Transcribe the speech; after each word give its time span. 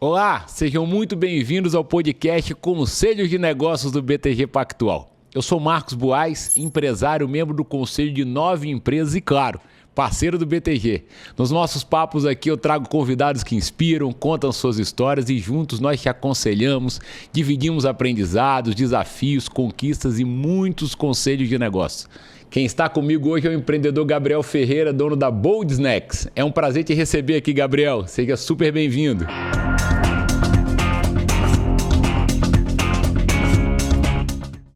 Olá, 0.00 0.44
sejam 0.46 0.86
muito 0.86 1.16
bem-vindos 1.16 1.74
ao 1.74 1.82
podcast 1.82 2.54
Conselhos 2.54 3.28
de 3.28 3.36
Negócios 3.36 3.90
do 3.90 4.00
BTG 4.00 4.46
Pactual. 4.46 5.10
Eu 5.34 5.42
sou 5.42 5.58
Marcos 5.58 5.94
Boaz, 5.94 6.56
empresário, 6.56 7.28
membro 7.28 7.52
do 7.52 7.64
conselho 7.64 8.14
de 8.14 8.24
nove 8.24 8.70
empresas 8.70 9.16
e, 9.16 9.20
claro, 9.20 9.60
parceiro 9.96 10.38
do 10.38 10.46
BTG. 10.46 11.02
Nos 11.36 11.50
nossos 11.50 11.82
papos 11.82 12.24
aqui 12.24 12.48
eu 12.48 12.56
trago 12.56 12.88
convidados 12.88 13.42
que 13.42 13.56
inspiram, 13.56 14.12
contam 14.12 14.52
suas 14.52 14.78
histórias 14.78 15.28
e 15.30 15.36
juntos 15.36 15.80
nós 15.80 16.00
te 16.00 16.08
aconselhamos, 16.08 17.00
dividimos 17.32 17.84
aprendizados, 17.84 18.76
desafios, 18.76 19.48
conquistas 19.48 20.20
e 20.20 20.24
muitos 20.24 20.94
conselhos 20.94 21.48
de 21.48 21.58
negócio. 21.58 22.08
Quem 22.48 22.64
está 22.64 22.88
comigo 22.88 23.30
hoje 23.30 23.48
é 23.48 23.50
o 23.50 23.54
empreendedor 23.54 24.06
Gabriel 24.06 24.44
Ferreira, 24.44 24.92
dono 24.92 25.16
da 25.16 25.28
Bold 25.28 25.72
Snacks. 25.72 26.28
É 26.36 26.44
um 26.44 26.52
prazer 26.52 26.84
te 26.84 26.94
receber 26.94 27.34
aqui, 27.34 27.52
Gabriel. 27.52 28.06
Seja 28.06 28.36
super 28.36 28.72
bem-vindo. 28.72 29.26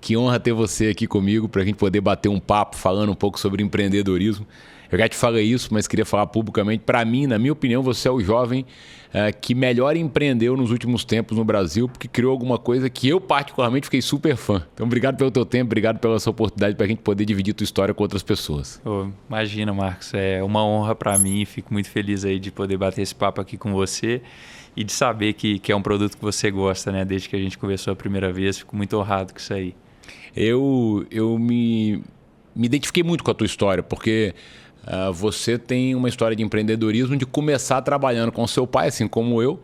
Que 0.03 0.17
honra 0.17 0.41
ter 0.41 0.53
você 0.53 0.89
aqui 0.89 1.07
comigo 1.07 1.49
para 1.49 1.63
a 1.63 1.65
gente 1.65 1.77
poder 1.77 2.01
bater 2.01 2.29
um 2.29 2.41
papo 2.41 2.77
falando 2.77 3.13
um 3.13 3.15
pouco 3.15 3.39
sobre 3.39 3.63
empreendedorismo. 3.63 4.45
Eu 4.91 4.99
já 4.99 5.09
te 5.09 5.17
falei 5.17 5.45
isso, 5.47 5.69
mas 5.73 5.87
queria 5.87 6.05
falar 6.05 6.27
publicamente. 6.27 6.83
Para 6.85 7.03
mim, 7.05 7.27
na 7.27 7.39
minha 7.39 7.53
opinião, 7.53 7.83
você 7.83 8.09
é 8.09 8.11
o 8.11 8.21
jovem 8.21 8.67
uh, 9.09 9.35
que 9.41 9.55
melhor 9.55 9.97
empreendeu 9.97 10.57
nos 10.57 10.73
últimos 10.73 11.05
tempos 11.05 11.39
no 11.39 11.45
Brasil, 11.45 11.89
porque 11.89 12.09
criou 12.09 12.33
alguma 12.33 12.59
coisa 12.59 12.91
que 12.91 13.09
eu, 13.09 13.21
particularmente, 13.21 13.87
fiquei 13.87 14.03
super 14.03 14.37
fã. 14.37 14.67
Então, 14.75 14.85
obrigado 14.85 15.17
pelo 15.17 15.31
teu 15.31 15.47
tempo, 15.47 15.67
obrigado 15.69 16.01
pela 16.01 16.19
sua 16.19 16.33
oportunidade 16.33 16.75
para 16.75 16.85
a 16.85 16.89
gente 16.89 16.99
poder 16.99 17.25
dividir 17.25 17.55
tua 17.55 17.65
história 17.65 17.95
com 17.95 18.03
outras 18.03 18.25
pessoas. 18.25 18.83
Oh, 18.85 19.07
imagina, 19.29 19.73
Marcos. 19.73 20.13
É 20.15 20.43
uma 20.43 20.63
honra 20.63 20.97
para 20.97 21.17
mim. 21.17 21.45
Fico 21.45 21.73
muito 21.73 21.89
feliz 21.89 22.25
aí 22.25 22.41
de 22.41 22.51
poder 22.51 22.77
bater 22.77 23.03
esse 23.03 23.15
papo 23.15 23.41
aqui 23.41 23.57
com 23.57 23.73
você 23.73 24.21
e 24.77 24.83
de 24.83 24.93
saber 24.93 25.35
que, 25.35 25.61
que 25.61 25.71
é 25.71 25.77
um 25.77 25.83
produto 25.83 26.19
que 26.19 26.23
você 26.23 26.51
gosta, 26.51 26.91
né? 26.91 27.05
Desde 27.05 27.29
que 27.29 27.37
a 27.37 27.39
gente 27.39 27.57
conversou 27.57 27.93
a 27.93 27.97
primeira 27.97 28.33
vez, 28.33 28.59
fico 28.59 28.77
muito 28.77 28.95
honrado 28.99 29.33
com 29.33 29.39
isso 29.39 29.55
aí 29.55 29.75
eu, 30.37 31.07
eu 31.11 31.39
me, 31.39 32.03
me 32.55 32.67
identifiquei 32.67 33.03
muito 33.03 33.23
com 33.23 33.31
a 33.31 33.35
tua 33.35 33.47
história, 33.47 33.83
porque 33.83 34.35
uh, 34.87 35.13
você 35.13 35.59
tem 35.59 35.95
uma 35.95 36.09
história 36.09 36.37
de 36.37 36.43
empreendedorismo 36.43 37.17
de 37.17 37.27
começar 37.27 37.83
trabalhando 37.83 38.33
com 38.33 38.47
seu 38.47 38.67
pai, 38.67 38.89
assim 38.89 39.07
como 39.07 39.43
eu, 39.43 39.61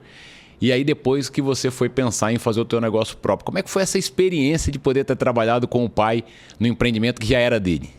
e 0.60 0.72
aí 0.72 0.82
depois 0.82 1.28
que 1.28 1.40
você 1.40 1.70
foi 1.70 1.88
pensar 1.88 2.32
em 2.32 2.38
fazer 2.38 2.60
o 2.60 2.64
teu 2.64 2.80
negócio 2.80 3.16
próprio. 3.16 3.44
Como 3.44 3.58
é 3.58 3.62
que 3.62 3.70
foi 3.70 3.82
essa 3.82 3.98
experiência 3.98 4.72
de 4.72 4.78
poder 4.78 5.04
ter 5.04 5.16
trabalhado 5.16 5.68
com 5.68 5.84
o 5.84 5.88
pai 5.88 6.24
no 6.58 6.66
empreendimento 6.66 7.20
que 7.20 7.28
já 7.28 7.38
era 7.38 7.60
dele? 7.60 7.90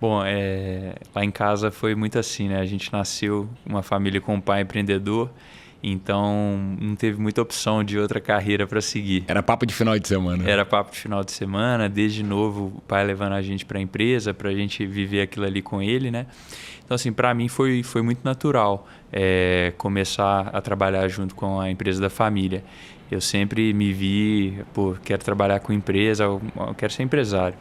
Bom, 0.00 0.22
é, 0.24 0.94
lá 1.14 1.24
em 1.24 1.30
casa 1.30 1.70
foi 1.70 1.94
muito 1.94 2.18
assim, 2.18 2.48
né? 2.48 2.58
A 2.58 2.66
gente 2.66 2.92
nasceu 2.92 3.48
uma 3.64 3.82
família 3.82 4.20
com 4.20 4.34
um 4.34 4.40
pai 4.40 4.62
empreendedor 4.62 5.30
então 5.82 6.76
não 6.80 6.94
teve 6.94 7.20
muita 7.20 7.42
opção 7.42 7.82
de 7.82 7.98
outra 7.98 8.20
carreira 8.20 8.66
para 8.66 8.80
seguir. 8.80 9.24
Era 9.26 9.42
papo 9.42 9.66
de 9.66 9.74
final 9.74 9.98
de 9.98 10.06
semana. 10.06 10.48
Era 10.48 10.64
papo 10.64 10.92
de 10.92 10.98
final 10.98 11.24
de 11.24 11.32
semana, 11.32 11.88
desde 11.88 12.22
novo 12.22 12.72
o 12.76 12.80
pai 12.82 13.04
levando 13.04 13.32
a 13.32 13.42
gente 13.42 13.64
para 13.64 13.78
a 13.78 13.82
empresa, 13.82 14.32
para 14.32 14.50
a 14.50 14.54
gente 14.54 14.86
viver 14.86 15.22
aquilo 15.22 15.44
ali 15.44 15.60
com 15.60 15.82
ele, 15.82 16.10
né? 16.10 16.26
Então 16.84 16.94
assim, 16.94 17.12
para 17.12 17.34
mim 17.34 17.48
foi, 17.48 17.82
foi 17.82 18.02
muito 18.02 18.20
natural 18.24 18.86
é, 19.12 19.72
começar 19.76 20.50
a 20.52 20.60
trabalhar 20.60 21.08
junto 21.08 21.34
com 21.34 21.60
a 21.60 21.70
empresa 21.70 22.00
da 22.00 22.10
família. 22.10 22.62
Eu 23.10 23.20
sempre 23.20 23.74
me 23.74 23.92
vi, 23.92 24.58
pô, 24.72 24.96
quero 25.04 25.22
trabalhar 25.22 25.60
com 25.60 25.72
empresa, 25.72 26.24
quero 26.78 26.92
ser 26.92 27.02
empresário. 27.02 27.58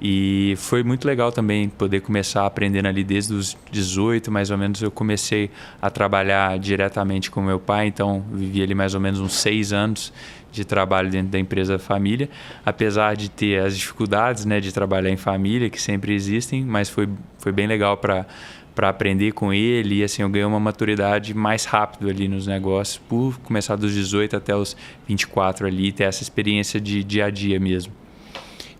E 0.00 0.54
foi 0.56 0.82
muito 0.82 1.06
legal 1.06 1.30
também 1.30 1.68
poder 1.68 2.00
começar 2.00 2.46
aprendendo 2.46 2.86
ali 2.86 3.04
desde 3.04 3.34
os 3.34 3.56
18, 3.70 4.30
mais 4.30 4.50
ou 4.50 4.56
menos, 4.56 4.80
eu 4.80 4.90
comecei 4.90 5.50
a 5.80 5.90
trabalhar 5.90 6.58
diretamente 6.58 7.30
com 7.30 7.42
meu 7.42 7.60
pai, 7.60 7.88
então 7.88 8.24
vivi 8.32 8.62
ali 8.62 8.74
mais 8.74 8.94
ou 8.94 9.00
menos 9.00 9.20
uns 9.20 9.34
seis 9.34 9.72
anos 9.72 10.10
de 10.50 10.64
trabalho 10.64 11.10
dentro 11.10 11.30
da 11.30 11.38
empresa 11.38 11.78
família, 11.78 12.30
apesar 12.64 13.14
de 13.14 13.30
ter 13.30 13.60
as 13.60 13.76
dificuldades 13.76 14.46
né, 14.46 14.58
de 14.58 14.72
trabalhar 14.72 15.10
em 15.10 15.16
família, 15.18 15.68
que 15.68 15.80
sempre 15.80 16.14
existem, 16.14 16.64
mas 16.64 16.88
foi, 16.88 17.08
foi 17.38 17.52
bem 17.52 17.66
legal 17.66 17.96
para 17.96 18.26
para 18.74 18.88
aprender 18.88 19.32
com 19.32 19.52
ele. 19.52 19.96
E 19.96 20.04
assim 20.04 20.22
eu 20.22 20.28
ganhei 20.30 20.46
uma 20.46 20.60
maturidade 20.60 21.34
mais 21.34 21.64
rápido 21.66 22.08
ali 22.08 22.28
nos 22.28 22.46
negócios 22.46 22.96
por 22.96 23.38
começar 23.40 23.76
dos 23.76 23.92
18 23.92 24.36
até 24.36 24.54
os 24.56 24.76
24 25.06 25.66
ali 25.66 25.92
ter 25.92 26.04
essa 26.04 26.22
experiência 26.22 26.80
de 26.80 27.04
dia 27.04 27.26
a 27.26 27.30
dia 27.30 27.60
mesmo. 27.60 27.99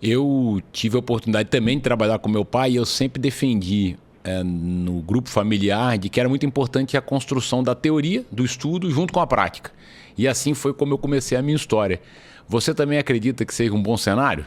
Eu 0.01 0.61
tive 0.71 0.95
a 0.95 0.99
oportunidade 0.99 1.49
também 1.49 1.77
de 1.77 1.83
trabalhar 1.83 2.17
com 2.19 2.27
meu 2.27 2.43
pai 2.43 2.71
e 2.71 2.75
eu 2.75 2.85
sempre 2.85 3.21
defendi 3.21 3.95
é, 4.23 4.43
no 4.43 5.01
grupo 5.01 5.29
familiar 5.29 5.97
de 5.97 6.09
que 6.09 6.19
era 6.19 6.27
muito 6.27 6.45
importante 6.45 6.97
a 6.97 7.01
construção 7.01 7.63
da 7.63 7.75
teoria, 7.75 8.25
do 8.31 8.43
estudo, 8.43 8.89
junto 8.89 9.13
com 9.13 9.19
a 9.19 9.27
prática. 9.27 9.71
E 10.17 10.27
assim 10.27 10.53
foi 10.53 10.73
como 10.73 10.93
eu 10.93 10.97
comecei 10.97 11.37
a 11.37 11.41
minha 11.41 11.55
história. 11.55 12.01
Você 12.47 12.73
também 12.73 12.97
acredita 12.97 13.45
que 13.45 13.53
seja 13.53 13.73
um 13.73 13.81
bom 13.81 13.95
cenário? 13.95 14.45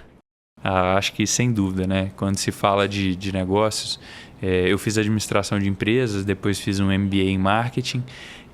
Ah, 0.63 0.97
acho 0.97 1.13
que 1.13 1.27
sem 1.27 1.53
dúvida, 1.53 1.87
né? 1.87 2.11
Quando 2.17 2.37
se 2.37 2.51
fala 2.51 2.89
de, 2.89 3.15
de 3.15 3.33
negócios, 3.33 4.01
é, 4.43 4.73
eu 4.73 4.79
fiz 4.79 4.99
administração 4.99 5.59
de 5.59 5.69
empresas, 5.69 6.25
depois 6.25 6.59
fiz 6.59 6.81
um 6.81 6.87
MBA 6.87 7.31
em 7.31 7.39
marketing 7.39 8.03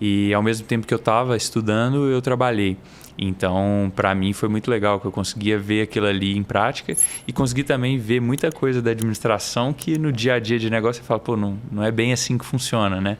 e 0.01 0.33
ao 0.33 0.43
mesmo 0.43 0.67
tempo 0.67 0.87
que 0.87 0.95
eu 0.95 0.99
estava 0.99 1.37
estudando, 1.37 2.11
eu 2.11 2.21
trabalhei. 2.23 2.77
Então, 3.23 3.93
para 3.95 4.15
mim 4.15 4.33
foi 4.33 4.49
muito 4.49 4.71
legal 4.71 4.99
que 4.99 5.07
eu 5.07 5.13
conseguia 5.13 5.59
ver 5.59 5.83
aquilo 5.83 6.07
ali 6.07 6.35
em 6.39 6.43
prática 6.43 6.97
e 7.29 7.33
consegui 7.35 7.63
também 7.63 7.99
ver 7.99 8.19
muita 8.19 8.51
coisa 8.51 8.81
da 8.81 8.93
administração 8.93 9.75
que 9.75 9.99
no 9.99 10.11
dia 10.11 10.35
a 10.35 10.39
dia 10.39 10.59
de 10.59 10.71
negócio 10.71 11.03
você 11.03 11.07
fala, 11.07 11.21
pô, 11.21 11.37
não, 11.37 11.59
não 11.71 11.85
é 11.85 11.91
bem 11.91 12.15
assim 12.15 12.39
que 12.39 12.47
funciona, 12.47 12.99
né? 12.99 13.19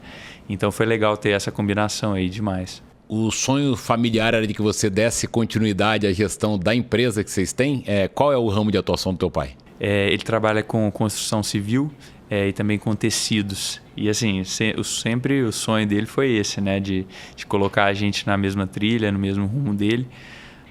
Então 0.49 0.73
foi 0.73 0.87
legal 0.87 1.19
ter 1.19 1.31
essa 1.31 1.53
combinação 1.53 2.15
aí 2.15 2.31
demais. 2.31 2.83
O 3.07 3.31
sonho 3.31 3.77
familiar 3.77 4.33
era 4.33 4.47
de 4.47 4.55
que 4.55 4.63
você 4.63 4.89
desse 4.89 5.27
continuidade 5.27 6.07
à 6.07 6.13
gestão 6.13 6.59
da 6.59 6.75
empresa 6.75 7.23
que 7.23 7.31
vocês 7.31 7.53
têm. 7.53 7.85
É, 7.87 8.09
qual 8.09 8.33
é 8.33 8.39
o 8.39 8.49
ramo 8.49 8.71
de 8.71 8.79
atuação 8.79 9.13
do 9.13 9.19
teu 9.19 9.31
pai? 9.31 9.51
É, 9.79 10.07
ele 10.09 10.23
trabalha 10.23 10.63
com 10.63 10.91
construção 10.91 11.43
civil 11.43 11.93
é, 12.31 12.49
e 12.49 12.53
também 12.53 12.79
com 12.79 12.95
tecidos. 12.95 13.83
E 13.97 14.09
assim, 14.09 14.45
se, 14.45 14.73
sempre 14.85 15.43
o 15.43 15.53
sonho 15.53 15.85
dele 15.85 16.07
foi 16.07 16.31
esse, 16.31 16.61
né? 16.61 16.79
De, 16.79 17.05
de 17.35 17.45
colocar 17.45 17.87
a 17.87 17.93
gente 17.93 18.25
na 18.25 18.37
mesma 18.37 18.69
trilha, 18.69 19.11
no 19.11 19.19
mesmo 19.19 19.47
rumo 19.47 19.75
dele. 19.75 20.09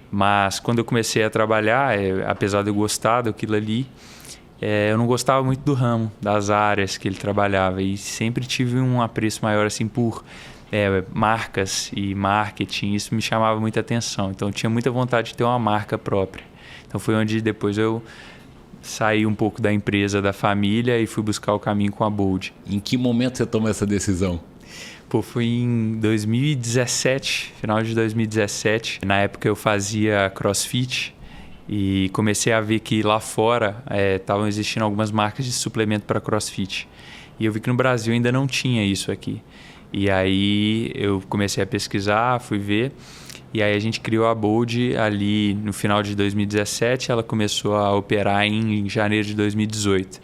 Mas 0.09 0.59
quando 0.59 0.79
eu 0.79 0.85
comecei 0.85 1.21
a 1.21 1.29
trabalhar, 1.29 1.99
é, 1.99 2.25
apesar 2.25 2.63
de 2.63 2.69
eu 2.69 2.73
gostar 2.73 3.23
daquilo 3.23 3.55
ali, 3.55 3.85
é, 4.61 4.91
eu 4.91 4.97
não 4.97 5.05
gostava 5.05 5.43
muito 5.43 5.59
do 5.59 5.73
ramo, 5.73 6.09
das 6.21 6.49
áreas 6.49 6.97
que 6.97 7.09
ele 7.09 7.17
trabalhava. 7.17 7.81
E 7.81 7.97
sempre 7.97 8.45
tive 8.45 8.79
um 8.79 9.01
apreço 9.01 9.43
maior 9.43 9.65
assim 9.65 9.87
por 9.87 10.23
é, 10.71 11.03
marcas 11.13 11.91
e 11.93 12.15
marketing. 12.15 12.93
Isso 12.93 13.13
me 13.13 13.21
chamava 13.21 13.59
muita 13.59 13.81
atenção. 13.81 14.31
Então 14.31 14.47
eu 14.47 14.53
tinha 14.53 14.69
muita 14.69 14.89
vontade 14.89 15.31
de 15.31 15.35
ter 15.35 15.43
uma 15.43 15.59
marca 15.59 15.97
própria. 15.97 16.45
Então 16.87 16.99
foi 16.99 17.15
onde 17.15 17.41
depois 17.41 17.77
eu 17.77 18.01
saí 18.81 19.25
um 19.25 19.35
pouco 19.35 19.61
da 19.61 19.71
empresa, 19.71 20.21
da 20.21 20.33
família 20.33 20.99
e 20.99 21.05
fui 21.05 21.23
buscar 21.23 21.53
o 21.53 21.59
caminho 21.59 21.91
com 21.91 22.03
a 22.03 22.09
Bold. 22.09 22.53
Em 22.67 22.79
que 22.79 22.97
momento 22.97 23.37
você 23.37 23.45
tomou 23.45 23.69
essa 23.69 23.85
decisão? 23.85 24.39
Pô, 25.09 25.21
foi 25.21 25.45
em 25.45 25.97
2017, 25.99 27.53
final 27.59 27.81
de 27.81 27.95
2017. 27.95 28.99
Na 29.05 29.17
época 29.17 29.47
eu 29.47 29.55
fazia 29.55 30.31
crossfit 30.35 31.15
e 31.67 32.09
comecei 32.13 32.53
a 32.53 32.61
ver 32.61 32.79
que 32.79 33.01
lá 33.01 33.19
fora 33.19 33.83
estavam 34.15 34.45
é, 34.45 34.47
existindo 34.47 34.85
algumas 34.85 35.11
marcas 35.11 35.45
de 35.45 35.51
suplemento 35.51 36.05
para 36.05 36.21
crossfit. 36.21 36.87
E 37.39 37.45
eu 37.45 37.51
vi 37.51 37.59
que 37.59 37.69
no 37.69 37.75
Brasil 37.75 38.13
ainda 38.13 38.31
não 38.31 38.45
tinha 38.45 38.85
isso 38.85 39.11
aqui. 39.11 39.41
E 39.91 40.09
aí 40.09 40.91
eu 40.93 41.23
comecei 41.27 41.63
a 41.63 41.67
pesquisar, 41.67 42.39
fui 42.39 42.59
ver. 42.59 42.91
E 43.53 43.63
aí 43.63 43.75
a 43.75 43.79
gente 43.79 43.99
criou 43.99 44.27
a 44.27 44.35
Bold 44.35 44.95
ali 44.95 45.55
no 45.55 45.73
final 45.73 46.03
de 46.03 46.15
2017, 46.15 47.11
ela 47.11 47.23
começou 47.23 47.75
a 47.75 47.95
operar 47.95 48.45
em 48.45 48.87
janeiro 48.87 49.27
de 49.27 49.33
2018. 49.33 50.21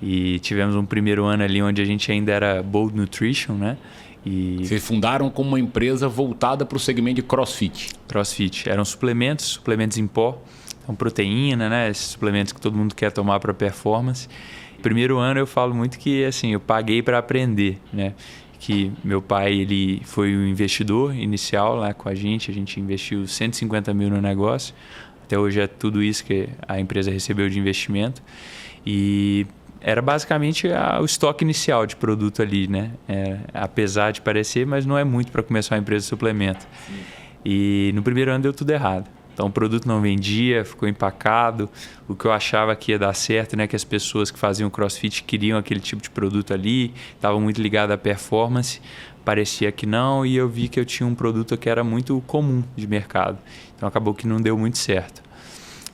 E 0.00 0.38
tivemos 0.38 0.74
um 0.74 0.84
primeiro 0.84 1.24
ano 1.24 1.42
ali 1.42 1.60
onde 1.60 1.82
a 1.82 1.84
gente 1.84 2.10
ainda 2.10 2.32
era 2.32 2.62
Bold 2.62 2.96
Nutrition, 2.96 3.54
né? 3.54 3.76
E... 4.24 4.58
Vocês 4.64 4.84
fundaram 4.84 5.30
como 5.30 5.50
uma 5.50 5.60
empresa 5.60 6.08
voltada 6.08 6.64
para 6.64 6.76
o 6.76 6.80
segmento 6.80 7.16
de 7.16 7.22
CrossFit. 7.22 7.90
CrossFit. 8.06 8.68
Eram 8.68 8.84
suplementos, 8.84 9.46
suplementos 9.46 9.98
em 9.98 10.06
pó, 10.06 10.40
então 10.82 10.94
proteína, 10.94 11.68
né? 11.68 11.90
Esses 11.90 12.06
suplementos 12.06 12.52
que 12.52 12.60
todo 12.60 12.76
mundo 12.76 12.94
quer 12.94 13.10
tomar 13.10 13.40
para 13.40 13.52
performance. 13.52 14.28
Primeiro 14.80 15.18
ano 15.18 15.40
eu 15.40 15.46
falo 15.46 15.74
muito 15.74 15.98
que 15.98 16.24
assim, 16.24 16.52
eu 16.52 16.60
paguei 16.60 17.02
para 17.02 17.18
aprender, 17.18 17.78
né? 17.92 18.14
Que 18.58 18.92
meu 19.04 19.22
pai 19.22 19.54
ele 19.54 20.02
foi 20.04 20.34
o 20.34 20.46
investidor 20.46 21.14
inicial 21.14 21.76
lá 21.76 21.94
com 21.94 22.08
a 22.08 22.14
gente, 22.14 22.50
a 22.50 22.54
gente 22.54 22.80
investiu 22.80 23.26
150 23.26 23.94
mil 23.94 24.10
no 24.10 24.20
negócio, 24.20 24.74
até 25.24 25.38
hoje 25.38 25.60
é 25.60 25.66
tudo 25.66 26.02
isso 26.02 26.24
que 26.24 26.48
a 26.66 26.80
empresa 26.80 27.10
recebeu 27.10 27.48
de 27.48 27.58
investimento 27.58 28.22
e 28.84 29.46
era 29.80 30.02
basicamente 30.02 30.72
a, 30.72 31.00
o 31.00 31.04
estoque 31.04 31.44
inicial 31.44 31.86
de 31.86 31.94
produto 31.96 32.42
ali, 32.42 32.66
né? 32.66 32.90
É, 33.08 33.38
apesar 33.54 34.10
de 34.10 34.20
parecer, 34.20 34.66
mas 34.66 34.84
não 34.84 34.98
é 34.98 35.04
muito 35.04 35.30
para 35.30 35.42
começar 35.42 35.76
uma 35.76 35.80
empresa 35.80 36.04
de 36.04 36.08
suplemento. 36.08 36.66
Sim. 36.86 36.94
E 37.44 37.92
no 37.94 38.02
primeiro 38.02 38.30
ano 38.30 38.42
deu 38.42 38.52
tudo 38.52 38.70
errado. 38.70 39.08
Então 39.38 39.46
o 39.46 39.52
produto 39.52 39.86
não 39.86 40.00
vendia, 40.00 40.64
ficou 40.64 40.88
empacado. 40.88 41.70
O 42.08 42.16
que 42.16 42.24
eu 42.24 42.32
achava 42.32 42.74
que 42.74 42.90
ia 42.90 42.98
dar 42.98 43.14
certo, 43.14 43.56
né, 43.56 43.68
que 43.68 43.76
as 43.76 43.84
pessoas 43.84 44.32
que 44.32 44.38
faziam 44.38 44.68
CrossFit 44.68 45.22
queriam 45.22 45.56
aquele 45.56 45.78
tipo 45.78 46.02
de 46.02 46.10
produto 46.10 46.52
ali, 46.52 46.92
estavam 47.14 47.40
muito 47.40 47.62
ligadas 47.62 47.94
à 47.94 47.96
performance. 47.96 48.80
parecia 49.24 49.70
que 49.70 49.86
não, 49.86 50.26
e 50.26 50.34
eu 50.34 50.48
vi 50.48 50.66
que 50.66 50.80
eu 50.80 50.84
tinha 50.84 51.06
um 51.06 51.14
produto 51.14 51.56
que 51.56 51.68
era 51.68 51.84
muito 51.84 52.20
comum 52.26 52.64
de 52.74 52.88
mercado. 52.88 53.38
Então 53.76 53.88
acabou 53.88 54.12
que 54.12 54.26
não 54.26 54.40
deu 54.40 54.58
muito 54.58 54.76
certo. 54.76 55.22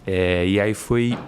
É, 0.07 0.47
e 0.47 0.59
aí 0.59 0.73
foi 0.73 1.19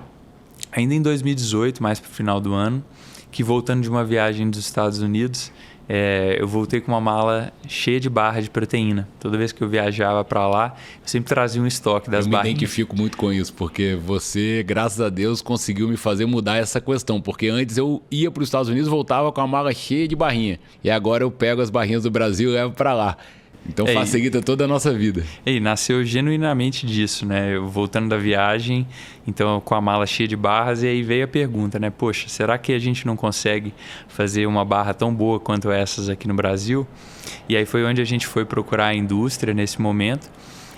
ainda 0.72 0.94
em 0.94 1.02
2018, 1.02 1.82
mais 1.82 2.00
para 2.00 2.08
o 2.08 2.14
final 2.14 2.40
do 2.40 2.54
ano, 2.54 2.82
que 3.30 3.44
voltando 3.44 3.82
de 3.82 3.90
uma 3.90 4.02
viagem 4.02 4.48
dos 4.48 4.60
Estados 4.60 5.00
Unidos, 5.00 5.52
é, 5.88 6.36
eu 6.40 6.48
voltei 6.48 6.80
com 6.80 6.90
uma 6.90 7.00
mala 7.00 7.52
cheia 7.68 8.00
de 8.00 8.10
barra 8.10 8.40
de 8.40 8.50
proteína. 8.50 9.08
Toda 9.20 9.38
vez 9.38 9.52
que 9.52 9.62
eu 9.62 9.68
viajava 9.68 10.24
para 10.24 10.46
lá, 10.48 10.74
eu 11.02 11.08
sempre 11.08 11.28
trazia 11.28 11.62
um 11.62 11.66
estoque 11.66 12.10
das 12.10 12.26
barras. 12.26 12.46
Eu 12.46 12.50
me 12.50 12.56
identifico 12.56 12.96
muito 12.96 13.16
com 13.16 13.32
isso, 13.32 13.54
porque 13.54 13.94
você, 13.94 14.64
graças 14.66 15.00
a 15.00 15.08
Deus, 15.08 15.40
conseguiu 15.40 15.88
me 15.88 15.96
fazer 15.96 16.26
mudar 16.26 16.56
essa 16.56 16.80
questão. 16.80 17.20
Porque 17.20 17.48
antes 17.48 17.76
eu 17.76 18.02
ia 18.10 18.30
para 18.30 18.42
os 18.42 18.48
Estados 18.48 18.68
Unidos 18.68 18.88
voltava 18.88 19.30
com 19.30 19.40
a 19.40 19.46
mala 19.46 19.72
cheia 19.72 20.08
de 20.08 20.16
barrinha. 20.16 20.58
E 20.82 20.90
agora 20.90 21.22
eu 21.22 21.30
pego 21.30 21.62
as 21.62 21.70
barrinhas 21.70 22.02
do 22.02 22.10
Brasil 22.10 22.50
e 22.50 22.54
levo 22.54 22.72
para 22.72 22.92
lá. 22.92 23.16
Então 23.68 23.86
facilita 23.86 24.40
toda 24.40 24.64
a 24.64 24.68
nossa 24.68 24.92
vida. 24.92 25.24
E 25.44 25.60
nasceu 25.60 26.04
genuinamente 26.04 26.86
disso, 26.86 27.26
né? 27.26 27.56
Eu 27.56 27.68
voltando 27.68 28.08
da 28.08 28.16
viagem, 28.16 28.86
então 29.26 29.60
com 29.60 29.74
a 29.74 29.80
mala 29.80 30.06
cheia 30.06 30.28
de 30.28 30.36
barras, 30.36 30.82
e 30.82 30.86
aí 30.86 31.02
veio 31.02 31.24
a 31.24 31.28
pergunta, 31.28 31.78
né? 31.78 31.90
Poxa, 31.90 32.28
será 32.28 32.58
que 32.58 32.72
a 32.72 32.78
gente 32.78 33.06
não 33.06 33.16
consegue 33.16 33.72
fazer 34.08 34.46
uma 34.46 34.64
barra 34.64 34.94
tão 34.94 35.14
boa 35.14 35.40
quanto 35.40 35.70
essas 35.70 36.08
aqui 36.08 36.28
no 36.28 36.34
Brasil? 36.34 36.86
E 37.48 37.56
aí 37.56 37.66
foi 37.66 37.84
onde 37.84 38.00
a 38.00 38.04
gente 38.04 38.26
foi 38.26 38.44
procurar 38.44 38.86
a 38.86 38.94
indústria 38.94 39.52
nesse 39.52 39.80
momento. 39.80 40.30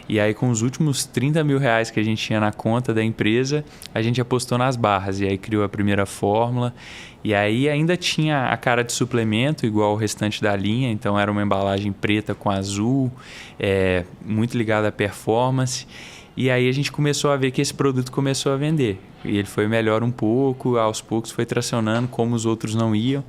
E 0.09 0.19
aí, 0.19 0.33
com 0.33 0.49
os 0.49 0.63
últimos 0.63 1.05
30 1.05 1.45
mil 1.45 1.59
reais 1.59 1.91
que 1.91 2.01
a 2.01 2.03
gente 2.03 2.25
tinha 2.25 2.41
na 2.41 2.51
conta 2.51 2.95
da 2.95 3.05
empresa, 3.05 3.63
a 3.95 4.01
gente 4.01 4.21
apostou 4.21 4.57
nas 4.57 4.75
barras. 4.75 5.21
E 5.21 5.27
aí 5.27 5.37
criou 5.37 5.63
a 5.63 5.69
primeira 5.69 6.07
fórmula. 6.07 6.75
E 7.23 7.35
aí 7.35 7.69
ainda 7.69 7.95
tinha 7.95 8.47
a 8.47 8.57
cara 8.57 8.83
de 8.83 8.93
suplemento, 8.93 9.67
igual 9.67 9.93
o 9.93 9.97
restante 9.97 10.41
da 10.41 10.57
linha. 10.57 10.91
Então 10.91 11.19
era 11.19 11.31
uma 11.31 11.43
embalagem 11.43 11.93
preta 11.93 12.35
com 12.35 12.51
azul, 12.51 13.13
é, 13.61 14.05
muito 14.25 14.57
ligada 14.57 14.89
à 14.89 14.93
performance. 14.93 15.87
E 16.35 16.51
aí 16.51 16.69
a 16.69 16.73
gente 16.73 16.91
começou 16.91 17.31
a 17.31 17.37
ver 17.37 17.51
que 17.51 17.61
esse 17.61 17.75
produto 17.75 18.11
começou 18.11 18.53
a 18.53 18.57
vender. 18.57 18.99
E 19.25 19.37
ele 19.37 19.49
foi 19.49 19.69
melhor 19.69 20.03
um 20.03 20.11
pouco, 20.11 20.79
aos 20.79 21.03
poucos 21.03 21.31
foi 21.31 21.45
tracionando, 21.45 22.09
como 22.09 22.35
os 22.35 22.47
outros 22.47 22.75
não 22.75 22.97
iam. 22.97 23.23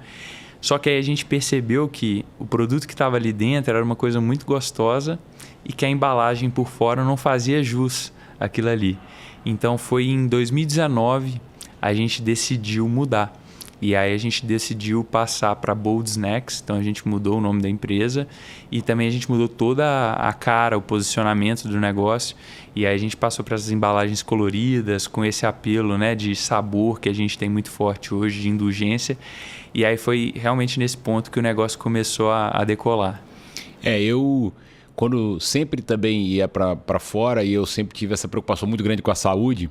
Só 0.62 0.78
que 0.78 0.90
aí 0.90 0.98
a 0.98 1.02
gente 1.02 1.26
percebeu 1.26 1.90
que 1.90 2.24
o 2.38 2.46
produto 2.46 2.88
que 2.88 2.94
estava 2.94 3.18
ali 3.18 3.34
dentro 3.34 3.76
era 3.76 3.84
uma 3.84 3.96
coisa 3.96 4.22
muito 4.22 4.46
gostosa 4.46 5.20
e 5.64 5.74
que 5.74 5.86
a 5.86 5.90
embalagem 5.90 6.50
por 6.50 6.68
fora 6.68 7.04
não 7.04 7.18
fazia 7.18 7.64
jus 7.64 8.12
aquilo 8.40 8.70
ali. 8.70 8.98
Então 9.46 9.78
foi 9.78 10.06
em 10.06 10.28
2019 10.28 11.42
a 11.82 11.94
gente 11.94 12.22
decidiu 12.22 12.88
mudar. 12.88 13.34
E 13.82 13.96
aí 13.96 14.14
a 14.14 14.18
gente 14.18 14.46
decidiu 14.46 15.06
passar 15.06 15.56
para 15.56 15.74
Bold 15.74 16.10
Snacks, 16.10 16.62
então 16.62 16.76
a 16.76 16.84
gente 16.84 17.08
mudou 17.08 17.38
o 17.38 17.42
nome 17.42 17.62
da 17.62 17.70
empresa 17.70 18.28
e 18.70 18.82
também 18.82 19.08
a 19.08 19.12
gente 19.12 19.32
mudou 19.32 19.48
toda 19.48 20.12
a 20.14 20.34
cara, 20.34 20.78
o 20.78 20.82
posicionamento 20.82 21.66
do 21.66 21.80
negócio. 21.80 22.36
E 22.76 22.86
aí 22.86 22.94
a 22.94 22.98
gente 22.98 23.16
passou 23.16 23.44
para 23.44 23.56
essas 23.56 23.72
embalagens 23.72 24.22
coloridas, 24.22 25.08
com 25.08 25.24
esse 25.24 25.46
apelo 25.46 25.98
né, 25.98 26.14
de 26.14 26.36
sabor 26.36 27.00
que 27.00 27.08
a 27.08 27.14
gente 27.14 27.38
tem 27.38 27.48
muito 27.48 27.72
forte 27.72 28.14
hoje, 28.14 28.42
de 28.42 28.50
indulgência. 28.50 29.18
E 29.74 29.86
aí 29.86 29.96
foi 29.96 30.34
realmente 30.36 30.78
nesse 30.78 30.98
ponto 30.98 31.32
que 31.32 31.40
o 31.40 31.42
negócio 31.42 31.80
começou 31.80 32.32
a, 32.32 32.50
a 32.50 32.66
decolar. 32.66 33.24
É, 33.82 33.98
eu 34.02 34.52
quando 35.00 35.40
sempre 35.40 35.82
também 35.82 36.28
ia 36.28 36.46
para 36.46 37.00
fora 37.00 37.42
e 37.42 37.54
eu 37.54 37.66
sempre 37.66 37.98
tive 37.98 38.14
essa 38.14 38.28
preocupação 38.28 38.68
muito 38.68 38.84
grande 38.84 39.02
com 39.02 39.10
a 39.10 39.16
saúde, 39.16 39.70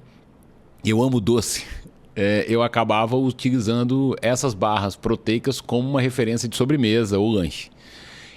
eu 0.82 1.02
amo 1.02 1.20
doce. 1.20 1.66
É, 2.16 2.46
eu 2.48 2.62
acabava 2.62 3.14
utilizando 3.14 4.16
essas 4.22 4.54
barras 4.54 4.96
proteicas 4.96 5.60
como 5.60 5.86
uma 5.86 6.00
referência 6.00 6.48
de 6.48 6.56
sobremesa 6.56 7.18
ou 7.18 7.30
lanche. 7.30 7.68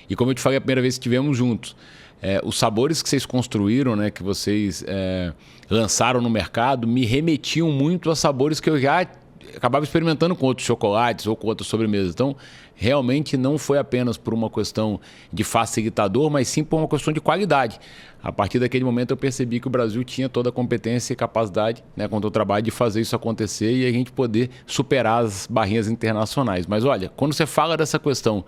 E 0.10 0.18
como 0.18 0.32
eu 0.32 0.36
te 0.36 0.42
falei 0.42 0.58
a 0.58 0.60
primeira 0.60 0.82
vez 0.82 0.96
que 0.96 1.00
estivemos 1.00 1.38
juntos, 1.38 1.78
é, 2.22 2.42
os 2.44 2.60
sabores 2.60 3.02
que 3.02 3.08
vocês 3.08 3.26
construíram, 3.26 3.96
né, 3.96 4.12
que 4.12 4.22
vocês 4.22 4.84
é, 4.86 5.32
lançaram 5.70 6.20
no 6.20 6.30
mercado, 6.30 6.86
me 6.86 7.06
remetiam 7.06 7.72
muito 7.72 8.12
a 8.12 8.18
sabores 8.18 8.60
que 8.60 8.70
eu 8.70 8.78
já 8.78 9.08
acabava 9.56 9.86
experimentando 9.86 10.36
com 10.36 10.46
outros 10.46 10.68
chocolates 10.68 11.26
ou 11.26 11.38
com 11.38 11.48
outras 11.48 11.68
sobremesas. 11.68 12.12
Então, 12.12 12.36
realmente 12.82 13.38
não 13.38 13.60
foi 13.60 13.78
apenas 13.78 14.18
por 14.18 14.34
uma 14.34 14.50
questão 14.50 15.00
de 15.32 15.44
facilitador, 15.44 16.32
mas 16.32 16.48
sim 16.48 16.64
por 16.64 16.78
uma 16.78 16.88
questão 16.88 17.14
de 17.14 17.22
qualidade. 17.22 17.80
A 18.24 18.32
partir 18.32 18.58
daquele 18.58 18.84
momento 18.84 19.12
eu 19.12 19.18
percebi 19.18 19.60
que 19.60 19.68
o 19.68 19.70
Brasil 19.70 20.04
tinha 20.04 20.28
toda 20.28 20.50
a 20.50 20.52
competência 20.52 21.14
e 21.14 21.16
capacidade, 21.16 21.84
né, 21.96 22.08
com 22.08 22.18
o 22.18 22.32
trabalho, 22.32 22.64
de 22.64 22.72
fazer 22.72 23.00
isso 23.02 23.16
acontecer 23.16 23.72
e 23.72 23.86
a 23.86 23.92
gente 23.92 24.12
poder 24.12 24.50
superar 24.66 25.24
as 25.24 25.46
barrinhas 25.46 25.88
internacionais. 25.88 26.66
Mas 26.66 26.84
olha, 26.84 27.10
quando 27.16 27.34
você 27.34 27.46
fala 27.46 27.78
dessa 27.78 28.00
questão 28.00 28.44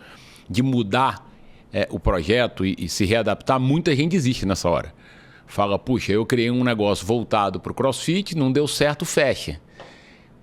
de 0.49 0.63
mudar 0.63 1.31
é, 1.71 1.87
o 1.91 1.99
projeto 1.99 2.65
e, 2.65 2.75
e 2.79 2.89
se 2.89 3.05
readaptar, 3.05 3.59
muita 3.59 3.95
gente 3.95 4.15
existe 4.15 4.47
nessa 4.47 4.67
hora. 4.67 4.91
Fala, 5.45 5.77
puxa, 5.77 6.11
eu 6.11 6.25
criei 6.25 6.49
um 6.49 6.63
negócio 6.63 7.05
voltado 7.05 7.59
para 7.59 7.71
o 7.71 7.75
crossfit, 7.75 8.35
não 8.35 8.51
deu 8.51 8.67
certo, 8.67 9.05
fecha. 9.05 9.59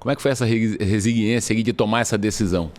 Como 0.00 0.10
é 0.10 0.16
que 0.16 0.22
foi 0.22 0.30
essa 0.30 0.46
resiliência 0.46 1.54
de 1.54 1.72
tomar 1.74 2.00
essa 2.00 2.16
decisão? 2.16 2.72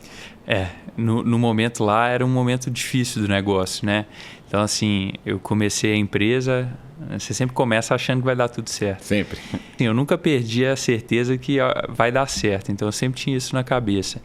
É, 0.48 0.68
no, 0.98 1.24
no, 1.24 1.38
momento 1.38 1.84
lá 1.84 2.08
era 2.08 2.26
um 2.26 2.30
momento 2.30 2.70
difícil 2.70 3.22
do 3.22 3.28
negócio, 3.28 3.86
né? 3.86 4.06
Então, 4.48 4.62
assim, 4.62 5.14
eu 5.26 5.40
comecei 5.40 5.94
a 5.94 5.96
empresa, 5.96 6.70
você 7.18 7.34
sempre 7.34 7.56
começa 7.56 7.96
achando 7.96 8.20
que 8.20 8.26
vai 8.26 8.36
dar 8.36 8.50
tudo 8.50 8.70
certo. 8.70 9.04
Sempre. 9.04 9.40
Sim, 9.78 9.86
eu 9.86 9.94
nunca 9.94 10.18
perdi 10.18 10.66
a 10.66 10.76
certeza 10.76 11.38
que 11.38 11.58
vai 11.90 12.12
dar 12.12 12.28
certo, 12.28 12.72
então 12.72 12.88
eu 12.88 12.92
sempre 12.92 13.20
tinha 13.20 13.38
isso 13.38 13.56
na 13.56 13.64
cabeça. 13.64 14.22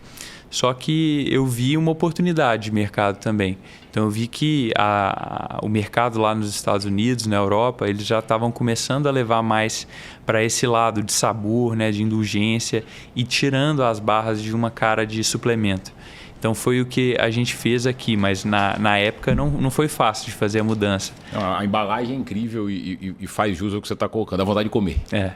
Só 0.50 0.72
que 0.72 1.26
eu 1.30 1.46
vi 1.46 1.76
uma 1.76 1.90
oportunidade 1.90 2.64
de 2.64 2.72
mercado 2.72 3.18
também. 3.18 3.58
Então 3.96 4.04
eu 4.04 4.10
vi 4.10 4.26
que 4.26 4.72
a, 4.76 5.58
o 5.62 5.70
mercado 5.70 6.20
lá 6.20 6.34
nos 6.34 6.50
Estados 6.50 6.84
Unidos, 6.84 7.26
na 7.26 7.36
Europa, 7.36 7.88
eles 7.88 8.04
já 8.04 8.18
estavam 8.18 8.52
começando 8.52 9.06
a 9.06 9.10
levar 9.10 9.42
mais 9.42 9.88
para 10.26 10.44
esse 10.44 10.66
lado 10.66 11.02
de 11.02 11.14
sabor, 11.14 11.74
né, 11.74 11.90
de 11.90 12.02
indulgência 12.02 12.84
e 13.14 13.24
tirando 13.24 13.82
as 13.82 13.98
barras 13.98 14.42
de 14.42 14.54
uma 14.54 14.70
cara 14.70 15.06
de 15.06 15.24
suplemento. 15.24 15.94
Então 16.38 16.54
foi 16.54 16.78
o 16.82 16.84
que 16.84 17.16
a 17.18 17.30
gente 17.30 17.54
fez 17.54 17.86
aqui, 17.86 18.18
mas 18.18 18.44
na, 18.44 18.78
na 18.78 18.98
época 18.98 19.34
não, 19.34 19.48
não 19.48 19.70
foi 19.70 19.88
fácil 19.88 20.26
de 20.26 20.32
fazer 20.32 20.60
a 20.60 20.64
mudança. 20.64 21.14
A 21.32 21.64
embalagem 21.64 22.16
é 22.16 22.18
incrível 22.18 22.68
e, 22.68 22.98
e, 23.00 23.16
e 23.20 23.26
faz 23.26 23.56
jus 23.56 23.72
ao 23.72 23.80
que 23.80 23.88
você 23.88 23.94
está 23.94 24.06
colocando, 24.06 24.42
a 24.42 24.44
vontade 24.44 24.64
de 24.64 24.70
comer. 24.70 24.98
É. 25.10 25.32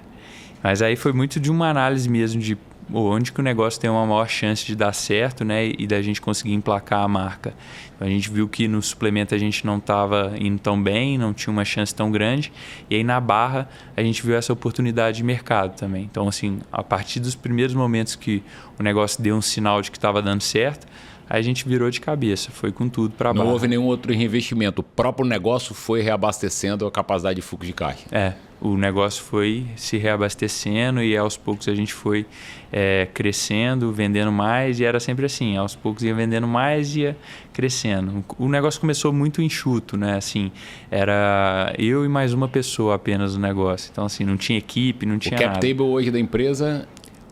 Mas 0.62 0.82
aí 0.82 0.96
foi 0.96 1.14
muito 1.14 1.40
de 1.40 1.50
uma 1.50 1.70
análise 1.70 2.10
mesmo 2.10 2.38
de 2.38 2.58
onde 2.92 3.32
que 3.32 3.40
o 3.40 3.42
negócio 3.42 3.81
tem 3.81 3.88
uma 3.88 4.06
maior 4.06 4.28
chance 4.28 4.64
de 4.64 4.75
dar 4.75 4.92
certo, 4.92 5.44
né, 5.44 5.66
e 5.66 5.87
da 5.87 6.00
gente 6.02 6.20
conseguir 6.20 6.54
emplacar 6.54 7.02
a 7.02 7.08
marca. 7.08 7.54
Então, 7.94 8.06
a 8.06 8.10
gente 8.10 8.31
viu 8.31 8.48
que 8.48 8.66
no 8.66 8.81
suplemento 8.82 9.34
a 9.34 9.38
gente 9.38 9.64
não 9.66 9.78
estava 9.78 10.32
indo 10.38 10.58
tão 10.58 10.82
bem, 10.82 11.19
não 11.19 11.32
tinha 11.34 11.52
uma 11.52 11.64
chance 11.64 11.94
tão 11.94 12.10
grande, 12.10 12.52
e 12.88 12.97
aí 12.97 13.04
na 13.04 13.20
barra 13.20 13.68
a 13.97 14.02
gente 14.02 14.23
viu 14.25 14.37
essa 14.37 14.52
oportunidade 14.52 15.18
de 15.18 15.25
mercado 15.25 15.76
também. 15.76 16.04
Então, 16.11 16.26
assim, 16.28 16.61
a 16.73 16.82
partir 16.82 17.20
dos 17.20 17.35
primeiros 17.35 17.75
momentos 17.75 18.16
que 18.16 18.42
o 18.78 18.82
negócio 18.82 19.23
deu 19.23 19.37
um 19.37 19.42
sinal 19.42 19.82
de 19.82 19.90
que 19.90 19.99
estava 19.99 20.23
dando 20.23 20.42
certo, 20.42 20.87
a 21.28 21.40
gente 21.40 21.68
virou 21.68 21.88
de 21.90 22.00
cabeça, 22.00 22.50
foi 22.50 22.73
com 22.73 22.88
tudo 22.88 23.14
para 23.14 23.32
baixo. 23.32 23.44
Não 23.44 23.52
houve 23.52 23.68
nenhum 23.68 23.85
outro 23.85 24.12
reinvestimento, 24.12 24.80
o 24.80 24.82
próprio 24.82 25.25
negócio 25.25 25.75
foi 25.75 26.02
reabastecendo 26.02 26.85
a 26.85 26.90
capacidade 26.90 27.37
de 27.37 27.42
fluxo 27.42 27.66
de 27.66 27.73
caixa. 27.73 28.04
É, 28.11 28.35
o 28.61 28.76
negócio 28.76 29.23
foi 29.23 29.67
se 29.76 29.97
reabastecendo 29.97 31.02
e 31.02 31.17
aos 31.17 31.37
poucos 31.37 31.69
a 31.69 31.75
gente 31.75 31.95
foi 31.95 32.26
é, 32.73 33.09
crescendo, 33.14 33.93
vendendo 33.93 34.31
mais 34.31 34.79
e 34.81 34.85
era 34.85 35.00
sempre 35.00 35.26
assim, 35.26 35.57
aos 35.57 35.75
poucos 35.75 36.02
ia 36.02 36.14
vendendo 36.14 36.47
mais 36.47 36.95
e 36.95 37.00
ia 37.00 37.17
crescendo. 37.52 38.25
O 38.38 38.49
negócio 38.49 38.81
começou 38.81 39.12
muito 39.12 39.40
enxuto, 39.40 39.97
né? 39.97 40.17
Assim, 40.17 40.52
era 40.90 41.73
eu 41.79 42.05
e 42.05 42.09
mais 42.09 42.33
uma 42.33 42.49
pessoa 42.49 42.97
apenas 42.97 43.35
no 43.35 43.40
negócio. 43.40 43.88
Então 43.90 44.05
assim, 44.05 44.25
não 44.25 44.37
tinha 44.37 44.59
equipe, 44.59 45.07
não 45.07 45.19
tinha 45.19 45.37
o 45.37 45.38
cap 45.38 45.55
nada. 45.55 45.67
table 45.67 45.83
hoje 45.83 46.11
da 46.11 46.19
empresa 46.19 46.87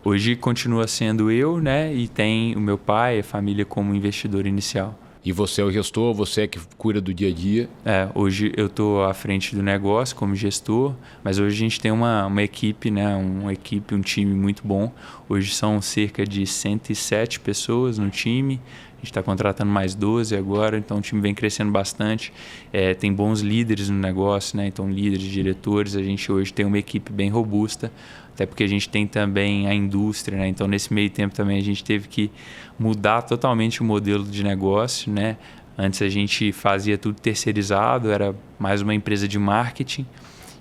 Hoje 0.05 0.37
continua 0.37 0.87
sendo 0.87 1.31
eu, 1.31 1.61
né? 1.61 1.93
E 1.93 2.09
tem 2.09 2.57
o 2.57 2.61
meu 2.61 2.79
pai, 2.79 3.19
a 3.19 3.23
família 3.23 3.65
como 3.65 3.95
investidor 3.95 4.47
inicial. 4.47 4.99
E 5.25 5.33
você 5.33 5.61
é 5.61 5.65
o 5.65 5.71
gestor, 5.71 6.15
você 6.15 6.43
é 6.43 6.47
que 6.47 6.59
cuida 6.77 7.01
do 7.01 7.13
dia 7.13 7.29
a 7.29 7.33
dia? 7.33 7.69
É, 7.85 8.09
hoje 8.15 8.53
eu 8.57 8.67
estou 8.67 9.05
à 9.05 9.13
frente 9.13 9.55
do 9.55 9.63
negócio 9.63 10.15
como 10.15 10.35
gestor, 10.35 10.95
mas 11.25 11.39
hoje 11.39 11.57
a 11.57 11.59
gente 11.59 11.81
tem 11.81 11.91
uma, 11.91 12.27
uma 12.27 12.43
equipe, 12.43 12.91
né? 12.91 13.15
Uma 13.17 13.53
equipe, 13.53 13.95
um 13.95 14.01
time 14.01 14.35
muito 14.35 14.63
bom. 14.65 14.93
Hoje 15.29 15.55
são 15.55 15.83
cerca 15.83 16.25
de 16.25 16.47
107 16.47 17.41
pessoas 17.41 17.99
no 17.99 18.11
time. 18.11 18.61
A 18.99 19.01
gente 19.01 19.11
está 19.11 19.23
contratando 19.23 19.71
mais 19.71 19.95
12 19.95 20.37
agora, 20.37 20.77
então 20.77 20.99
o 20.99 21.01
time 21.01 21.21
vem 21.21 21.35
crescendo 21.35 21.71
bastante. 21.71 22.33
É, 22.73 22.95
tem 22.95 23.13
bons 23.13 23.41
líderes 23.41 23.89
no 23.89 23.99
negócio, 23.99 24.57
né? 24.57 24.67
Então, 24.67 24.91
líderes, 24.91 25.27
diretores. 25.27 25.95
A 25.95 26.03
gente 26.03 26.31
hoje 26.33 26.53
tem 26.53 26.67
uma 26.67 26.79
equipe 26.79 27.13
bem 27.13 27.31
robusta 27.31 27.93
até 28.39 28.47
porque 28.47 28.63
a 28.63 28.69
gente 28.69 28.89
tem 28.89 29.05
também 29.05 29.67
a 29.67 29.75
indústria, 29.75 30.39
né? 30.39 30.47
Então 30.47 30.69
nesse 30.69 30.95
meio 30.95 31.11
tempo 31.11 31.35
também 31.35 31.59
a 31.59 31.63
gente 31.63 31.83
teve 31.83 32.07
que 32.07 32.31
mudar 32.79 33.23
totalmente 33.23 33.81
o 33.81 33.85
modelo 33.85 34.23
de 34.23 34.45
negócio, 34.45 35.13
né? 35.13 35.37
Antes 35.77 36.01
a 36.03 36.09
gente 36.09 36.53
fazia 36.53 36.97
tudo 36.97 37.21
terceirizado, 37.21 38.13
era 38.13 38.33
mais 38.57 38.81
uma 38.81 38.95
empresa 38.95 39.27
de 39.27 39.41
marketing. 39.41 40.07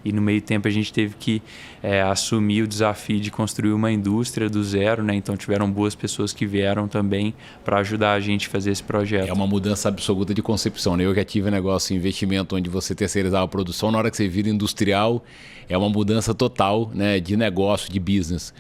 E 0.04 0.12
no 0.12 0.22
meio 0.22 0.42
tempo 0.42 0.68
a 0.68 0.72
gente 0.72 0.92
teve 0.92 1.16
que 1.20 1.42
é, 1.82 2.02
assumir 2.02 2.64
o 2.64 2.68
desafio 2.68 3.20
de 3.20 3.30
construir 3.30 3.72
uma 3.72 3.92
indústria 3.92 4.50
do 4.50 4.64
zero, 4.64 5.04
né? 5.04 5.16
Então 5.16 5.36
tiveram 5.36 5.70
boas 5.70 5.96
pessoas 5.96 6.34
que 6.34 6.46
vieram 6.46 6.88
também 6.88 7.34
para 7.64 7.80
ajudar 7.80 8.14
a 8.14 8.20
gente 8.20 8.48
a 8.48 8.50
fazer 8.50 8.72
esse 8.72 8.84
projeto. 8.84 9.30
É 9.30 9.34
uma 9.34 9.48
mudança 9.48 9.90
absoluta 9.90 10.34
de 10.34 10.42
concepção, 10.42 10.98
né? 10.98 11.06
Eu 11.06 11.14
já 11.14 11.24
tive 11.24 11.48
um 11.50 11.52
negócio, 11.52 11.96
investimento 11.96 12.56
onde 12.56 12.70
você 12.70 12.96
terceirizava 12.96 13.46
a 13.46 13.48
produção, 13.48 13.92
na 13.92 13.98
hora 13.98 14.12
que 14.12 14.18
você 14.18 14.28
vira 14.28 14.50
industrial, 14.50 15.24
é 15.70 15.78
uma 15.78 15.90
mudança 15.90 16.34
total 16.34 16.90
né, 16.94 17.20
de 17.20 17.36
negócio, 17.36 17.92
de 17.92 18.00
business. 18.00 18.54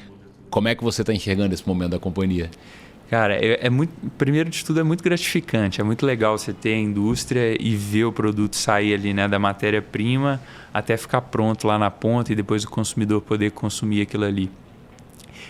Como 0.50 0.68
é 0.68 0.76
que 0.76 0.84
você 0.84 1.02
está 1.02 1.14
enxergando 1.14 1.54
esse 1.54 1.68
momento 1.68 1.92
da 1.92 2.00
companhia? 2.00 2.50
Cara, 3.10 3.36
é, 3.36 3.68
é, 3.68 3.70
muito. 3.70 3.94
Primeiro 4.18 4.50
de 4.50 4.66
tudo, 4.66 4.80
é 4.80 4.84
muito 4.84 5.04
gratificante. 5.04 5.80
É 5.80 5.84
muito 5.84 6.06
legal 6.06 6.38
você 6.38 6.52
ter 6.52 6.74
a 6.74 6.78
indústria 6.78 7.56
e 7.60 7.76
ver 7.76 8.06
o 8.06 8.12
produto 8.12 8.56
sair 8.56 8.94
ali, 8.94 9.14
né, 9.14 9.28
da 9.28 9.40
matéria-prima 9.40 10.42
até 10.74 10.96
ficar 10.96 11.22
pronto 11.22 11.66
lá 11.66 11.80
na 11.80 11.90
ponta 11.90 12.32
e 12.32 12.36
depois 12.36 12.64
o 12.64 12.70
consumidor 12.70 13.22
poder 13.22 13.52
consumir 13.52 14.02
aquilo 14.02 14.26
ali 14.26 14.52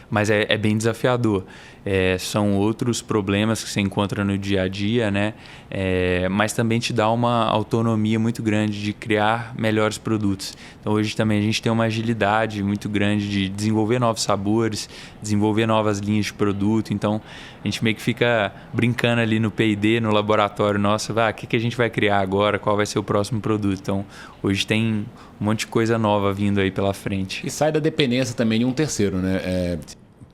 mas 0.10 0.30
é, 0.30 0.46
é 0.50 0.58
bem 0.58 0.78
desafiador. 0.78 1.44
É, 1.90 2.18
são 2.18 2.58
outros 2.58 3.02
problemas 3.02 3.64
que 3.64 3.70
você 3.70 3.80
encontra 3.80 4.22
no 4.22 4.38
dia 4.38 4.64
a 4.64 4.68
dia, 4.68 5.10
né? 5.10 5.34
É, 5.72 6.28
mas 6.28 6.52
também 6.52 6.80
te 6.80 6.92
dá 6.92 7.10
uma 7.10 7.46
autonomia 7.46 8.20
muito 8.20 8.44
grande 8.44 8.82
de 8.82 8.92
criar 8.92 9.56
melhores 9.58 9.98
produtos. 9.98 10.58
Então 10.82 10.92
hoje 10.92 11.16
também 11.16 11.40
a 11.40 11.42
gente 11.42 11.62
tem 11.62 11.72
uma 11.72 11.86
agilidade 11.86 12.62
muito 12.62 12.90
grande 12.90 13.30
de 13.30 13.48
desenvolver 13.48 14.00
novos 14.00 14.22
sabores, 14.22 14.90
desenvolver 15.22 15.66
novas 15.66 16.00
linhas 16.00 16.26
de 16.26 16.34
produto. 16.34 16.94
Então 16.94 17.22
a 17.64 17.68
gente 17.68 17.82
meio 17.82 17.96
que 17.96 18.02
fica 18.02 18.54
brincando 18.74 19.22
ali 19.22 19.40
no 19.40 19.50
P&D, 19.50 20.02
no 20.02 20.12
laboratório 20.12 20.78
nosso, 20.78 21.18
ah, 21.18 21.30
o 21.30 21.34
que, 21.34 21.48
que 21.48 21.56
a 21.56 21.60
gente 21.60 21.78
vai 21.78 21.90
criar 21.90 22.20
agora, 22.20 22.60
qual 22.60 22.76
vai 22.76 22.86
ser 22.86 23.00
o 23.00 23.04
próximo 23.04 23.40
produto. 23.40 23.80
Então 23.80 24.06
hoje 24.44 24.68
tem 24.68 25.06
um 25.40 25.46
monte 25.46 25.62
de 25.62 25.68
coisa 25.68 25.98
nova 25.98 26.34
vindo 26.34 26.60
aí 26.60 26.72
pela 26.72 26.94
frente. 26.94 27.46
E 27.46 27.50
sai 27.50 27.72
da 27.72 27.80
dependência 27.80 28.36
também 28.36 28.60
de 28.60 28.66
um 28.66 28.72
terceiro, 28.72 29.18
né? 29.18 29.42
É, 29.44 29.80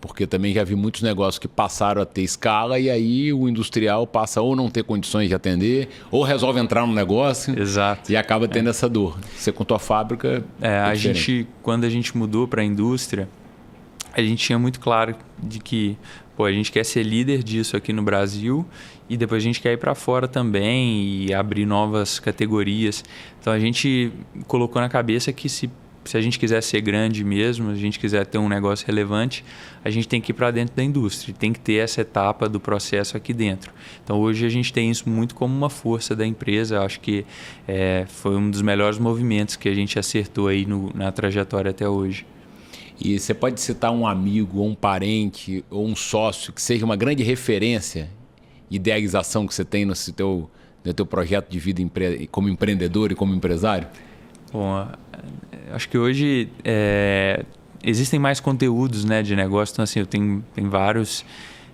porque 0.04 0.28
também 0.28 0.54
já 0.54 0.66
vi 0.66 0.76
muitos 0.76 1.02
negócios 1.02 1.40
que 1.40 1.48
passaram 1.48 2.02
a 2.02 2.06
ter 2.06 2.24
escala 2.24 2.78
e 2.78 2.90
aí 2.90 3.32
o 3.32 3.48
industrial 3.48 4.06
passa 4.06 4.42
ou 4.42 4.54
não 4.54 4.70
ter 4.70 4.84
condições 4.84 5.30
de 5.30 5.36
atender, 5.36 5.88
ou 6.12 6.24
resolve 6.24 6.60
entrar 6.60 6.86
no 6.86 6.94
negócio 6.94 7.58
Exato. 7.58 8.12
e 8.12 8.18
acaba 8.18 8.46
tendo 8.46 8.68
é. 8.68 8.70
essa 8.72 8.90
dor. 8.90 9.18
Você 9.38 9.50
com 9.52 9.64
tua 9.64 9.80
fábrica. 9.80 10.44
É, 10.62 10.68
é 10.68 10.80
a 10.80 10.94
gente, 10.94 11.48
quando 11.62 11.86
a 11.86 11.90
gente 11.90 12.18
mudou 12.18 12.50
para 12.50 12.62
a 12.62 12.66
indústria, 12.66 13.30
a 14.14 14.22
gente 14.22 14.46
tinha 14.46 14.60
muito 14.60 14.80
claro 14.80 15.16
de 15.42 15.60
que 15.60 15.98
pô, 16.36 16.46
a 16.46 16.52
gente 16.52 16.72
quer 16.72 16.84
ser 16.84 17.04
líder 17.04 17.44
disso 17.44 17.78
aqui 17.78 17.94
no 17.94 18.02
Brasil 18.02 18.66
e 19.10 19.18
depois 19.18 19.44
a 19.44 19.46
gente 19.46 19.62
quer 19.62 19.74
ir 19.74 19.78
para 19.78 19.94
fora 19.94 20.28
também 20.28 21.26
e 21.26 21.34
abrir 21.34 21.66
novas 21.66 22.20
categorias. 22.20 23.04
Então 23.40 23.52
a 23.54 23.60
gente 23.60 24.12
colocou 24.48 24.82
na 24.82 24.90
cabeça 24.90 25.32
que 25.32 25.48
se 25.50 25.70
se 26.06 26.18
a 26.18 26.22
gente 26.22 26.38
quiser 26.38 26.62
ser 26.62 26.82
grande 26.82 27.24
mesmo, 27.24 27.70
a 27.70 27.76
gente 27.76 28.00
quiser 28.00 28.26
ter 28.26 28.38
um 28.38 28.50
negócio 28.50 28.86
relevante, 28.86 29.44
a 29.84 29.90
gente 29.90 30.08
tem 30.08 30.20
que 30.20 30.32
ir 30.32 30.34
para 30.34 30.52
dentro 30.52 30.76
da 30.76 30.84
indústria, 30.84 31.34
tem 31.38 31.54
que 31.54 31.60
ter 31.60 31.76
essa 31.76 32.02
etapa 32.02 32.50
do 32.50 32.60
processo 32.60 33.16
aqui 33.16 33.34
dentro. 33.34 33.72
Então 34.04 34.20
hoje 34.20 34.46
a 34.46 34.50
gente 34.50 34.74
tem 34.74 34.90
isso 34.90 35.10
muito 35.10 35.36
como 35.36 35.56
uma 35.56 35.70
força 35.70 36.16
da 36.16 36.26
empresa. 36.26 36.82
Acho 36.82 37.00
que 37.00 37.26
é, 37.68 38.06
foi 38.08 38.36
um 38.36 38.50
dos 38.50 38.62
melhores 38.62 39.00
movimentos 39.00 39.56
que 39.56 39.70
a 39.70 39.74
gente 39.74 39.98
acertou 39.98 40.48
aí 40.48 40.66
no, 40.66 40.92
na 40.94 41.12
trajetória 41.12 41.72
até 41.72 41.88
hoje. 41.88 42.26
E 43.00 43.20
você 43.20 43.34
pode 43.34 43.60
citar 43.60 43.92
um 43.92 44.06
amigo, 44.06 44.60
ou 44.60 44.68
um 44.68 44.76
parente, 44.76 45.64
ou 45.70 45.86
um 45.86 45.96
sócio 45.96 46.54
que 46.54 46.62
seja 46.62 46.86
uma 46.86 46.96
grande 46.96 47.24
referência, 47.24 48.10
idealização 48.70 49.48
que 49.48 49.54
você 49.54 49.66
tem 49.66 49.86
no 49.86 49.96
seu, 49.96 50.50
no 50.84 50.94
teu 50.94 51.06
projeto 51.06 51.50
de 51.50 51.60
vida 51.60 51.82
como 52.32 52.50
empreendedor 52.50 53.12
e 53.12 53.16
como 53.16 53.34
empresário? 53.34 53.88
Bom, 54.52 54.88
acho 55.72 55.90
que 55.90 55.98
hoje 55.98 56.50
é, 56.64 57.44
existem 57.84 58.20
mais 58.20 58.40
conteúdos 58.40 59.04
né, 59.04 59.22
de 59.22 59.36
negócio. 59.36 59.74
Então, 59.74 59.84
assim, 59.84 60.00
eu 60.00 60.06
tenho, 60.06 60.44
tenho 60.54 60.70
vários 60.70 61.26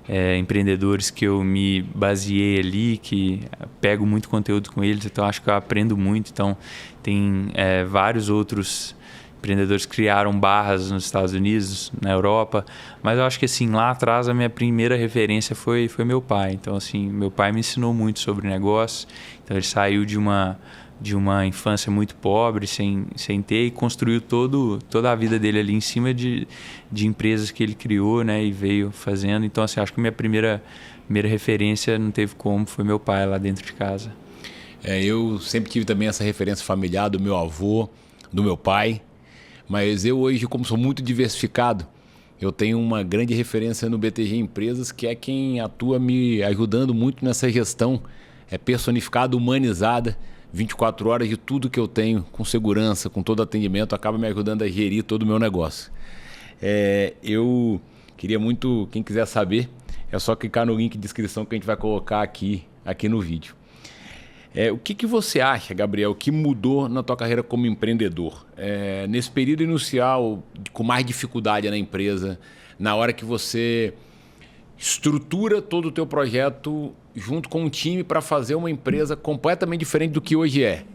é, 0.07 0.37
empreendedores 0.37 1.11
que 1.11 1.25
eu 1.25 1.43
me 1.43 1.81
baseei 1.81 2.59
ali, 2.59 2.97
que 2.97 3.41
pego 3.79 4.05
muito 4.05 4.27
conteúdo 4.27 4.71
com 4.71 4.83
eles, 4.83 5.05
então 5.05 5.25
acho 5.25 5.41
que 5.41 5.49
eu 5.49 5.53
aprendo 5.53 5.95
muito. 5.95 6.31
Então, 6.31 6.57
tem 7.03 7.49
é, 7.53 7.83
vários 7.83 8.29
outros 8.29 8.95
empreendedores 9.39 9.85
criaram 9.85 10.37
barras 10.37 10.91
nos 10.91 11.05
Estados 11.05 11.33
Unidos, 11.33 11.91
na 12.01 12.11
Europa, 12.11 12.65
mas 13.01 13.17
eu 13.17 13.23
acho 13.23 13.39
que 13.39 13.45
assim, 13.45 13.69
lá 13.69 13.91
atrás 13.91 14.27
a 14.27 14.33
minha 14.33 14.49
primeira 14.49 14.95
referência 14.95 15.55
foi, 15.55 15.87
foi 15.87 16.05
meu 16.05 16.21
pai. 16.21 16.53
Então, 16.53 16.75
assim, 16.75 17.09
meu 17.09 17.31
pai 17.31 17.51
me 17.51 17.61
ensinou 17.61 17.93
muito 17.93 18.19
sobre 18.19 18.47
negócio. 18.47 19.07
Então, 19.43 19.55
ele 19.55 19.65
saiu 19.65 20.05
de 20.05 20.17
uma 20.17 20.59
de 21.01 21.15
uma 21.15 21.45
infância 21.45 21.89
muito 21.89 22.13
pobre, 22.15 22.67
sem, 22.67 23.05
sem 23.15 23.41
ter, 23.41 23.67
e 23.67 23.71
construiu 23.71 24.19
todo, 24.19 24.79
toda 24.89 25.09
a 25.09 25.15
vida 25.15 25.39
dele 25.39 25.59
ali 25.59 25.73
em 25.73 25.79
cima 25.79 26.13
de, 26.13 26.45
de 26.91 27.07
empresas 27.07 27.51
que 27.51 27.63
ele 27.63 27.73
criou 27.73 28.21
né, 28.21 28.43
e 28.43 28.51
veio 28.51 28.91
fazendo. 28.91 29.45
Então, 29.45 29.63
assim, 29.63 29.79
acho 29.79 29.93
que 29.93 29.99
minha 30.01 30.11
primeira, 30.11 30.61
primeira 31.05 31.29
referência 31.29 31.97
não 31.97 32.11
teve 32.11 32.35
como, 32.35 32.65
foi 32.65 32.83
meu 32.83 32.99
pai 32.99 33.25
lá 33.25 33.37
dentro 33.37 33.65
de 33.65 33.71
casa. 33.71 34.11
É, 34.83 35.01
eu 35.01 35.39
sempre 35.39 35.71
tive 35.71 35.85
também 35.85 36.09
essa 36.09 36.21
referência 36.21 36.65
familiar 36.65 37.07
do 37.07 37.17
meu 37.17 37.37
avô, 37.37 37.89
do 38.31 38.43
meu 38.43 38.57
pai, 38.57 39.01
mas 39.69 40.03
eu 40.03 40.19
hoje, 40.19 40.47
como 40.47 40.65
sou 40.65 40.77
muito 40.77 41.03
diversificado, 41.03 41.85
eu 42.41 42.51
tenho 42.51 42.79
uma 42.79 43.03
grande 43.03 43.33
referência 43.35 43.87
no 43.87 43.97
BTG 43.97 44.37
Empresas, 44.37 44.91
que 44.91 45.05
é 45.05 45.13
quem 45.13 45.59
atua 45.59 45.99
me 45.99 46.41
ajudando 46.41 46.93
muito 46.93 47.23
nessa 47.23 47.49
gestão 47.49 48.01
é 48.49 48.57
personificada, 48.57 49.37
humanizada 49.37 50.17
24 50.51 51.09
horas 51.09 51.29
de 51.29 51.37
tudo 51.37 51.69
que 51.69 51.79
eu 51.79 51.87
tenho, 51.87 52.23
com 52.31 52.43
segurança, 52.43 53.09
com 53.09 53.21
todo 53.21 53.43
atendimento, 53.43 53.93
acaba 53.93 54.17
me 54.17 54.27
ajudando 54.27 54.63
a 54.63 54.67
gerir 54.67 55.03
todo 55.03 55.23
o 55.23 55.25
meu 55.25 55.37
negócio. 55.37 55.91
É, 56.61 57.13
eu 57.23 57.79
queria 58.17 58.39
muito, 58.39 58.87
quem 58.91 59.03
quiser 59.03 59.27
saber, 59.27 59.69
é 60.11 60.17
só 60.17 60.35
clicar 60.35 60.65
no 60.65 60.73
link 60.73 60.93
de 60.93 60.97
descrição 60.97 61.45
que 61.45 61.53
a 61.53 61.57
gente 61.57 61.67
vai 61.67 61.77
colocar 61.77 62.23
aqui, 62.23 62.63
aqui 62.83 63.07
no 63.07 63.21
vídeo. 63.21 63.58
É, 64.53 64.71
o 64.71 64.77
que, 64.77 64.95
que 64.95 65.05
você 65.05 65.39
acha, 65.39 65.73
Gabriel, 65.73 66.13
que 66.15 66.31
mudou 66.31 66.89
na 66.89 67.03
tua 67.03 67.15
carreira 67.15 67.43
como 67.43 67.67
empreendedor? 67.67 68.45
É, 68.57 69.05
nesse 69.07 69.29
período 69.29 69.63
inicial, 69.63 70.43
com 70.73 70.83
mais 70.83 71.05
dificuldade 71.05 71.69
na 71.69 71.77
empresa, 71.77 72.39
na 72.77 72.95
hora 72.95 73.13
que 73.13 73.23
você 73.23 73.93
estrutura 74.77 75.61
todo 75.61 75.89
o 75.89 75.91
teu 75.91 76.07
projeto 76.07 76.93
junto 77.13 77.49
com 77.49 77.63
um 77.63 77.69
time 77.69 78.03
para 78.03 78.21
fazer 78.21 78.55
uma 78.55 78.71
empresa 78.71 79.15
completamente 79.15 79.81
diferente 79.81 80.11
do 80.11 80.21
que 80.21 80.35
hoje 80.35 80.63
é. 80.63 80.85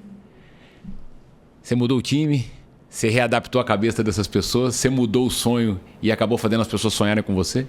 Você 1.63 1.75
mudou 1.75 1.99
o 1.99 2.03
time, 2.03 2.47
você 2.89 3.09
readaptou 3.09 3.61
a 3.61 3.65
cabeça 3.65 4.03
dessas 4.03 4.27
pessoas, 4.27 4.75
você 4.75 4.89
mudou 4.89 5.27
o 5.27 5.31
sonho 5.31 5.81
e 6.03 6.11
acabou 6.11 6.39
fazendo 6.39 6.63
as 6.63 6.69
pessoas 6.69 6.95
sonharem 6.95 7.23
com 7.23 7.35
você? 7.35 7.67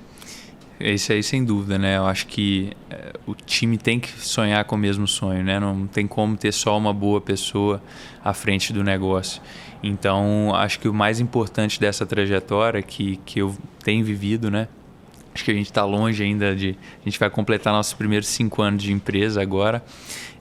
Isso 0.80 1.14
aí, 1.14 1.24
sem 1.24 1.44
dúvida, 1.44 1.78
né? 1.78 1.98
Eu 1.98 2.06
acho 2.06 2.28
que 2.28 2.72
é, 2.90 3.14
o 3.26 3.34
time 3.34 3.78
tem 3.78 4.00
que 4.00 4.10
sonhar 4.20 4.64
com 4.66 4.76
o 4.76 4.78
mesmo 4.78 5.08
sonho, 5.08 5.44
né? 5.44 5.60
Não 5.60 5.88
tem 5.88 6.06
como 6.06 6.36
ter 6.36 6.52
só 6.52 6.78
uma 6.78 6.94
boa 6.94 7.22
pessoa 7.22 7.82
à 8.24 8.34
frente 8.34 8.74
do 8.74 8.84
negócio. 8.84 9.42
Então, 9.82 10.54
acho 10.54 10.80
que 10.80 10.90
o 10.90 10.94
mais 10.94 11.20
importante 11.20 11.80
dessa 11.80 12.06
trajetória 12.06 12.82
que, 12.82 13.18
que 13.26 13.40
eu 13.40 13.56
tenho 13.84 14.04
vivido, 14.04 14.52
né? 14.52 14.68
Acho 15.34 15.46
que 15.46 15.52
a 15.52 15.54
gente 15.54 15.68
está 15.68 15.86
longe 15.86 16.24
ainda 16.24 16.56
de. 16.56 16.78
A 17.02 17.06
gente 17.06 17.20
vai 17.20 17.30
completar 17.30 17.72
nossos 17.72 17.94
primeiros 17.94 18.28
cinco 18.28 18.62
anos 18.62 18.84
de 18.84 18.92
empresa 18.92 19.42
agora. 19.42 19.84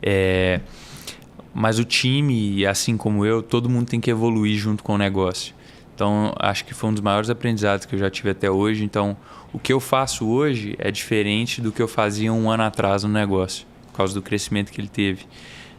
É, 0.02 0.60
mas 1.52 1.78
o 1.78 1.84
time, 1.84 2.66
assim 2.66 2.96
como 2.96 3.24
eu, 3.24 3.42
todo 3.42 3.68
mundo 3.68 3.86
tem 3.86 4.00
que 4.00 4.10
evoluir 4.10 4.58
junto 4.58 4.82
com 4.82 4.94
o 4.94 4.98
negócio. 4.98 5.54
Então, 5.94 6.34
acho 6.38 6.64
que 6.64 6.74
foi 6.74 6.90
um 6.90 6.92
dos 6.92 7.02
maiores 7.02 7.30
aprendizados 7.30 7.86
que 7.86 7.94
eu 7.94 7.98
já 7.98 8.10
tive 8.10 8.30
até 8.30 8.50
hoje. 8.50 8.82
Então, 8.84 9.16
o 9.54 9.58
que 9.58 9.72
eu 9.72 9.80
faço 9.80 10.26
hoje 10.26 10.74
é 10.78 10.90
diferente 10.90 11.62
do 11.62 11.72
que 11.72 11.80
eu 11.80 11.88
fazia 11.88 12.30
um 12.30 12.50
ano 12.50 12.64
atrás 12.64 13.04
no 13.04 13.08
negócio, 13.08 13.66
por 13.86 13.98
causa 13.98 14.12
do 14.12 14.20
crescimento 14.20 14.70
que 14.70 14.80
ele 14.80 14.88
teve 14.88 15.26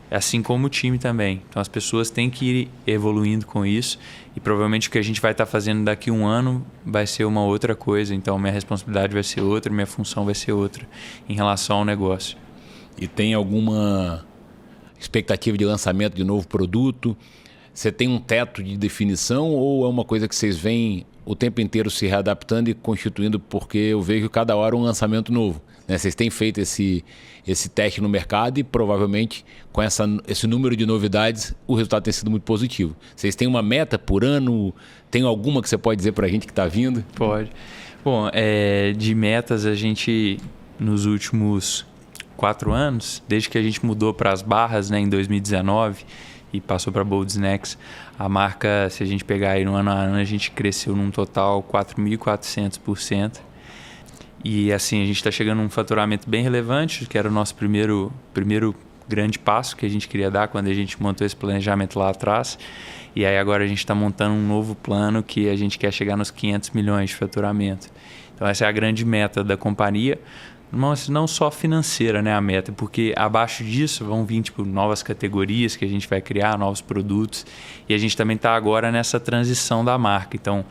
assim 0.09 0.41
como 0.41 0.67
o 0.67 0.69
time 0.69 0.97
também. 0.97 1.41
Então 1.49 1.61
as 1.61 1.67
pessoas 1.67 2.09
têm 2.09 2.29
que 2.29 2.45
ir 2.45 2.69
evoluindo 2.85 3.45
com 3.45 3.65
isso 3.65 3.99
e 4.35 4.39
provavelmente 4.39 4.87
o 4.87 4.91
que 4.91 4.97
a 4.97 5.01
gente 5.01 5.19
vai 5.19 5.31
estar 5.31 5.45
fazendo 5.45 5.83
daqui 5.83 6.09
a 6.09 6.13
um 6.13 6.25
ano 6.25 6.65
vai 6.85 7.07
ser 7.07 7.25
uma 7.25 7.43
outra 7.43 7.75
coisa. 7.75 8.13
Então 8.13 8.37
minha 8.37 8.51
responsabilidade 8.51 9.13
vai 9.13 9.23
ser 9.23 9.41
outra, 9.41 9.71
minha 9.71 9.87
função 9.87 10.25
vai 10.25 10.35
ser 10.35 10.51
outra 10.51 10.87
em 11.27 11.35
relação 11.35 11.77
ao 11.77 11.85
negócio. 11.85 12.37
E 12.97 13.07
tem 13.07 13.33
alguma 13.33 14.25
expectativa 14.99 15.57
de 15.57 15.65
lançamento 15.65 16.15
de 16.15 16.23
novo 16.23 16.47
produto? 16.47 17.15
Você 17.73 17.91
tem 17.91 18.07
um 18.07 18.19
teto 18.19 18.63
de 18.63 18.77
definição 18.77 19.49
ou 19.49 19.85
é 19.85 19.89
uma 19.89 20.05
coisa 20.05 20.27
que 20.27 20.35
vocês 20.35 20.55
veem 20.55 21.05
o 21.25 21.35
tempo 21.35 21.59
inteiro 21.59 21.89
se 21.89 22.05
readaptando 22.05 22.69
e 22.69 22.73
constituindo? 22.73 23.39
Porque 23.39 23.77
eu 23.77 24.01
vejo 24.01 24.29
cada 24.29 24.55
hora 24.55 24.75
um 24.75 24.81
lançamento 24.81 25.33
novo. 25.33 25.61
Né? 25.87 25.97
Vocês 25.97 26.15
têm 26.15 26.29
feito 26.29 26.59
esse, 26.59 27.03
esse 27.47 27.69
teste 27.69 28.01
no 28.01 28.09
mercado 28.09 28.59
e 28.59 28.63
provavelmente 28.63 29.45
com 29.71 29.81
essa, 29.81 30.05
esse 30.27 30.47
número 30.47 30.75
de 30.75 30.85
novidades 30.85 31.55
o 31.67 31.75
resultado 31.75 32.03
tem 32.03 32.13
sido 32.13 32.29
muito 32.31 32.43
positivo. 32.43 32.95
Vocês 33.15 33.35
têm 33.35 33.47
uma 33.47 33.61
meta 33.61 33.97
por 33.97 34.23
ano? 34.23 34.73
Tem 35.09 35.23
alguma 35.23 35.61
que 35.61 35.69
você 35.69 35.77
pode 35.77 35.97
dizer 35.97 36.11
para 36.11 36.25
a 36.25 36.29
gente 36.29 36.45
que 36.45 36.51
está 36.51 36.67
vindo? 36.67 37.03
Pode. 37.15 37.51
Bom, 38.03 38.29
é, 38.33 38.93
de 38.93 39.15
metas 39.15 39.65
a 39.65 39.73
gente 39.73 40.39
nos 40.79 41.05
últimos 41.05 41.85
quatro 42.35 42.71
anos, 42.71 43.23
desde 43.27 43.49
que 43.49 43.57
a 43.57 43.63
gente 43.63 43.83
mudou 43.85 44.13
para 44.13 44.31
as 44.31 44.41
barras 44.41 44.89
né, 44.89 44.99
em 44.99 45.09
2019, 45.09 46.05
e 46.51 46.61
passou 46.61 46.91
para 46.91 47.03
Bold 47.03 47.31
Snacks. 47.31 47.77
A 48.17 48.29
marca, 48.29 48.89
se 48.89 49.03
a 49.03 49.05
gente 49.05 49.23
pegar 49.23 49.51
aí 49.51 49.65
no 49.65 49.75
ano 49.75 49.91
a 49.91 49.93
ano, 49.93 50.15
a 50.15 50.23
gente 50.23 50.51
cresceu 50.51 50.95
num 50.95 51.11
total 51.11 51.63
4.400%. 51.63 53.39
E 54.43 54.71
assim, 54.71 55.01
a 55.01 55.05
gente 55.05 55.17
está 55.17 55.31
chegando 55.31 55.61
num 55.61 55.69
faturamento 55.69 56.29
bem 56.29 56.43
relevante, 56.43 57.05
que 57.05 57.17
era 57.17 57.27
o 57.27 57.31
nosso 57.31 57.55
primeiro, 57.55 58.11
primeiro 58.33 58.75
grande 59.07 59.37
passo 59.37 59.75
que 59.75 59.85
a 59.85 59.89
gente 59.89 60.07
queria 60.07 60.31
dar 60.31 60.47
quando 60.47 60.67
a 60.67 60.73
gente 60.73 61.01
montou 61.01 61.25
esse 61.25 61.35
planejamento 61.35 61.97
lá 61.97 62.09
atrás. 62.09 62.57
E 63.15 63.25
aí 63.25 63.37
agora 63.37 63.63
a 63.63 63.67
gente 63.67 63.79
está 63.79 63.95
montando 63.95 64.35
um 64.35 64.47
novo 64.47 64.75
plano 64.75 65.23
que 65.23 65.49
a 65.49 65.55
gente 65.55 65.79
quer 65.79 65.91
chegar 65.91 66.17
nos 66.17 66.31
500 66.31 66.71
milhões 66.71 67.09
de 67.09 67.15
faturamento. 67.15 67.87
Então 68.35 68.47
essa 68.47 68.65
é 68.65 68.67
a 68.67 68.71
grande 68.71 69.05
meta 69.05 69.43
da 69.43 69.55
companhia 69.55 70.19
mas 70.71 71.07
não 71.07 71.27
só 71.27 71.49
financeira, 71.49 72.21
né, 72.21 72.33
a 72.33 72.41
meta, 72.41 72.71
porque 72.71 73.13
abaixo 73.15 73.63
disso 73.63 74.03
vão 74.03 74.25
vir 74.25 74.41
tipo 74.41 74.65
novas 74.65 75.01
categorias 75.01 75.75
que 75.75 75.85
a 75.85 75.87
gente 75.87 76.07
vai 76.07 76.21
criar, 76.21 76.57
novos 76.57 76.81
produtos, 76.81 77.45
e 77.87 77.93
a 77.93 77.97
gente 77.97 78.15
também 78.15 78.35
está 78.35 78.55
agora 78.55 78.91
nessa 78.91 79.19
transição 79.19 79.85
da 79.85 79.97
marca. 79.97 80.35
Então, 80.35 80.65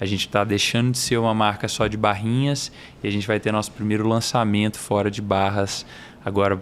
a 0.00 0.06
gente 0.06 0.26
está 0.26 0.44
deixando 0.44 0.92
de 0.92 0.98
ser 0.98 1.18
uma 1.18 1.34
marca 1.34 1.68
só 1.68 1.86
de 1.86 1.96
barrinhas 1.96 2.72
e 3.02 3.06
a 3.06 3.10
gente 3.10 3.26
vai 3.26 3.38
ter 3.38 3.52
nosso 3.52 3.70
primeiro 3.72 4.08
lançamento 4.08 4.78
fora 4.78 5.10
de 5.10 5.20
barras 5.20 5.84
agora 6.24 6.58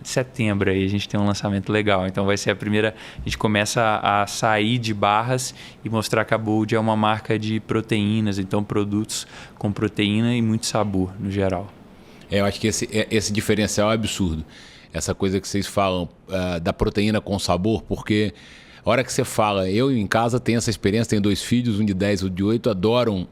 de 0.00 0.08
setembro 0.08 0.70
aí 0.70 0.84
a 0.84 0.88
gente 0.88 1.08
tem 1.08 1.18
um 1.18 1.26
lançamento 1.26 1.70
legal. 1.72 2.06
Então 2.06 2.24
vai 2.26 2.36
ser 2.36 2.50
a 2.50 2.56
primeira. 2.56 2.94
A 3.18 3.22
gente 3.24 3.38
começa 3.38 4.00
a 4.02 4.26
sair 4.26 4.78
de 4.78 4.94
barras 4.94 5.54
e 5.84 5.90
mostrar 5.90 6.24
que 6.24 6.34
a 6.34 6.38
Bold 6.38 6.74
é 6.74 6.78
uma 6.78 6.96
marca 6.96 7.38
de 7.38 7.60
proteínas, 7.60 8.38
então 8.38 8.62
produtos 8.62 9.26
com 9.58 9.72
proteína 9.72 10.34
e 10.34 10.42
muito 10.42 10.66
sabor 10.66 11.12
no 11.18 11.30
geral. 11.30 11.75
É, 12.30 12.40
eu 12.40 12.44
acho 12.44 12.60
que 12.60 12.66
esse, 12.66 12.88
é, 12.92 13.06
esse 13.10 13.32
diferencial 13.32 13.90
é 13.90 13.94
absurdo. 13.94 14.44
Essa 14.92 15.14
coisa 15.14 15.40
que 15.40 15.46
vocês 15.46 15.66
falam 15.66 16.08
uh, 16.28 16.60
da 16.60 16.72
proteína 16.72 17.20
com 17.20 17.38
sabor, 17.38 17.82
porque 17.82 18.32
a 18.84 18.90
hora 18.90 19.04
que 19.04 19.12
você 19.12 19.24
fala, 19.24 19.68
eu 19.68 19.90
em 19.90 20.06
casa 20.06 20.40
tenho 20.40 20.58
essa 20.58 20.70
experiência, 20.70 21.10
tenho 21.10 21.22
dois 21.22 21.42
filhos, 21.42 21.78
um 21.78 21.84
de 21.84 21.92
10 21.92 22.20
e 22.20 22.24
um 22.26 22.30
de 22.30 22.42
8, 22.42 22.70
adoram 22.70 23.26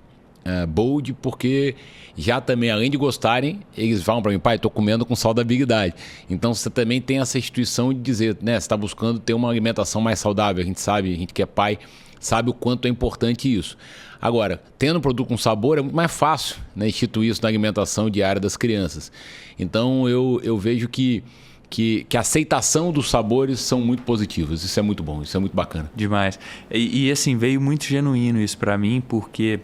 uh, 0.45 0.67
Bold, 0.67 1.15
porque 1.15 1.75
já 2.17 2.41
também, 2.41 2.71
além 2.71 2.91
de 2.91 2.97
gostarem, 2.97 3.61
eles 3.77 4.03
falam 4.03 4.23
para 4.23 4.33
mim, 4.33 4.39
pai, 4.39 4.57
estou 4.57 4.71
comendo 4.71 5.07
com 5.07 5.17
saudabilidade. 5.17 5.95
Então 6.29 6.53
você 6.53 6.71
também 6.71 7.01
tem 7.01 7.21
essa 7.21 7.39
instituição 7.39 7.93
de 7.93 8.01
dizer, 8.01 8.37
né, 8.43 8.55
você 8.55 8.65
está 8.65 8.77
buscando 8.77 9.19
ter 9.19 9.33
uma 9.33 9.49
alimentação 9.49 10.01
mais 10.01 10.19
saudável. 10.19 10.63
A 10.63 10.67
gente 10.67 10.81
sabe, 10.81 11.13
a 11.13 11.17
gente 11.17 11.33
que 11.33 11.43
é 11.43 11.47
pai, 11.47 11.79
sabe 12.27 12.51
o 12.51 12.55
quanto 12.55 12.87
é 12.87 12.89
importante 12.89 13.53
isso. 13.53 13.77
Agora, 14.21 14.63
tendo 14.79 14.99
um 14.99 15.03
produto 15.03 15.29
com 15.29 15.37
sabor, 15.37 15.79
é 15.79 15.83
muito 15.83 15.95
mais 15.95 16.11
fácil 16.11 16.57
né, 16.75 16.89
instituir 16.89 17.31
isso 17.31 17.43
na 17.43 17.49
alimentação 17.49 18.09
diária 18.09 18.41
das 18.41 18.57
crianças. 18.57 19.13
Então 19.59 20.09
eu, 20.09 20.41
eu 20.43 20.57
vejo 20.57 20.89
que, 20.89 21.23
que, 21.69 22.07
que 22.09 22.17
a 22.17 22.21
aceitação 22.21 22.91
dos 22.91 23.11
sabores 23.11 23.61
são 23.61 23.81
muito 23.81 24.03
positivos. 24.03 24.65
Isso 24.65 24.81
é 24.81 24.83
muito 24.83 25.03
bom, 25.03 25.23
isso 25.23 25.37
é 25.37 25.41
muito 25.41 25.55
bacana. 25.55 25.91
Demais. 25.95 26.39
E, 26.71 27.07
e 27.07 27.13
assim, 27.13 27.37
veio 27.37 27.61
muito 27.61 27.85
genuíno 27.85 28.41
isso 28.41 28.57
para 28.57 28.79
mim, 28.79 29.03
porque 29.07 29.61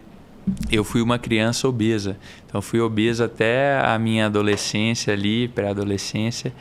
eu 0.71 0.83
fui 0.83 1.01
uma 1.01 1.19
criança 1.19 1.67
obesa. 1.67 2.17
Então 2.45 2.61
fui 2.61 2.79
obesa 2.79 3.25
até 3.25 3.79
a 3.79 3.97
minha 3.97 4.25
adolescência 4.25 5.13
ali, 5.13 5.47
pré-adolescência. 5.47 6.53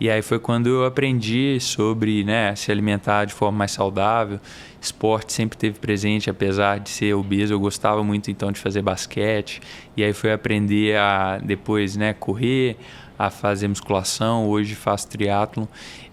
E 0.00 0.08
aí 0.08 0.22
foi 0.22 0.38
quando 0.38 0.68
eu 0.68 0.84
aprendi 0.84 1.58
sobre 1.60 2.22
né, 2.22 2.54
se 2.54 2.70
alimentar 2.70 3.24
de 3.24 3.32
forma 3.32 3.58
mais 3.58 3.72
saudável. 3.72 4.38
Esporte 4.80 5.32
sempre 5.32 5.58
teve 5.58 5.78
presente, 5.78 6.30
apesar 6.30 6.78
de 6.78 6.88
ser 6.88 7.14
obeso, 7.14 7.52
eu 7.52 7.58
gostava 7.58 8.04
muito 8.04 8.30
então 8.30 8.52
de 8.52 8.60
fazer 8.60 8.82
basquete. 8.82 9.60
E 9.96 10.04
aí 10.04 10.12
foi 10.12 10.32
aprender 10.32 10.96
a 10.96 11.38
depois 11.38 11.96
né, 11.96 12.12
correr, 12.12 12.76
a 13.18 13.30
fazer 13.30 13.66
musculação, 13.66 14.46
hoje 14.46 14.74
faço 14.76 15.08
triatlon. 15.08 15.66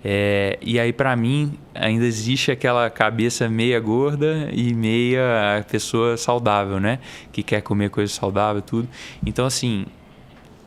É, 0.08 0.60
e 0.62 0.80
aí 0.80 0.94
para 0.94 1.16
mim 1.16 1.58
ainda 1.74 2.06
existe 2.06 2.52
aquela 2.52 2.88
cabeça 2.92 3.50
meia 3.50 3.80
gorda 3.80 4.48
e 4.54 4.72
meia 4.72 5.66
pessoa 5.68 6.16
saudável, 6.16 6.80
né? 6.80 7.00
Que 7.32 7.42
quer 7.42 7.62
comer 7.62 7.90
coisa 7.90 8.14
saudável, 8.14 8.62
tudo. 8.62 8.88
Então 9.26 9.48
assim, 9.48 9.88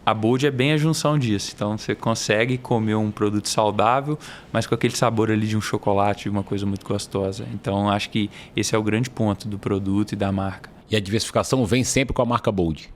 a 0.04 0.12
Bold 0.12 0.45
é 0.45 0.50
bem 0.50 0.73
a 0.73 0.76
junção 0.76 1.16
disso. 1.16 1.52
Então 1.54 1.78
você 1.78 1.95
consegue 1.95 2.59
comer 2.59 2.97
um 2.97 3.12
produto 3.12 3.49
saudável, 3.49 4.18
mas 4.52 4.66
com 4.66 4.75
aquele 4.75 4.97
sabor 4.97 5.30
ali 5.30 5.47
de 5.47 5.57
um 5.57 5.61
chocolate, 5.61 6.25
de 6.25 6.30
uma 6.30 6.42
coisa 6.42 6.66
muito 6.66 6.85
gostosa. 6.85 7.47
Então 7.54 7.88
acho 7.88 8.11
que 8.11 8.28
esse 8.57 8.75
é 8.75 8.78
o 8.78 8.83
grande 8.83 9.09
ponto 9.09 9.47
do 9.47 9.57
produto 9.57 10.14
e 10.14 10.16
da 10.16 10.33
marca. 10.33 10.68
E 10.90 10.96
a 10.96 11.01
diversificação 11.01 11.64
vem 11.64 11.85
sempre 11.85 12.12
com 12.12 12.22
a 12.22 12.27
marca 12.27 12.51
Bold. 12.51 12.90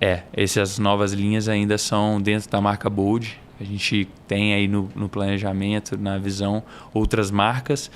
É, 0.00 0.22
essas 0.32 0.78
novas 0.78 1.12
linhas 1.12 1.48
ainda 1.48 1.76
são 1.78 2.20
dentro 2.20 2.48
da 2.48 2.60
marca 2.60 2.88
Bold. 2.88 3.40
A 3.60 3.64
gente 3.64 4.08
tem 4.26 4.54
aí 4.54 4.66
no, 4.66 4.90
no 4.94 5.08
planejamento, 5.08 5.96
na 5.96 6.18
visão, 6.18 6.62
outras 6.92 7.30
marcas, 7.30 7.90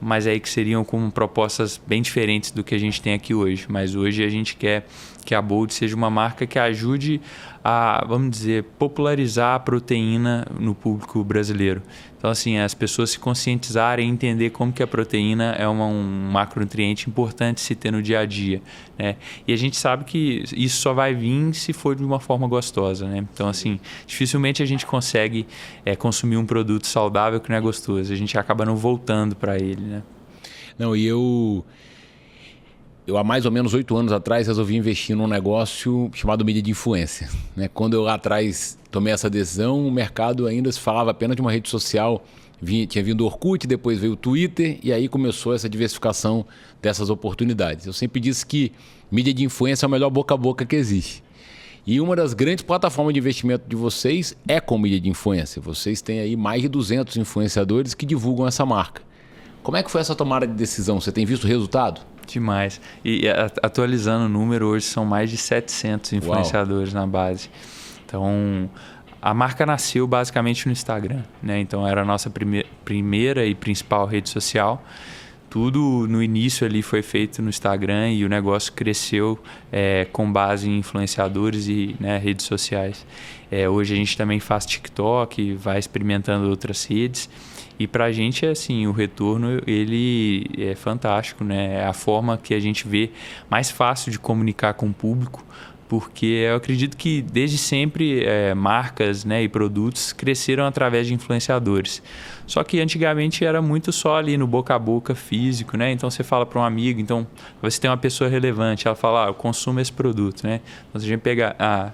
mas 0.00 0.26
aí 0.26 0.38
que 0.38 0.48
seriam 0.48 0.84
com 0.84 1.10
propostas 1.10 1.80
bem 1.86 2.02
diferentes 2.02 2.50
do 2.50 2.62
que 2.62 2.74
a 2.74 2.78
gente 2.78 3.00
tem 3.00 3.14
aqui 3.14 3.34
hoje. 3.34 3.66
Mas 3.68 3.94
hoje 3.94 4.22
a 4.22 4.28
gente 4.28 4.54
quer 4.54 4.86
que 5.24 5.34
a 5.34 5.42
Bold 5.42 5.74
seja 5.74 5.96
uma 5.96 6.08
marca 6.08 6.46
que 6.46 6.58
ajude 6.58 7.20
a, 7.62 8.04
vamos 8.06 8.30
dizer, 8.30 8.64
popularizar 8.78 9.56
a 9.56 9.60
proteína 9.60 10.46
no 10.58 10.74
público 10.74 11.22
brasileiro. 11.24 11.82
Então, 12.18 12.30
assim, 12.30 12.58
as 12.58 12.74
pessoas 12.74 13.10
se 13.10 13.18
conscientizarem 13.18 14.08
e 14.08 14.10
entender 14.10 14.50
como 14.50 14.72
que 14.72 14.82
a 14.82 14.86
proteína 14.88 15.52
é 15.52 15.68
uma, 15.68 15.86
um 15.86 16.30
macronutriente 16.32 17.08
importante 17.08 17.60
se 17.60 17.76
ter 17.76 17.92
no 17.92 18.02
dia 18.02 18.18
a 18.18 18.26
dia, 18.26 18.60
né? 18.98 19.14
E 19.46 19.52
a 19.52 19.56
gente 19.56 19.76
sabe 19.76 20.04
que 20.04 20.42
isso 20.52 20.80
só 20.80 20.92
vai 20.92 21.14
vir 21.14 21.54
se 21.54 21.72
for 21.72 21.94
de 21.94 22.04
uma 22.04 22.18
forma 22.18 22.48
gostosa, 22.48 23.06
né? 23.06 23.24
Então, 23.32 23.48
assim, 23.48 23.78
dificilmente 24.04 24.60
a 24.64 24.66
gente 24.66 24.84
consegue 24.84 25.46
é, 25.84 25.94
consumir 25.94 26.36
um 26.36 26.44
produto 26.44 26.88
saudável 26.88 27.40
que 27.40 27.48
não 27.50 27.56
é 27.56 27.60
gostoso. 27.60 28.12
A 28.12 28.16
gente 28.16 28.36
acaba 28.36 28.64
não 28.64 28.74
voltando 28.74 29.36
para 29.36 29.56
ele, 29.56 29.80
né? 29.80 30.02
Não, 30.76 30.96
e 30.96 31.06
eu 31.06 31.64
eu 33.08 33.16
há 33.16 33.24
mais 33.24 33.46
ou 33.46 33.50
menos 33.50 33.72
oito 33.72 33.96
anos 33.96 34.12
atrás 34.12 34.46
resolvi 34.46 34.76
investir 34.76 35.16
num 35.16 35.26
negócio 35.26 36.10
chamado 36.12 36.44
mídia 36.44 36.60
de 36.60 36.70
influência. 36.70 37.28
Né? 37.56 37.66
Quando 37.72 37.94
eu 37.94 38.02
lá 38.02 38.14
atrás 38.14 38.77
tomei 38.90 39.12
essa 39.12 39.28
decisão, 39.28 39.86
o 39.86 39.90
mercado 39.90 40.46
ainda 40.46 40.70
se 40.70 40.80
falava 40.80 41.10
apenas 41.10 41.36
de 41.36 41.42
uma 41.42 41.52
rede 41.52 41.68
social. 41.68 42.24
Vinha, 42.60 42.86
tinha 42.86 43.04
vindo 43.04 43.20
o 43.20 43.24
Orkut, 43.24 43.66
depois 43.66 43.98
veio 43.98 44.14
o 44.14 44.16
Twitter 44.16 44.80
e 44.82 44.92
aí 44.92 45.08
começou 45.08 45.54
essa 45.54 45.68
diversificação 45.68 46.44
dessas 46.82 47.08
oportunidades. 47.08 47.86
Eu 47.86 47.92
sempre 47.92 48.20
disse 48.20 48.44
que 48.44 48.72
mídia 49.10 49.32
de 49.32 49.44
influência 49.44 49.86
é 49.86 49.88
o 49.88 49.90
melhor 49.90 50.10
boca 50.10 50.34
a 50.34 50.36
boca 50.36 50.66
que 50.66 50.74
existe. 50.74 51.22
E 51.86 52.00
uma 52.00 52.14
das 52.16 52.34
grandes 52.34 52.62
plataformas 52.62 53.14
de 53.14 53.20
investimento 53.20 53.64
de 53.66 53.76
vocês 53.76 54.36
é 54.46 54.60
com 54.60 54.76
mídia 54.76 55.00
de 55.00 55.08
influência. 55.08 55.62
Vocês 55.62 56.02
têm 56.02 56.20
aí 56.20 56.36
mais 56.36 56.60
de 56.60 56.68
200 56.68 57.16
influenciadores 57.16 57.94
que 57.94 58.04
divulgam 58.04 58.46
essa 58.46 58.66
marca. 58.66 59.00
Como 59.62 59.76
é 59.76 59.82
que 59.82 59.90
foi 59.90 60.00
essa 60.00 60.14
tomada 60.14 60.46
de 60.46 60.52
decisão? 60.52 61.00
Você 61.00 61.12
tem 61.12 61.24
visto 61.24 61.44
o 61.44 61.46
resultado? 61.46 62.00
Demais. 62.26 62.80
E 63.04 63.26
atualizando 63.62 64.26
o 64.26 64.28
número, 64.28 64.66
hoje 64.66 64.84
são 64.84 65.04
mais 65.04 65.30
de 65.30 65.36
700 65.36 66.12
influenciadores 66.12 66.92
Uau. 66.92 67.00
na 67.00 67.06
base. 67.06 67.48
Então, 68.08 68.70
a 69.20 69.34
marca 69.34 69.66
nasceu 69.66 70.06
basicamente 70.06 70.64
no 70.64 70.72
Instagram, 70.72 71.22
né? 71.42 71.60
Então, 71.60 71.86
era 71.86 72.00
a 72.00 72.04
nossa 72.04 72.30
prime 72.30 72.64
primeira 72.82 73.44
e 73.44 73.54
principal 73.54 74.06
rede 74.06 74.30
social. 74.30 74.82
Tudo 75.50 76.06
no 76.08 76.22
início 76.22 76.66
ali 76.66 76.82
foi 76.82 77.02
feito 77.02 77.42
no 77.42 77.48
Instagram 77.48 78.10
e 78.12 78.24
o 78.24 78.28
negócio 78.28 78.72
cresceu 78.72 79.38
é, 79.72 80.06
com 80.12 80.30
base 80.30 80.68
em 80.68 80.78
influenciadores 80.78 81.68
e 81.68 81.96
né, 82.00 82.18
redes 82.18 82.46
sociais. 82.46 83.06
É, 83.50 83.68
hoje 83.68 83.94
a 83.94 83.96
gente 83.96 84.16
também 84.16 84.40
faz 84.40 84.64
TikTok, 84.66 85.54
vai 85.54 85.78
experimentando 85.78 86.48
outras 86.48 86.84
redes. 86.84 87.28
E 87.78 87.86
para 87.86 88.06
a 88.06 88.12
gente, 88.12 88.44
é 88.44 88.50
assim, 88.50 88.86
o 88.86 88.92
retorno 88.92 89.62
ele 89.66 90.46
é 90.58 90.74
fantástico, 90.74 91.44
né? 91.44 91.76
É 91.76 91.84
a 91.84 91.92
forma 91.92 92.36
que 92.36 92.52
a 92.52 92.60
gente 92.60 92.88
vê 92.88 93.10
mais 93.48 93.70
fácil 93.70 94.10
de 94.10 94.18
comunicar 94.18 94.74
com 94.74 94.88
o 94.88 94.92
público, 94.92 95.44
porque 95.88 96.26
eu 96.26 96.56
acredito 96.56 96.96
que 96.96 97.22
desde 97.22 97.56
sempre 97.56 98.22
é, 98.24 98.54
marcas 98.54 99.24
né, 99.24 99.42
e 99.42 99.48
produtos 99.48 100.12
cresceram 100.12 100.66
através 100.66 101.06
de 101.06 101.14
influenciadores. 101.14 102.02
Só 102.46 102.62
que 102.62 102.80
antigamente 102.80 103.44
era 103.44 103.62
muito 103.62 103.90
só 103.90 104.16
ali 104.16 104.36
no 104.36 104.46
boca 104.46 104.74
a 104.74 104.78
boca 104.78 105.14
físico, 105.14 105.76
né? 105.76 105.90
Então 105.92 106.10
você 106.10 106.22
fala 106.22 106.44
para 106.46 106.60
um 106.60 106.64
amigo, 106.64 107.00
então 107.00 107.26
você 107.60 107.80
tem 107.80 107.90
uma 107.90 107.96
pessoa 107.96 108.28
relevante, 108.28 108.86
ela 108.86 108.96
fala, 108.96 109.24
ah, 109.24 109.28
eu 109.28 109.34
consumo 109.34 109.80
esse 109.80 109.92
produto, 109.92 110.46
né? 110.46 110.60
Então 110.88 111.00
se 111.00 111.06
a 111.06 111.08
gente 111.08 111.20
pegar... 111.20 111.56
Ah, 111.58 111.90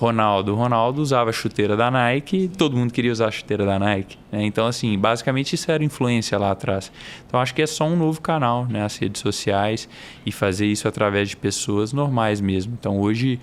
Ronaldo. 0.00 0.54
Ronaldo 0.54 1.02
usava 1.02 1.28
a 1.28 1.32
chuteira 1.32 1.76
da 1.76 1.90
Nike, 1.90 2.50
todo 2.56 2.74
mundo 2.74 2.90
queria 2.90 3.12
usar 3.12 3.28
a 3.28 3.30
chuteira 3.30 3.66
da 3.66 3.78
Nike. 3.78 4.16
Né? 4.32 4.46
Então, 4.46 4.66
assim, 4.66 4.98
basicamente 4.98 5.52
isso 5.52 5.70
era 5.70 5.84
influência 5.84 6.38
lá 6.38 6.52
atrás. 6.52 6.90
Então, 7.26 7.38
acho 7.38 7.54
que 7.54 7.60
é 7.60 7.66
só 7.66 7.84
um 7.84 7.96
novo 7.96 8.18
canal, 8.18 8.64
né? 8.64 8.82
As 8.82 8.96
redes 8.96 9.20
sociais 9.20 9.86
e 10.24 10.32
fazer 10.32 10.64
isso 10.64 10.88
através 10.88 11.28
de 11.28 11.36
pessoas 11.36 11.92
normais 11.92 12.40
mesmo. 12.40 12.72
Então, 12.80 12.98
hoje 12.98 13.38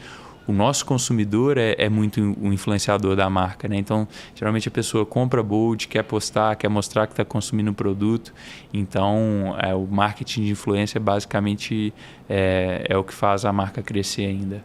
o 0.47 0.51
nosso 0.51 0.83
consumidor 0.83 1.59
é, 1.59 1.75
é, 1.77 1.89
muito 1.89 2.35
o 2.41 2.51
influenciador 2.51 3.15
da 3.15 3.29
marca, 3.29 3.67
né? 3.67 3.77
Então, 3.77 4.07
geralmente 4.33 4.67
a 4.67 4.71
pessoa 4.71 5.05
compra 5.05 5.43
Bold, 5.43 5.87
quer 5.87 6.01
postar, 6.03 6.55
quer 6.55 6.69
mostrar 6.69 7.05
que 7.05 7.13
está 7.13 7.23
consumindo 7.23 7.69
o 7.69 7.73
produto. 7.75 8.33
Então, 8.73 9.55
é, 9.61 9.75
o 9.75 9.85
marketing 9.85 10.45
de 10.45 10.51
influência 10.53 10.99
basicamente 10.99 11.93
é, 12.27 12.83
é 12.89 12.97
o 12.97 13.03
que 13.03 13.13
faz 13.13 13.45
a 13.45 13.53
marca 13.53 13.83
crescer 13.83 14.25
ainda. 14.25 14.63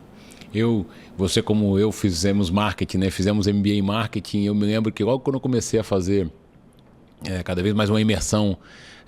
Eu, 0.55 0.87
você 1.17 1.41
como 1.41 1.79
eu 1.79 1.91
fizemos 1.91 2.51
marketing, 2.51 2.99
né? 2.99 3.11
Fizemos 3.11 3.47
MBA 3.47 3.71
em 3.71 3.83
marketing. 3.83 4.45
Eu 4.45 4.55
me 4.55 4.67
lembro 4.67 4.93
que 4.93 5.03
logo 5.03 5.21
quando 5.21 5.35
eu 5.35 5.41
comecei 5.41 5.81
a 5.81 5.83
fazer 5.83 6.31
é, 7.25 7.43
cada 7.43 7.63
vez 7.63 7.75
mais 7.75 7.89
uma 7.89 8.01
imersão 8.01 8.57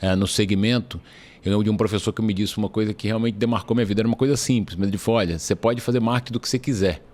é, 0.00 0.14
no 0.14 0.26
segmento. 0.26 1.00
Eu 1.44 1.50
lembro 1.50 1.64
de 1.64 1.70
um 1.70 1.76
professor 1.76 2.12
que 2.12 2.22
me 2.22 2.32
disse 2.32 2.56
uma 2.56 2.70
coisa 2.70 2.94
que 2.94 3.06
realmente 3.06 3.36
demarcou 3.36 3.74
minha 3.74 3.84
vida. 3.84 4.00
Era 4.00 4.08
uma 4.08 4.16
coisa 4.16 4.36
simples, 4.36 4.76
mas 4.76 4.88
ele 4.88 4.96
falou: 4.96 5.20
olha, 5.20 5.38
você 5.38 5.54
pode 5.54 5.80
fazer 5.80 6.00
marketing 6.00 6.32
do 6.32 6.40
que 6.40 6.48
você 6.48 6.58
quiser, 6.58 7.04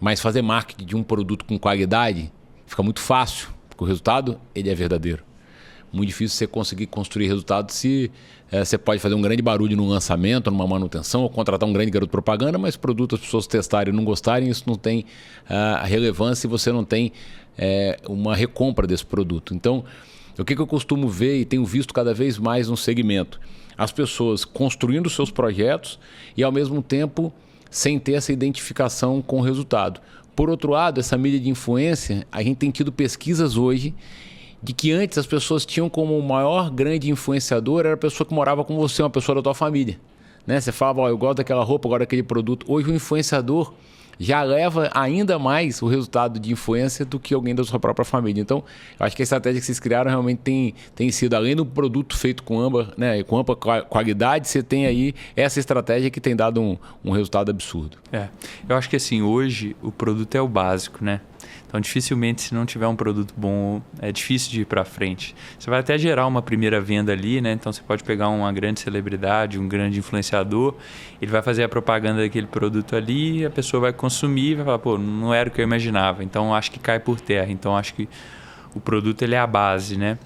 mas 0.00 0.20
fazer 0.20 0.40
marketing 0.40 0.86
de 0.86 0.96
um 0.96 1.02
produto 1.02 1.44
com 1.44 1.58
qualidade 1.58 2.32
fica 2.66 2.82
muito 2.82 3.00
fácil, 3.00 3.48
porque 3.68 3.84
o 3.84 3.86
resultado 3.86 4.40
ele 4.54 4.70
é 4.70 4.74
verdadeiro. 4.74 5.22
Muito 5.92 6.08
difícil 6.08 6.36
você 6.36 6.46
conseguir 6.46 6.86
construir 6.86 7.28
resultado 7.28 7.70
se 7.70 8.10
é, 8.50 8.64
você 8.64 8.78
pode 8.78 9.00
fazer 9.00 9.14
um 9.14 9.20
grande 9.20 9.42
barulho 9.42 9.76
no 9.76 9.86
lançamento, 9.86 10.50
numa 10.50 10.66
manutenção, 10.66 11.22
ou 11.22 11.30
contratar 11.30 11.68
um 11.68 11.72
grande 11.72 11.90
garoto 11.90 12.10
propaganda, 12.10 12.56
mas 12.58 12.76
produto 12.76 13.14
as 13.14 13.20
pessoas 13.20 13.46
testarem 13.46 13.92
e 13.92 13.96
não 13.96 14.04
gostarem, 14.04 14.48
isso 14.48 14.64
não 14.66 14.76
tem 14.76 15.04
uh, 15.50 15.84
relevância 15.84 16.46
e 16.46 16.50
você 16.50 16.72
não 16.72 16.84
tem 16.84 17.12
é, 17.58 17.98
uma 18.08 18.34
recompra 18.34 18.86
desse 18.86 19.04
produto. 19.04 19.54
Então, 19.54 19.84
o 20.38 20.44
que, 20.44 20.54
que 20.54 20.62
eu 20.62 20.66
costumo 20.66 21.08
ver 21.08 21.38
e 21.40 21.44
tenho 21.44 21.64
visto 21.64 21.92
cada 21.92 22.14
vez 22.14 22.38
mais 22.38 22.68
no 22.68 22.76
segmento? 22.76 23.40
As 23.76 23.92
pessoas 23.92 24.44
construindo 24.44 25.10
seus 25.10 25.30
projetos 25.30 25.98
e, 26.36 26.42
ao 26.42 26.50
mesmo 26.50 26.82
tempo, 26.82 27.32
sem 27.70 27.98
ter 27.98 28.12
essa 28.12 28.32
identificação 28.32 29.20
com 29.20 29.40
o 29.40 29.42
resultado. 29.42 30.00
Por 30.34 30.48
outro 30.48 30.70
lado, 30.70 31.00
essa 31.00 31.18
mídia 31.18 31.40
de 31.40 31.50
influência, 31.50 32.26
a 32.30 32.42
gente 32.42 32.56
tem 32.56 32.70
tido 32.70 32.92
pesquisas 32.92 33.56
hoje 33.56 33.94
de 34.62 34.72
que 34.72 34.92
antes 34.92 35.16
as 35.18 35.26
pessoas 35.26 35.64
tinham 35.64 35.88
como 35.88 36.20
maior 36.20 36.70
grande 36.70 37.10
influenciador 37.10 37.80
era 37.80 37.94
a 37.94 37.96
pessoa 37.96 38.26
que 38.26 38.34
morava 38.34 38.64
com 38.64 38.76
você, 38.76 39.02
uma 39.02 39.10
pessoa 39.10 39.36
da 39.36 39.42
tua 39.42 39.54
família. 39.54 39.98
Né? 40.46 40.60
Você 40.60 40.72
falava, 40.72 41.02
oh, 41.02 41.08
eu 41.08 41.18
gosto 41.18 41.38
daquela 41.38 41.62
roupa, 41.62 41.88
agora 41.88 42.00
daquele 42.00 42.22
produto. 42.22 42.64
Hoje 42.68 42.90
o 42.90 42.94
influenciador 42.94 43.72
já 44.18 44.42
leva 44.42 44.90
ainda 44.92 45.38
mais 45.38 45.80
o 45.80 45.86
resultado 45.86 46.40
de 46.40 46.52
influência 46.52 47.04
do 47.04 47.20
que 47.20 47.32
alguém 47.32 47.54
da 47.54 47.62
sua 47.62 47.78
própria 47.78 48.04
família. 48.04 48.40
Então, 48.40 48.64
eu 48.98 49.06
acho 49.06 49.14
que 49.14 49.22
a 49.22 49.24
estratégia 49.24 49.60
que 49.60 49.66
vocês 49.66 49.78
criaram 49.78 50.10
realmente 50.10 50.38
tem, 50.38 50.74
tem 50.94 51.10
sido, 51.12 51.34
além 51.34 51.54
do 51.54 51.64
produto 51.64 52.16
feito 52.16 52.42
com 52.42 52.58
amba, 52.58 52.92
né, 52.96 53.22
com 53.22 53.38
ampla 53.38 53.54
qualidade, 53.54 54.48
você 54.48 54.62
tem 54.62 54.86
aí 54.86 55.14
essa 55.36 55.60
estratégia 55.60 56.10
que 56.10 56.20
tem 56.20 56.34
dado 56.34 56.60
um, 56.60 56.76
um 57.04 57.12
resultado 57.12 57.50
absurdo. 57.50 57.96
É, 58.12 58.28
eu 58.68 58.76
acho 58.76 58.90
que 58.90 58.96
assim, 58.96 59.22
hoje 59.22 59.76
o 59.82 59.92
produto 59.92 60.34
é 60.34 60.40
o 60.40 60.48
básico, 60.48 61.04
né? 61.04 61.20
Então, 61.68 61.78
dificilmente, 61.78 62.40
se 62.40 62.54
não 62.54 62.64
tiver 62.64 62.86
um 62.86 62.96
produto 62.96 63.34
bom, 63.36 63.82
é 64.00 64.10
difícil 64.10 64.50
de 64.50 64.62
ir 64.62 64.64
para 64.64 64.86
frente. 64.86 65.36
Você 65.58 65.68
vai 65.68 65.80
até 65.80 65.98
gerar 65.98 66.26
uma 66.26 66.40
primeira 66.40 66.80
venda 66.80 67.12
ali, 67.12 67.42
né? 67.42 67.52
Então, 67.52 67.70
você 67.70 67.82
pode 67.82 68.02
pegar 68.02 68.30
uma 68.30 68.50
grande 68.50 68.80
celebridade, 68.80 69.58
um 69.58 69.68
grande 69.68 69.98
influenciador, 69.98 70.74
ele 71.20 71.30
vai 71.30 71.42
fazer 71.42 71.62
a 71.64 71.68
propaganda 71.68 72.22
daquele 72.22 72.46
produto 72.46 72.96
ali, 72.96 73.44
a 73.44 73.50
pessoa 73.50 73.82
vai 73.82 73.92
consumir 73.92 74.52
e 74.52 74.54
vai 74.54 74.64
falar, 74.64 74.78
pô, 74.78 74.96
não 74.96 75.34
era 75.34 75.50
o 75.50 75.52
que 75.52 75.60
eu 75.60 75.62
imaginava. 75.62 76.24
Então, 76.24 76.54
acho 76.54 76.70
que 76.70 76.78
cai 76.78 76.98
por 76.98 77.20
terra. 77.20 77.52
Então, 77.52 77.76
acho 77.76 77.92
que 77.92 78.08
o 78.74 78.80
produto 78.80 79.20
ele 79.20 79.34
é 79.34 79.38
a 79.38 79.46
base, 79.46 79.98
né? 79.98 80.18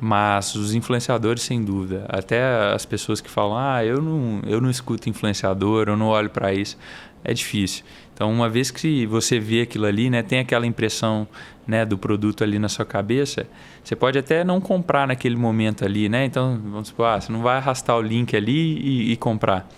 Mas 0.00 0.54
os 0.54 0.74
influenciadores, 0.74 1.42
sem 1.42 1.62
dúvida. 1.62 2.06
Até 2.08 2.72
as 2.72 2.86
pessoas 2.86 3.20
que 3.20 3.28
falam, 3.28 3.58
ah, 3.58 3.84
eu 3.84 4.00
não, 4.00 4.40
eu 4.46 4.60
não 4.60 4.70
escuto 4.70 5.10
influenciador, 5.10 5.88
eu 5.88 5.96
não 5.96 6.06
olho 6.06 6.30
para 6.30 6.54
isso. 6.54 6.78
É 7.24 7.34
difícil. 7.34 7.84
Então, 8.14 8.32
uma 8.32 8.48
vez 8.48 8.70
que 8.70 9.06
você 9.06 9.38
vê 9.38 9.62
aquilo 9.62 9.86
ali, 9.86 10.10
né, 10.10 10.22
tem 10.22 10.40
aquela 10.40 10.66
impressão 10.66 11.28
né, 11.66 11.84
do 11.84 11.96
produto 11.96 12.42
ali 12.42 12.58
na 12.58 12.68
sua 12.68 12.84
cabeça, 12.84 13.46
você 13.84 13.94
pode 13.94 14.18
até 14.18 14.42
não 14.42 14.60
comprar 14.60 15.06
naquele 15.06 15.36
momento 15.36 15.84
ali, 15.84 16.08
né? 16.08 16.24
Então, 16.24 16.60
vamos 16.64 16.88
supor, 16.88 17.06
ah, 17.06 17.20
você 17.20 17.30
não 17.30 17.42
vai 17.42 17.58
arrastar 17.58 17.96
o 17.96 18.02
link 18.02 18.34
ali 18.36 18.78
e, 18.78 19.12
e 19.12 19.16
comprar. 19.16 19.68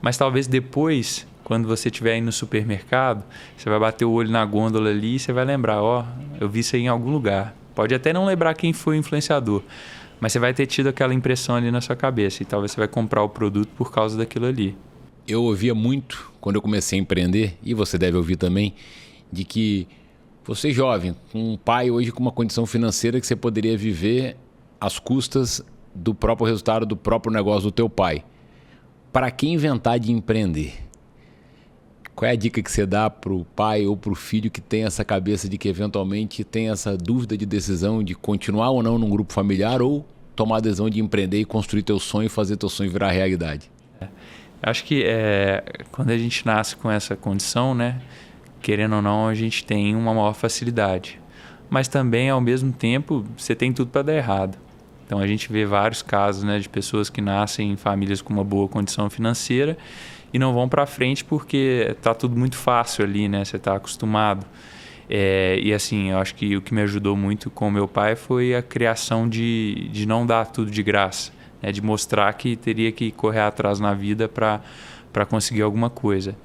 Mas 0.00 0.16
talvez 0.16 0.46
depois, 0.46 1.26
quando 1.42 1.66
você 1.66 1.88
estiver 1.88 2.12
aí 2.12 2.20
no 2.20 2.30
supermercado, 2.30 3.24
você 3.56 3.68
vai 3.68 3.80
bater 3.80 4.04
o 4.04 4.12
olho 4.12 4.30
na 4.30 4.44
gôndola 4.44 4.90
ali 4.90 5.16
e 5.16 5.18
você 5.18 5.32
vai 5.32 5.44
lembrar, 5.44 5.82
ó, 5.82 6.04
oh, 6.04 6.38
eu 6.40 6.48
vi 6.48 6.60
isso 6.60 6.76
aí 6.76 6.82
em 6.82 6.88
algum 6.88 7.10
lugar. 7.10 7.54
Pode 7.74 7.94
até 7.94 8.12
não 8.12 8.24
lembrar 8.24 8.54
quem 8.54 8.72
foi 8.72 8.96
o 8.96 8.98
influenciador, 9.00 9.62
mas 10.20 10.32
você 10.32 10.38
vai 10.38 10.54
ter 10.54 10.66
tido 10.66 10.88
aquela 10.88 11.12
impressão 11.14 11.56
ali 11.56 11.70
na 11.70 11.80
sua 11.80 11.96
cabeça 11.96 12.42
e 12.42 12.46
talvez 12.46 12.72
você 12.72 12.76
vai 12.76 12.88
comprar 12.88 13.22
o 13.22 13.28
produto 13.28 13.70
por 13.76 13.90
causa 13.90 14.16
daquilo 14.16 14.46
ali 14.46 14.76
eu 15.32 15.44
ouvia 15.44 15.74
muito 15.74 16.30
quando 16.40 16.56
eu 16.56 16.62
comecei 16.62 16.98
a 16.98 17.02
empreender, 17.02 17.56
e 17.62 17.74
você 17.74 17.96
deve 17.96 18.16
ouvir 18.16 18.36
também, 18.36 18.74
de 19.32 19.44
que 19.44 19.86
você 20.44 20.72
jovem, 20.72 21.14
com 21.30 21.52
um 21.52 21.56
pai 21.56 21.90
hoje 21.90 22.10
com 22.10 22.20
uma 22.20 22.32
condição 22.32 22.66
financeira 22.66 23.20
que 23.20 23.26
você 23.26 23.36
poderia 23.36 23.76
viver 23.76 24.36
às 24.80 24.98
custas 24.98 25.62
do 25.94 26.14
próprio 26.14 26.46
resultado 26.46 26.86
do 26.86 26.96
próprio 26.96 27.32
negócio 27.32 27.64
do 27.64 27.72
teu 27.72 27.88
pai. 27.88 28.24
Para 29.12 29.30
quem 29.30 29.54
inventar 29.54 29.98
de 29.98 30.10
empreender? 30.10 30.74
Qual 32.14 32.28
é 32.28 32.32
a 32.32 32.36
dica 32.36 32.62
que 32.62 32.70
você 32.70 32.84
dá 32.84 33.08
para 33.08 33.32
o 33.32 33.44
pai 33.44 33.86
ou 33.86 33.96
para 33.96 34.12
o 34.12 34.14
filho 34.14 34.50
que 34.50 34.60
tem 34.60 34.84
essa 34.84 35.04
cabeça 35.04 35.48
de 35.48 35.56
que 35.56 35.68
eventualmente 35.68 36.44
tem 36.44 36.70
essa 36.70 36.96
dúvida 36.96 37.36
de 37.36 37.46
decisão 37.46 38.02
de 38.02 38.14
continuar 38.14 38.70
ou 38.70 38.82
não 38.82 38.98
num 38.98 39.08
grupo 39.08 39.32
familiar 39.32 39.80
ou 39.80 40.04
tomar 40.34 40.58
a 40.58 40.60
decisão 40.60 40.88
de 40.90 41.00
empreender 41.00 41.40
e 41.40 41.44
construir 41.44 41.82
teu 41.82 41.98
sonho 41.98 42.26
e 42.26 42.28
fazer 42.28 42.56
teu 42.56 42.68
sonho 42.68 42.90
virar 42.90 43.10
realidade? 43.10 43.70
Acho 44.62 44.84
que 44.84 45.02
é, 45.04 45.64
quando 45.90 46.10
a 46.10 46.18
gente 46.18 46.44
nasce 46.44 46.76
com 46.76 46.90
essa 46.90 47.16
condição, 47.16 47.74
né, 47.74 48.00
querendo 48.60 48.96
ou 48.96 49.02
não, 49.02 49.26
a 49.26 49.34
gente 49.34 49.64
tem 49.64 49.96
uma 49.96 50.12
maior 50.12 50.34
facilidade. 50.34 51.18
Mas 51.70 51.88
também, 51.88 52.28
ao 52.28 52.40
mesmo 52.40 52.72
tempo, 52.72 53.24
você 53.36 53.54
tem 53.54 53.72
tudo 53.72 53.90
para 53.90 54.02
dar 54.02 54.14
errado. 54.14 54.58
Então 55.06 55.18
a 55.18 55.26
gente 55.26 55.50
vê 55.50 55.64
vários 55.64 56.02
casos 56.02 56.42
né, 56.44 56.58
de 56.58 56.68
pessoas 56.68 57.08
que 57.08 57.20
nascem 57.20 57.72
em 57.72 57.76
famílias 57.76 58.20
com 58.20 58.32
uma 58.32 58.44
boa 58.44 58.68
condição 58.68 59.08
financeira 59.08 59.76
e 60.32 60.38
não 60.38 60.52
vão 60.52 60.68
para 60.68 60.86
frente 60.86 61.24
porque 61.24 61.86
está 61.90 62.14
tudo 62.14 62.36
muito 62.36 62.56
fácil 62.56 63.04
ali, 63.04 63.28
né? 63.28 63.44
Você 63.44 63.56
está 63.56 63.74
acostumado. 63.74 64.46
É, 65.08 65.58
e 65.60 65.74
assim, 65.74 66.10
eu 66.10 66.18
acho 66.18 66.36
que 66.36 66.56
o 66.56 66.62
que 66.62 66.72
me 66.72 66.82
ajudou 66.82 67.16
muito 67.16 67.50
com 67.50 67.68
meu 67.70 67.88
pai 67.88 68.14
foi 68.14 68.54
a 68.54 68.62
criação 68.62 69.28
de, 69.28 69.88
de 69.90 70.06
não 70.06 70.24
dar 70.24 70.46
tudo 70.46 70.70
de 70.70 70.82
graça 70.82 71.32
né, 71.62 71.72
de 71.72 71.82
mostrar 71.82 72.32
que 72.34 72.56
teria 72.56 72.92
que 72.92 73.10
correr 73.10 73.40
atrás 73.40 73.80
na 73.80 73.94
vida 73.94 74.28
para 74.28 75.26
conseguir 75.26 75.62
alguma 75.62 75.90
coisa. 75.90 76.36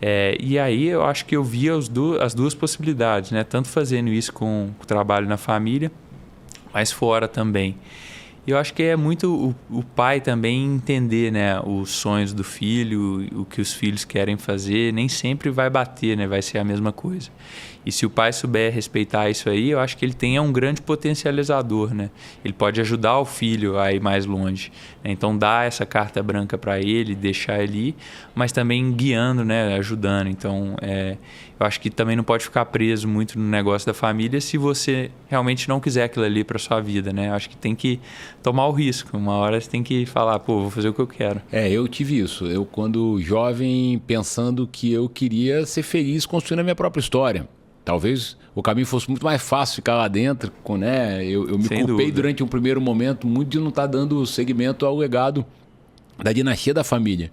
É, 0.00 0.36
e 0.40 0.58
aí 0.58 0.86
eu 0.86 1.04
acho 1.04 1.26
que 1.26 1.36
eu 1.36 1.44
via 1.44 1.76
as 1.76 1.88
duas, 1.88 2.22
as 2.22 2.34
duas 2.34 2.54
possibilidades, 2.54 3.30
né? 3.30 3.44
tanto 3.44 3.68
fazendo 3.68 4.08
isso 4.08 4.32
com 4.32 4.70
o 4.80 4.86
trabalho 4.86 5.28
na 5.28 5.36
família, 5.36 5.92
mas 6.72 6.90
fora 6.90 7.28
também. 7.28 7.76
Eu 8.46 8.56
acho 8.56 8.72
que 8.72 8.82
é 8.82 8.96
muito 8.96 9.54
o, 9.70 9.78
o, 9.78 9.82
pai 9.82 10.20
também 10.20 10.64
entender 10.64 11.30
né, 11.30 11.60
os 11.60 11.90
sonhos 11.90 12.32
do 12.32 12.42
filho, 12.42 13.28
o 13.38 13.44
que 13.44 13.60
os 13.60 13.74
filhos 13.74 14.04
querem 14.04 14.38
fazer, 14.38 14.92
nem 14.94 15.08
sempre 15.08 15.50
vai 15.50 15.68
bater, 15.68 16.16
né, 16.16 16.26
vai 16.26 16.40
ser 16.40 16.58
a 16.58 16.64
mesma 16.64 16.90
coisa. 16.90 17.30
E 17.90 17.92
se 17.92 18.06
o 18.06 18.10
pai 18.10 18.32
souber 18.32 18.72
respeitar 18.72 19.28
isso 19.30 19.50
aí, 19.50 19.70
eu 19.70 19.80
acho 19.80 19.96
que 19.96 20.04
ele 20.04 20.14
tem 20.14 20.36
é 20.36 20.40
um 20.40 20.52
grande 20.52 20.80
potencializador, 20.80 21.92
né? 21.92 22.08
Ele 22.44 22.54
pode 22.54 22.80
ajudar 22.80 23.18
o 23.18 23.24
filho 23.24 23.80
a 23.80 23.92
ir 23.92 24.00
mais 24.00 24.24
longe. 24.24 24.70
Né? 25.02 25.10
Então 25.10 25.36
dar 25.36 25.66
essa 25.66 25.84
carta 25.84 26.22
branca 26.22 26.56
para 26.56 26.78
ele, 26.78 27.16
deixar 27.16 27.58
ali, 27.58 27.96
mas 28.32 28.52
também 28.52 28.92
guiando, 28.92 29.44
né? 29.44 29.74
Ajudando. 29.74 30.28
Então 30.28 30.76
é, 30.80 31.16
eu 31.58 31.66
acho 31.66 31.80
que 31.80 31.90
também 31.90 32.14
não 32.14 32.22
pode 32.22 32.44
ficar 32.44 32.64
preso 32.66 33.08
muito 33.08 33.36
no 33.36 33.44
negócio 33.44 33.84
da 33.88 33.92
família 33.92 34.40
se 34.40 34.56
você 34.56 35.10
realmente 35.26 35.68
não 35.68 35.80
quiser 35.80 36.04
aquilo 36.04 36.24
ali 36.24 36.44
para 36.44 36.60
sua 36.60 36.80
vida, 36.80 37.12
né? 37.12 37.30
Eu 37.30 37.34
acho 37.34 37.50
que 37.50 37.56
tem 37.56 37.74
que 37.74 37.98
tomar 38.40 38.68
o 38.68 38.70
risco. 38.70 39.16
Uma 39.16 39.34
hora 39.34 39.60
você 39.60 39.68
tem 39.68 39.82
que 39.82 40.06
falar, 40.06 40.38
pô, 40.38 40.60
vou 40.60 40.70
fazer 40.70 40.90
o 40.90 40.94
que 40.94 41.00
eu 41.00 41.08
quero. 41.08 41.42
É, 41.50 41.68
eu 41.68 41.88
tive 41.88 42.20
isso. 42.20 42.46
Eu 42.46 42.64
quando 42.64 43.20
jovem 43.20 44.00
pensando 44.06 44.64
que 44.64 44.92
eu 44.92 45.08
queria 45.08 45.66
ser 45.66 45.82
feliz 45.82 46.24
construindo 46.24 46.60
a 46.60 46.62
minha 46.62 46.76
própria 46.76 47.00
história. 47.00 47.48
Talvez 47.84 48.36
o 48.54 48.62
caminho 48.62 48.86
fosse 48.86 49.08
muito 49.08 49.24
mais 49.24 49.40
fácil 49.40 49.76
ficar 49.76 49.94
lá 49.94 50.08
dentro, 50.08 50.52
com, 50.62 50.76
né? 50.76 51.24
Eu, 51.24 51.48
eu 51.48 51.58
me 51.58 51.64
Sem 51.64 51.78
culpei 51.78 52.06
dúvida. 52.06 52.12
durante 52.12 52.42
um 52.42 52.46
primeiro 52.46 52.80
momento 52.80 53.26
muito 53.26 53.50
de 53.50 53.58
não 53.58 53.68
estar 53.68 53.82
tá 53.82 53.88
dando 53.88 54.24
seguimento 54.26 54.84
ao 54.84 54.96
legado 54.96 55.44
da 56.18 56.32
dinastia 56.32 56.74
da 56.74 56.84
família. 56.84 57.30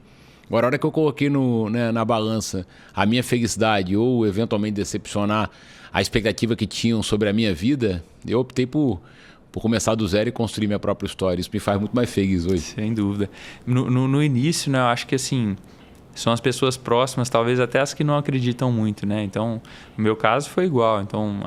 Agora, 0.47 0.65
a 0.65 0.67
hora 0.67 0.77
que 0.77 0.85
eu 0.85 0.91
coloquei 0.91 1.29
no, 1.29 1.69
né, 1.69 1.91
na 1.91 2.05
balança 2.05 2.65
a 2.95 3.05
minha 3.05 3.21
felicidade 3.21 3.97
ou 3.97 4.25
eventualmente 4.25 4.75
decepcionar 4.75 5.49
a 5.91 6.01
expectativa 6.01 6.55
que 6.55 6.65
tinham 6.65 7.03
sobre 7.03 7.27
a 7.27 7.33
minha 7.33 7.53
vida, 7.53 8.03
eu 8.25 8.39
optei 8.39 8.65
por, 8.65 9.01
por 9.51 9.61
começar 9.61 9.95
do 9.95 10.07
zero 10.07 10.29
e 10.29 10.31
construir 10.31 10.67
minha 10.67 10.79
própria 10.79 11.07
história. 11.07 11.41
Isso 11.41 11.49
me 11.51 11.59
faz 11.59 11.77
muito 11.79 11.93
mais 11.93 12.09
feliz 12.09 12.45
hoje. 12.45 12.61
Sem 12.61 12.93
dúvida. 12.93 13.29
No, 13.65 13.91
no, 13.91 14.07
no 14.07 14.23
início, 14.23 14.71
né, 14.71 14.79
eu 14.79 14.85
acho 14.85 15.05
que 15.05 15.15
assim 15.15 15.57
são 16.19 16.33
as 16.33 16.39
pessoas 16.39 16.75
próximas, 16.75 17.29
talvez 17.29 17.59
até 17.59 17.79
as 17.79 17.93
que 17.93 18.03
não 18.03 18.17
acreditam 18.17 18.71
muito, 18.71 19.05
né? 19.05 19.23
Então, 19.23 19.61
no 19.95 20.03
meu 20.03 20.15
caso 20.15 20.49
foi 20.49 20.65
igual. 20.65 21.01
Então, 21.01 21.41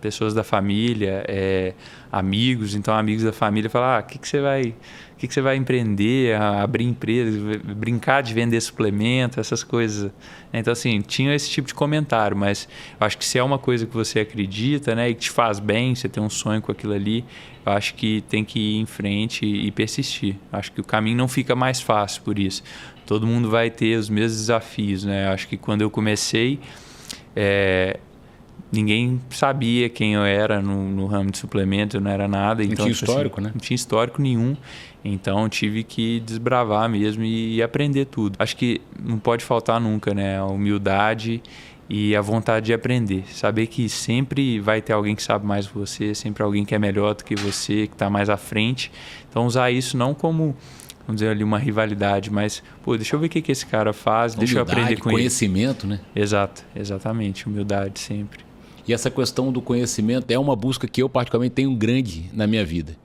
pessoas 0.00 0.34
da 0.34 0.44
família, 0.44 1.24
é, 1.28 1.74
amigos, 2.10 2.74
então 2.74 2.92
amigos 2.94 3.22
da 3.22 3.32
família 3.32 3.70
falam, 3.70 3.88
ah, 3.88 4.00
o 4.00 4.02
que, 4.02 4.18
que 4.18 4.28
você 4.28 4.40
vai, 4.40 4.74
o 5.14 5.16
que, 5.16 5.28
que 5.28 5.32
você 5.32 5.40
vai 5.40 5.56
empreender, 5.56 6.34
abrir 6.34 6.84
empresa, 6.84 7.38
brincar 7.74 8.20
de 8.20 8.34
vender 8.34 8.60
suplemento, 8.60 9.38
essas 9.38 9.62
coisas. 9.62 10.12
Então, 10.52 10.72
assim, 10.72 11.00
tinha 11.00 11.34
esse 11.34 11.48
tipo 11.48 11.68
de 11.68 11.74
comentário, 11.74 12.36
mas 12.36 12.68
acho 13.00 13.16
que 13.16 13.24
se 13.24 13.38
é 13.38 13.42
uma 13.42 13.58
coisa 13.58 13.86
que 13.86 13.94
você 13.94 14.20
acredita, 14.20 14.94
né, 14.94 15.10
e 15.10 15.14
que 15.14 15.22
te 15.22 15.30
faz 15.30 15.60
bem, 15.60 15.94
você 15.94 16.08
tem 16.08 16.22
um 16.22 16.30
sonho 16.30 16.60
com 16.60 16.72
aquilo 16.72 16.92
ali, 16.92 17.24
eu 17.64 17.72
acho 17.72 17.94
que 17.94 18.22
tem 18.22 18.44
que 18.44 18.58
ir 18.58 18.80
em 18.80 18.86
frente 18.86 19.46
e 19.46 19.70
persistir. 19.70 20.36
Acho 20.52 20.72
que 20.72 20.80
o 20.80 20.84
caminho 20.84 21.16
não 21.16 21.28
fica 21.28 21.54
mais 21.54 21.80
fácil 21.80 22.22
por 22.22 22.38
isso 22.38 22.62
todo 23.06 23.26
mundo 23.26 23.50
vai 23.50 23.70
ter 23.70 23.96
os 23.96 24.08
mesmos 24.08 24.40
desafios, 24.40 25.04
né? 25.04 25.28
Acho 25.28 25.48
que 25.48 25.56
quando 25.56 25.82
eu 25.82 25.90
comecei, 25.90 26.60
é, 27.34 27.98
ninguém 28.72 29.20
sabia 29.30 29.88
quem 29.88 30.14
eu 30.14 30.24
era 30.24 30.62
no, 30.62 30.88
no 30.88 31.06
ramo 31.06 31.30
de 31.30 31.38
suplemento, 31.38 31.96
eu 31.98 32.00
não 32.00 32.10
era 32.10 32.26
nada. 32.26 32.62
Não 32.62 32.72
então, 32.72 32.86
tinha 32.86 32.94
tipo 32.94 33.04
assim, 33.04 33.12
histórico, 33.12 33.40
né? 33.40 33.50
Não 33.54 33.60
tinha 33.60 33.74
histórico 33.74 34.22
nenhum. 34.22 34.56
Então 35.04 35.48
tive 35.48 35.82
que 35.82 36.20
desbravar 36.20 36.88
mesmo 36.88 37.22
e, 37.22 37.56
e 37.56 37.62
aprender 37.62 38.06
tudo. 38.06 38.36
Acho 38.38 38.56
que 38.56 38.80
não 38.98 39.18
pode 39.18 39.44
faltar 39.44 39.80
nunca, 39.80 40.14
né? 40.14 40.38
A 40.38 40.46
humildade 40.46 41.42
e 41.88 42.16
a 42.16 42.22
vontade 42.22 42.66
de 42.66 42.72
aprender. 42.72 43.24
Saber 43.28 43.66
que 43.66 43.88
sempre 43.88 44.58
vai 44.60 44.80
ter 44.80 44.94
alguém 44.94 45.14
que 45.14 45.22
sabe 45.22 45.44
mais 45.44 45.66
que 45.66 45.76
você, 45.76 46.14
sempre 46.14 46.42
alguém 46.42 46.64
que 46.64 46.74
é 46.74 46.78
melhor 46.78 47.14
do 47.14 47.24
que 47.24 47.34
você, 47.34 47.86
que 47.86 47.94
está 47.94 48.08
mais 48.08 48.30
à 48.30 48.36
frente. 48.36 48.90
Então 49.28 49.44
usar 49.44 49.70
isso 49.70 49.96
não 49.96 50.14
como 50.14 50.56
vamos 51.06 51.20
dizer 51.20 51.30
ali 51.30 51.44
uma 51.44 51.58
rivalidade, 51.58 52.30
mas 52.30 52.62
pô, 52.82 52.96
deixa 52.96 53.16
eu 53.16 53.20
ver 53.20 53.26
o 53.26 53.28
que, 53.28 53.42
que 53.42 53.52
esse 53.52 53.66
cara 53.66 53.92
faz, 53.92 54.34
deixa 54.34 54.58
eu 54.58 54.62
aprender 54.62 54.96
com 54.96 55.10
conhecimento, 55.10 55.86
ele. 55.86 55.94
né? 55.94 56.00
Exato, 56.14 56.64
exatamente, 56.74 57.46
humildade 57.46 57.98
sempre. 57.98 58.44
E 58.86 58.92
essa 58.92 59.10
questão 59.10 59.52
do 59.52 59.62
conhecimento 59.62 60.30
é 60.30 60.38
uma 60.38 60.56
busca 60.56 60.88
que 60.88 61.02
eu 61.02 61.08
particularmente 61.08 61.54
tenho 61.54 61.74
grande 61.74 62.28
na 62.32 62.46
minha 62.46 62.64
vida. 62.64 62.96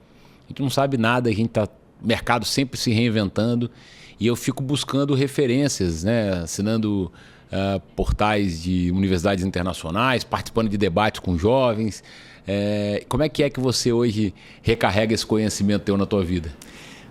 A 0.46 0.48
gente 0.48 0.62
não 0.62 0.70
sabe 0.70 0.96
nada, 0.96 1.28
a 1.28 1.32
gente 1.32 1.48
está 1.48 1.68
mercado 2.02 2.44
sempre 2.44 2.78
se 2.78 2.90
reinventando 2.90 3.70
e 4.18 4.26
eu 4.26 4.34
fico 4.34 4.62
buscando 4.62 5.14
referências, 5.14 6.02
né? 6.02 6.30
assinando 6.42 7.12
uh, 7.52 7.80
portais 7.94 8.62
de 8.62 8.90
universidades 8.90 9.44
internacionais, 9.44 10.24
participando 10.24 10.68
de 10.68 10.76
debates 10.76 11.20
com 11.20 11.36
jovens. 11.38 12.02
É, 12.46 13.04
como 13.08 13.22
é 13.22 13.28
que 13.28 13.42
é 13.42 13.50
que 13.50 13.60
você 13.60 13.92
hoje 13.92 14.34
recarrega 14.62 15.14
esse 15.14 15.26
conhecimento 15.26 15.82
teu 15.82 15.96
na 15.96 16.06
tua 16.06 16.24
vida? 16.24 16.50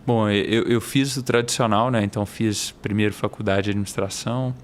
Bom, 0.07 0.29
eu, 0.29 0.63
eu 0.63 0.79
fiz 0.79 1.17
o 1.17 1.21
tradicional, 1.21 1.91
né? 1.91 2.01
Então 2.01 2.25
fiz 2.25 2.71
primeiro 2.71 3.13
faculdade 3.13 3.65
de 3.65 3.71
administração, 3.71 4.55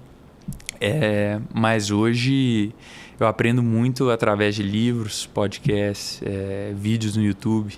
é, 0.80 1.38
mas 1.52 1.90
hoje 1.90 2.72
eu 3.20 3.26
aprendo 3.26 3.62
muito 3.62 4.08
através 4.08 4.54
de 4.54 4.62
livros, 4.62 5.26
podcasts, 5.26 6.22
é, 6.24 6.72
vídeos 6.74 7.14
no 7.14 7.22
YouTube. 7.22 7.74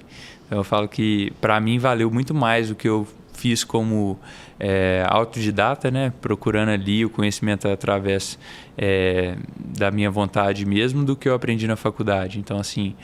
Eu 0.49 0.63
falo 0.63 0.87
que 0.87 1.33
para 1.41 1.59
mim 1.59 1.77
valeu 1.77 2.09
muito 2.09 2.33
mais 2.33 2.69
do 2.69 2.77
que 2.77 2.89
eu 2.89 3.05
fiz 3.33 3.65
como 3.65 4.17
é, 4.61 5.05
autodidata, 5.09 5.91
né? 5.91 6.13
procurando 6.21 6.71
ali 6.71 7.05
o 7.05 7.11
conhecimento 7.11 7.69
através 7.69 8.39
é, 8.79 9.37
da 9.59 9.91
minha 9.91 10.11
vontade 10.11 10.65
mesmo, 10.65 11.05
do 11.05 11.17
que 11.17 11.29
eu 11.29 11.35
aprendi 11.35 11.67
na 11.67 11.77
faculdade. 11.77 12.39
Então, 12.39 12.59
assim, 12.59 12.95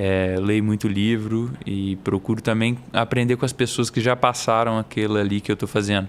é, 0.00 0.36
leio 0.38 0.62
muito 0.62 0.86
livro 0.86 1.50
e 1.66 1.96
procuro 2.04 2.40
também 2.40 2.78
aprender 2.92 3.36
com 3.36 3.44
as 3.44 3.52
pessoas 3.52 3.90
que 3.90 4.00
já 4.00 4.14
passaram 4.14 4.78
aquilo 4.78 5.16
ali 5.16 5.40
que 5.40 5.50
eu 5.50 5.54
estou 5.54 5.68
fazendo. 5.68 6.06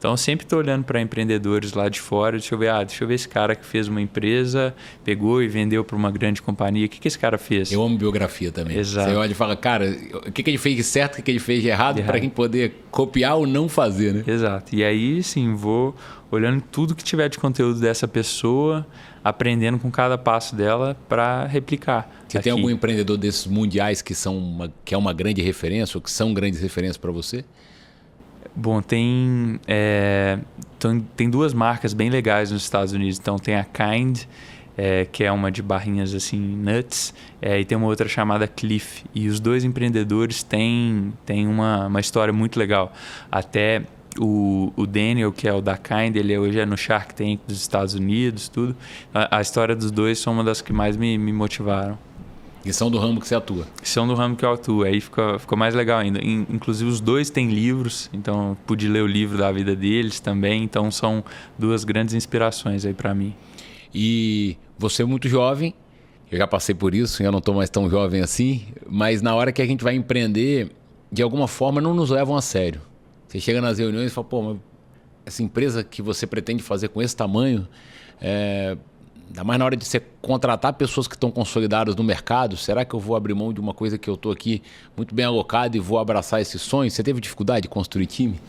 Então, 0.00 0.16
sempre 0.16 0.46
estou 0.46 0.60
olhando 0.60 0.82
para 0.82 0.98
empreendedores 0.98 1.74
lá 1.74 1.86
de 1.90 2.00
fora, 2.00 2.38
deixa 2.38 2.54
eu 2.54 2.58
ver, 2.58 2.70
ah, 2.70 2.82
deixa 2.82 3.04
eu 3.04 3.08
ver 3.08 3.16
esse 3.16 3.28
cara 3.28 3.54
que 3.54 3.66
fez 3.66 3.86
uma 3.86 4.00
empresa, 4.00 4.74
pegou 5.04 5.42
e 5.42 5.46
vendeu 5.46 5.84
para 5.84 5.94
uma 5.94 6.10
grande 6.10 6.40
companhia, 6.40 6.86
o 6.86 6.88
que, 6.88 6.98
que 6.98 7.06
esse 7.06 7.18
cara 7.18 7.36
fez? 7.36 7.70
Eu 7.70 7.82
amo 7.82 7.98
biografia 7.98 8.50
também. 8.50 8.78
Exato. 8.78 9.10
Você 9.10 9.16
olha 9.16 9.30
e 9.30 9.34
fala, 9.34 9.54
cara, 9.54 9.94
o 10.26 10.32
que, 10.32 10.42
que 10.42 10.48
ele 10.48 10.56
fez 10.56 10.74
de 10.74 10.82
certo, 10.82 11.12
o 11.12 11.16
que, 11.16 11.22
que 11.24 11.30
ele 11.30 11.38
fez 11.38 11.60
de 11.60 11.68
errado, 11.68 12.02
para 12.02 12.16
a 12.16 12.18
gente 12.18 12.32
poder 12.32 12.82
copiar 12.90 13.36
ou 13.36 13.46
não 13.46 13.68
fazer, 13.68 14.14
né? 14.14 14.24
Exato. 14.26 14.74
E 14.74 14.82
aí, 14.82 15.22
sim, 15.22 15.54
vou 15.54 15.94
olhando 16.30 16.62
tudo 16.62 16.94
que 16.94 17.04
tiver 17.04 17.28
de 17.28 17.38
conteúdo 17.38 17.78
dessa 17.78 18.08
pessoa, 18.08 18.86
aprendendo 19.22 19.78
com 19.78 19.90
cada 19.90 20.16
passo 20.16 20.56
dela 20.56 20.96
para 21.10 21.44
replicar. 21.44 22.10
Você 22.26 22.38
aqui. 22.38 22.44
tem 22.44 22.52
algum 22.54 22.70
empreendedor 22.70 23.18
desses 23.18 23.46
mundiais 23.46 24.00
que 24.00 24.14
são 24.14 24.38
uma, 24.38 24.72
que 24.82 24.94
é 24.94 24.96
uma 24.96 25.12
grande 25.12 25.42
referência 25.42 25.98
ou 25.98 26.00
que 26.00 26.10
são 26.10 26.32
grandes 26.32 26.58
referências 26.58 26.96
para 26.96 27.10
você? 27.10 27.44
Bom, 28.54 28.82
tem, 28.82 29.60
é, 29.66 30.38
tem 31.16 31.30
duas 31.30 31.54
marcas 31.54 31.94
bem 31.94 32.10
legais 32.10 32.50
nos 32.50 32.62
Estados 32.62 32.92
Unidos. 32.92 33.18
Então 33.18 33.38
tem 33.38 33.56
a 33.56 33.64
Kind, 33.64 34.22
é, 34.76 35.04
que 35.04 35.24
é 35.24 35.30
uma 35.30 35.50
de 35.50 35.62
barrinhas 35.62 36.14
assim, 36.14 36.38
nuts, 36.38 37.14
é, 37.40 37.60
e 37.60 37.64
tem 37.64 37.76
uma 37.76 37.86
outra 37.86 38.08
chamada 38.08 38.46
Cliff. 38.48 39.04
E 39.14 39.28
os 39.28 39.40
dois 39.40 39.64
empreendedores 39.64 40.42
têm, 40.42 41.12
têm 41.24 41.46
uma, 41.46 41.86
uma 41.86 42.00
história 42.00 42.32
muito 42.32 42.58
legal. 42.58 42.92
Até 43.30 43.82
o, 44.18 44.72
o 44.76 44.86
Daniel, 44.86 45.32
que 45.32 45.48
é 45.48 45.52
o 45.52 45.60
da 45.60 45.76
Kind, 45.76 46.16
ele 46.16 46.36
hoje 46.36 46.58
é 46.58 46.66
no 46.66 46.76
Shark 46.76 47.14
Tank 47.14 47.40
dos 47.46 47.60
Estados 47.60 47.94
Unidos, 47.94 48.48
tudo. 48.48 48.74
A, 49.14 49.38
a 49.38 49.40
história 49.40 49.76
dos 49.76 49.90
dois 49.90 50.18
são 50.18 50.32
uma 50.32 50.44
das 50.44 50.60
que 50.60 50.72
mais 50.72 50.96
me, 50.96 51.16
me 51.16 51.32
motivaram. 51.32 51.98
E 52.64 52.72
são 52.72 52.90
do 52.90 52.98
ramo 52.98 53.20
que 53.20 53.26
você 53.26 53.34
atua? 53.34 53.66
São 53.82 54.06
do 54.06 54.14
ramo 54.14 54.36
que 54.36 54.44
eu 54.44 54.52
atuo. 54.52 54.82
Aí 54.82 55.00
ficou, 55.00 55.38
ficou 55.38 55.56
mais 55.56 55.74
legal 55.74 55.98
ainda. 55.98 56.20
Inclusive, 56.22 56.90
os 56.90 57.00
dois 57.00 57.30
têm 57.30 57.48
livros, 57.48 58.10
então 58.12 58.56
pude 58.66 58.86
ler 58.86 59.02
o 59.02 59.06
livro 59.06 59.38
da 59.38 59.50
vida 59.50 59.74
deles 59.74 60.20
também. 60.20 60.62
Então, 60.62 60.90
são 60.90 61.24
duas 61.58 61.84
grandes 61.84 62.14
inspirações 62.14 62.84
aí 62.84 62.92
para 62.92 63.14
mim. 63.14 63.34
E 63.94 64.56
você 64.78 65.02
é 65.02 65.06
muito 65.06 65.28
jovem, 65.28 65.74
eu 66.30 66.38
já 66.38 66.46
passei 66.46 66.74
por 66.74 66.94
isso, 66.94 67.22
eu 67.22 67.32
não 67.32 67.40
estou 67.40 67.54
mais 67.54 67.68
tão 67.68 67.90
jovem 67.90 68.20
assim, 68.20 68.66
mas 68.88 69.20
na 69.20 69.34
hora 69.34 69.50
que 69.50 69.60
a 69.60 69.66
gente 69.66 69.82
vai 69.82 69.94
empreender, 69.94 70.70
de 71.10 71.22
alguma 71.22 71.48
forma 71.48 71.80
não 71.80 71.92
nos 71.92 72.10
levam 72.10 72.36
a 72.36 72.40
sério. 72.40 72.80
Você 73.26 73.40
chega 73.40 73.60
nas 73.60 73.78
reuniões 73.78 74.12
e 74.12 74.14
fala, 74.14 74.26
pô, 74.26 74.56
essa 75.26 75.42
empresa 75.42 75.82
que 75.82 76.00
você 76.00 76.26
pretende 76.26 76.62
fazer 76.62 76.88
com 76.88 77.02
esse 77.02 77.16
tamanho, 77.16 77.66
é, 78.20 78.76
Ainda 79.30 79.44
mais 79.44 79.58
na 79.60 79.64
hora 79.64 79.76
de 79.76 79.84
você 79.84 80.02
contratar 80.20 80.72
pessoas 80.72 81.06
que 81.06 81.14
estão 81.14 81.30
consolidadas 81.30 81.94
no 81.94 82.02
mercado, 82.02 82.56
será 82.56 82.84
que 82.84 82.92
eu 82.92 82.98
vou 82.98 83.14
abrir 83.14 83.32
mão 83.32 83.52
de 83.52 83.60
uma 83.60 83.72
coisa 83.72 83.96
que 83.96 84.10
eu 84.10 84.14
estou 84.14 84.32
aqui 84.32 84.60
muito 84.96 85.14
bem 85.14 85.24
alocado 85.24 85.76
e 85.76 85.80
vou 85.80 86.00
abraçar 86.00 86.40
esse 86.40 86.58
sonho? 86.58 86.90
Você 86.90 87.00
teve 87.00 87.20
dificuldade 87.20 87.62
de 87.62 87.68
construir 87.68 88.06
time? 88.06 88.40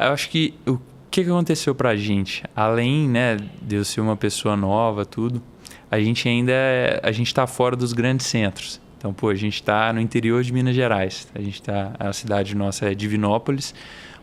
Eu 0.00 0.08
acho 0.08 0.30
que 0.30 0.54
o 0.66 0.78
que, 1.10 1.20
aconteceu 1.20 1.74
para 1.74 1.90
a 1.90 1.96
gente, 1.96 2.42
além 2.56 3.06
né, 3.08 3.36
de 3.60 3.76
eu 3.76 3.84
ser 3.84 4.00
uma 4.00 4.16
pessoa 4.16 4.56
nova, 4.56 5.04
tudo, 5.04 5.42
a 5.90 6.00
gente 6.00 6.26
ainda 6.26 6.52
é, 6.52 7.00
a 7.02 7.12
gente 7.12 7.26
está 7.26 7.46
fora 7.46 7.76
dos 7.76 7.92
grandes 7.92 8.26
centros. 8.26 8.80
Então, 8.96 9.12
pô, 9.12 9.28
a 9.28 9.34
gente 9.34 9.56
está 9.56 9.92
no 9.92 10.00
interior 10.00 10.42
de 10.42 10.50
Minas 10.50 10.74
Gerais. 10.74 11.28
A 11.34 11.40
gente 11.40 11.60
está, 11.60 11.92
a 11.98 12.10
cidade 12.14 12.56
nossa 12.56 12.90
é 12.90 12.94
Divinópolis, 12.94 13.74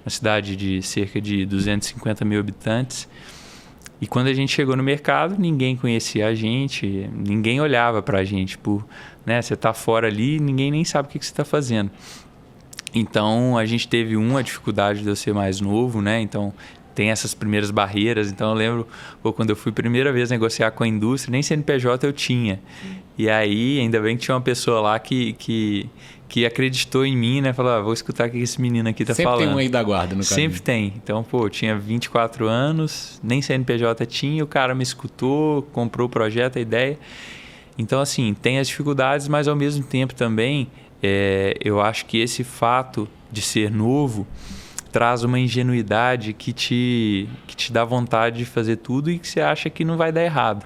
uma 0.03 0.09
cidade 0.09 0.55
de 0.55 0.81
cerca 0.81 1.21
de 1.21 1.45
250 1.45 2.25
mil 2.25 2.39
habitantes. 2.39 3.07
E 4.01 4.07
quando 4.07 4.27
a 4.27 4.33
gente 4.33 4.51
chegou 4.51 4.75
no 4.75 4.81
mercado, 4.81 5.35
ninguém 5.37 5.75
conhecia 5.75 6.27
a 6.27 6.33
gente, 6.33 7.07
ninguém 7.15 7.61
olhava 7.61 8.01
para 8.01 8.19
a 8.19 8.23
gente 8.23 8.57
por, 8.57 8.83
né, 9.23 9.39
você 9.39 9.53
está 9.53 9.73
fora 9.73 10.07
ali, 10.07 10.39
ninguém 10.39 10.71
nem 10.71 10.83
sabe 10.83 11.07
o 11.07 11.11
que, 11.11 11.19
que 11.19 11.25
você 11.25 11.31
está 11.31 11.45
fazendo. 11.45 11.91
Então 12.93 13.57
a 13.57 13.65
gente 13.65 13.87
teve 13.87 14.17
uma 14.17 14.43
dificuldade 14.43 15.03
de 15.03 15.07
eu 15.07 15.15
ser 15.15 15.33
mais 15.33 15.61
novo, 15.61 16.01
né? 16.01 16.19
Então 16.19 16.53
tem 16.93 17.09
essas 17.09 17.33
primeiras 17.33 17.71
barreiras. 17.71 18.29
Então 18.31 18.49
eu 18.49 18.55
lembro 18.55 18.87
pô, 19.21 19.31
quando 19.31 19.51
eu 19.51 19.55
fui 19.55 19.71
primeira 19.71 20.11
vez 20.11 20.29
negociar 20.29 20.71
com 20.71 20.83
a 20.83 20.87
indústria, 20.87 21.31
nem 21.31 21.41
CNPJ 21.41 22.05
eu 22.05 22.11
tinha. 22.11 22.59
E 23.17 23.29
aí, 23.29 23.79
ainda 23.79 23.99
bem 24.01 24.17
que 24.17 24.23
tinha 24.23 24.35
uma 24.35 24.41
pessoa 24.41 24.81
lá 24.81 24.99
que, 24.99 25.33
que, 25.33 25.89
que 26.31 26.45
acreditou 26.45 27.05
em 27.05 27.13
mim, 27.13 27.41
né? 27.41 27.51
Falou, 27.51 27.73
ah, 27.73 27.81
vou 27.81 27.91
escutar 27.91 28.29
o 28.29 28.31
que 28.31 28.37
esse 28.37 28.61
menino 28.61 28.87
aqui 28.87 29.03
tá 29.03 29.13
Sempre 29.13 29.25
falando. 29.25 29.39
Sempre 29.39 29.47
tem 29.49 29.55
um 29.55 29.59
aí 29.59 29.67
da 29.67 29.83
guarda 29.83 30.15
no 30.15 30.23
Sempre 30.23 30.61
tem. 30.61 30.93
Então, 30.95 31.21
pô, 31.23 31.43
eu 31.43 31.49
tinha 31.49 31.77
24 31.77 32.47
anos, 32.47 33.19
nem 33.21 33.41
CNPJ 33.41 34.05
tinha, 34.05 34.41
o 34.41 34.47
cara 34.47 34.73
me 34.73 34.81
escutou, 34.81 35.63
comprou 35.73 36.07
o 36.07 36.09
projeto, 36.09 36.57
a 36.57 36.61
ideia. 36.61 36.97
Então, 37.77 37.99
assim, 37.99 38.33
tem 38.33 38.59
as 38.59 38.69
dificuldades, 38.69 39.27
mas 39.27 39.45
ao 39.49 39.57
mesmo 39.57 39.83
tempo 39.83 40.15
também, 40.15 40.69
é, 41.03 41.57
eu 41.59 41.81
acho 41.81 42.05
que 42.05 42.17
esse 42.17 42.45
fato 42.45 43.09
de 43.29 43.41
ser 43.41 43.69
novo 43.69 44.25
traz 44.89 45.25
uma 45.25 45.37
ingenuidade 45.37 46.31
que 46.31 46.53
te, 46.53 47.27
que 47.45 47.57
te 47.57 47.73
dá 47.73 47.83
vontade 47.83 48.37
de 48.37 48.45
fazer 48.45 48.77
tudo 48.77 49.11
e 49.11 49.19
que 49.19 49.27
você 49.27 49.41
acha 49.41 49.69
que 49.69 49.83
não 49.83 49.97
vai 49.97 50.13
dar 50.13 50.23
errado. 50.23 50.65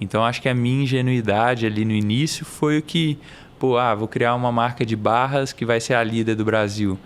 Então, 0.00 0.24
acho 0.24 0.40
que 0.40 0.48
a 0.48 0.54
minha 0.54 0.84
ingenuidade 0.84 1.66
ali 1.66 1.84
no 1.84 1.92
início 1.92 2.44
foi 2.44 2.78
o 2.78 2.82
que 2.82 3.18
pô, 3.64 3.78
ah, 3.78 3.94
vou 3.94 4.06
criar 4.06 4.34
uma 4.34 4.52
marca 4.52 4.84
de 4.84 4.94
barras 4.94 5.50
que 5.50 5.64
vai 5.64 5.80
ser 5.80 5.94
a 5.94 6.04
líder 6.04 6.34
do 6.34 6.44
Brasil. 6.44 6.98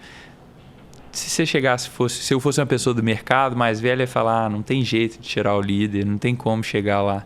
Se 1.12 1.30
você 1.30 1.46
chegasse, 1.46 1.88
fosse, 1.88 2.16
se 2.16 2.34
eu 2.34 2.40
fosse 2.40 2.60
uma 2.60 2.66
pessoa 2.66 2.92
do 2.92 3.00
mercado 3.00 3.54
mais 3.54 3.78
velha, 3.78 4.02
ia 4.02 4.08
falar, 4.08 4.46
ah, 4.46 4.48
não 4.48 4.60
tem 4.60 4.84
jeito 4.84 5.20
de 5.20 5.28
tirar 5.28 5.54
o 5.56 5.60
líder, 5.60 6.04
não 6.04 6.18
tem 6.18 6.34
como 6.34 6.64
chegar 6.64 7.00
lá. 7.00 7.24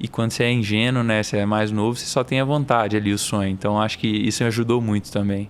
E 0.00 0.08
quando 0.08 0.32
você 0.32 0.42
é 0.42 0.50
ingênuo, 0.50 1.04
né, 1.04 1.22
você 1.22 1.36
é 1.36 1.46
mais 1.46 1.70
novo, 1.70 1.96
você 1.96 2.06
só 2.06 2.24
tem 2.24 2.40
a 2.40 2.44
vontade 2.44 2.96
ali, 2.96 3.12
o 3.12 3.18
sonho. 3.18 3.48
Então 3.48 3.80
acho 3.80 3.96
que 3.96 4.08
isso 4.08 4.42
ajudou 4.42 4.80
muito 4.80 5.12
também. 5.12 5.48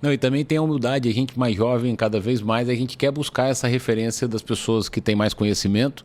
Não, 0.00 0.10
e 0.10 0.16
também 0.16 0.42
tem 0.42 0.56
a 0.56 0.62
humildade, 0.62 1.10
a 1.10 1.12
gente 1.12 1.38
mais 1.38 1.54
jovem, 1.54 1.94
cada 1.94 2.18
vez 2.18 2.40
mais, 2.40 2.66
a 2.66 2.74
gente 2.74 2.96
quer 2.96 3.10
buscar 3.10 3.48
essa 3.48 3.68
referência 3.68 4.26
das 4.26 4.40
pessoas 4.40 4.88
que 4.88 5.02
têm 5.02 5.14
mais 5.14 5.34
conhecimento 5.34 6.02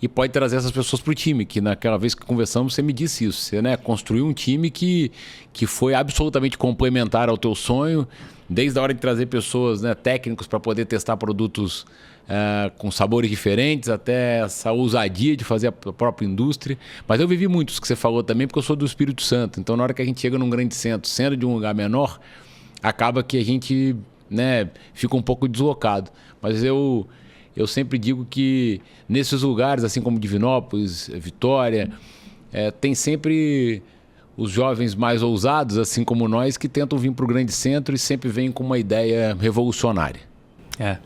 e 0.00 0.08
pode 0.08 0.32
trazer 0.32 0.56
essas 0.56 0.70
pessoas 0.70 1.00
para 1.00 1.10
o 1.10 1.14
time, 1.14 1.44
que 1.44 1.60
naquela 1.60 1.96
vez 1.96 2.14
que 2.14 2.24
conversamos 2.24 2.74
você 2.74 2.82
me 2.82 2.92
disse 2.92 3.24
isso, 3.24 3.40
você 3.40 3.62
né, 3.62 3.76
construiu 3.76 4.26
um 4.26 4.32
time 4.32 4.70
que, 4.70 5.10
que 5.52 5.66
foi 5.66 5.94
absolutamente 5.94 6.58
complementar 6.58 7.28
ao 7.28 7.38
teu 7.38 7.54
sonho, 7.54 8.06
desde 8.48 8.78
a 8.78 8.82
hora 8.82 8.94
de 8.94 9.00
trazer 9.00 9.26
pessoas 9.26 9.82
né, 9.82 9.94
técnicos 9.94 10.46
para 10.46 10.60
poder 10.60 10.84
testar 10.84 11.16
produtos 11.16 11.86
uh, 12.26 12.70
com 12.76 12.90
sabores 12.90 13.30
diferentes, 13.30 13.88
até 13.88 14.40
essa 14.40 14.70
ousadia 14.70 15.36
de 15.36 15.44
fazer 15.44 15.68
a 15.68 15.72
própria 15.72 16.26
indústria. 16.26 16.78
Mas 17.08 17.20
eu 17.20 17.26
vivi 17.26 17.48
muitos 17.48 17.80
que 17.80 17.86
você 17.86 17.96
falou 17.96 18.22
também, 18.22 18.46
porque 18.46 18.58
eu 18.58 18.62
sou 18.62 18.76
do 18.76 18.84
Espírito 18.84 19.22
Santo, 19.22 19.58
então 19.58 19.76
na 19.76 19.82
hora 19.82 19.94
que 19.94 20.02
a 20.02 20.04
gente 20.04 20.20
chega 20.20 20.38
num 20.38 20.50
grande 20.50 20.74
centro, 20.74 21.08
sendo 21.08 21.36
de 21.36 21.46
um 21.46 21.54
lugar 21.54 21.74
menor, 21.74 22.20
acaba 22.82 23.22
que 23.22 23.38
a 23.38 23.44
gente 23.44 23.96
né, 24.30 24.68
fica 24.92 25.16
um 25.16 25.22
pouco 25.22 25.48
deslocado. 25.48 26.10
Mas 26.40 26.62
eu 26.62 27.06
eu 27.56 27.66
sempre 27.66 27.98
digo 27.98 28.26
que 28.28 28.80
nesses 29.08 29.42
lugares, 29.42 29.82
assim 29.82 30.02
como 30.02 30.18
Divinópolis, 30.20 31.10
Vitória, 31.14 31.90
é, 32.52 32.70
tem 32.70 32.94
sempre 32.94 33.82
os 34.36 34.50
jovens 34.50 34.94
mais 34.94 35.22
ousados, 35.22 35.78
assim 35.78 36.04
como 36.04 36.28
nós, 36.28 36.58
que 36.58 36.68
tentam 36.68 36.98
vir 36.98 37.12
para 37.12 37.24
o 37.24 37.28
grande 37.28 37.52
centro 37.52 37.94
e 37.94 37.98
sempre 37.98 38.28
vêm 38.28 38.52
com 38.52 38.62
uma 38.62 38.78
ideia 38.78 39.34
revolucionária. 39.40 40.20
É, 40.78 40.98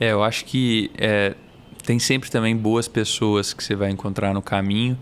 é 0.00 0.12
eu 0.12 0.24
acho 0.24 0.44
que 0.44 0.90
é, 0.98 1.36
tem 1.84 2.00
sempre 2.00 2.28
também 2.30 2.56
boas 2.56 2.88
pessoas 2.88 3.52
que 3.52 3.62
você 3.62 3.76
vai 3.76 3.90
encontrar 3.90 4.34
no 4.34 4.42
caminho 4.42 4.98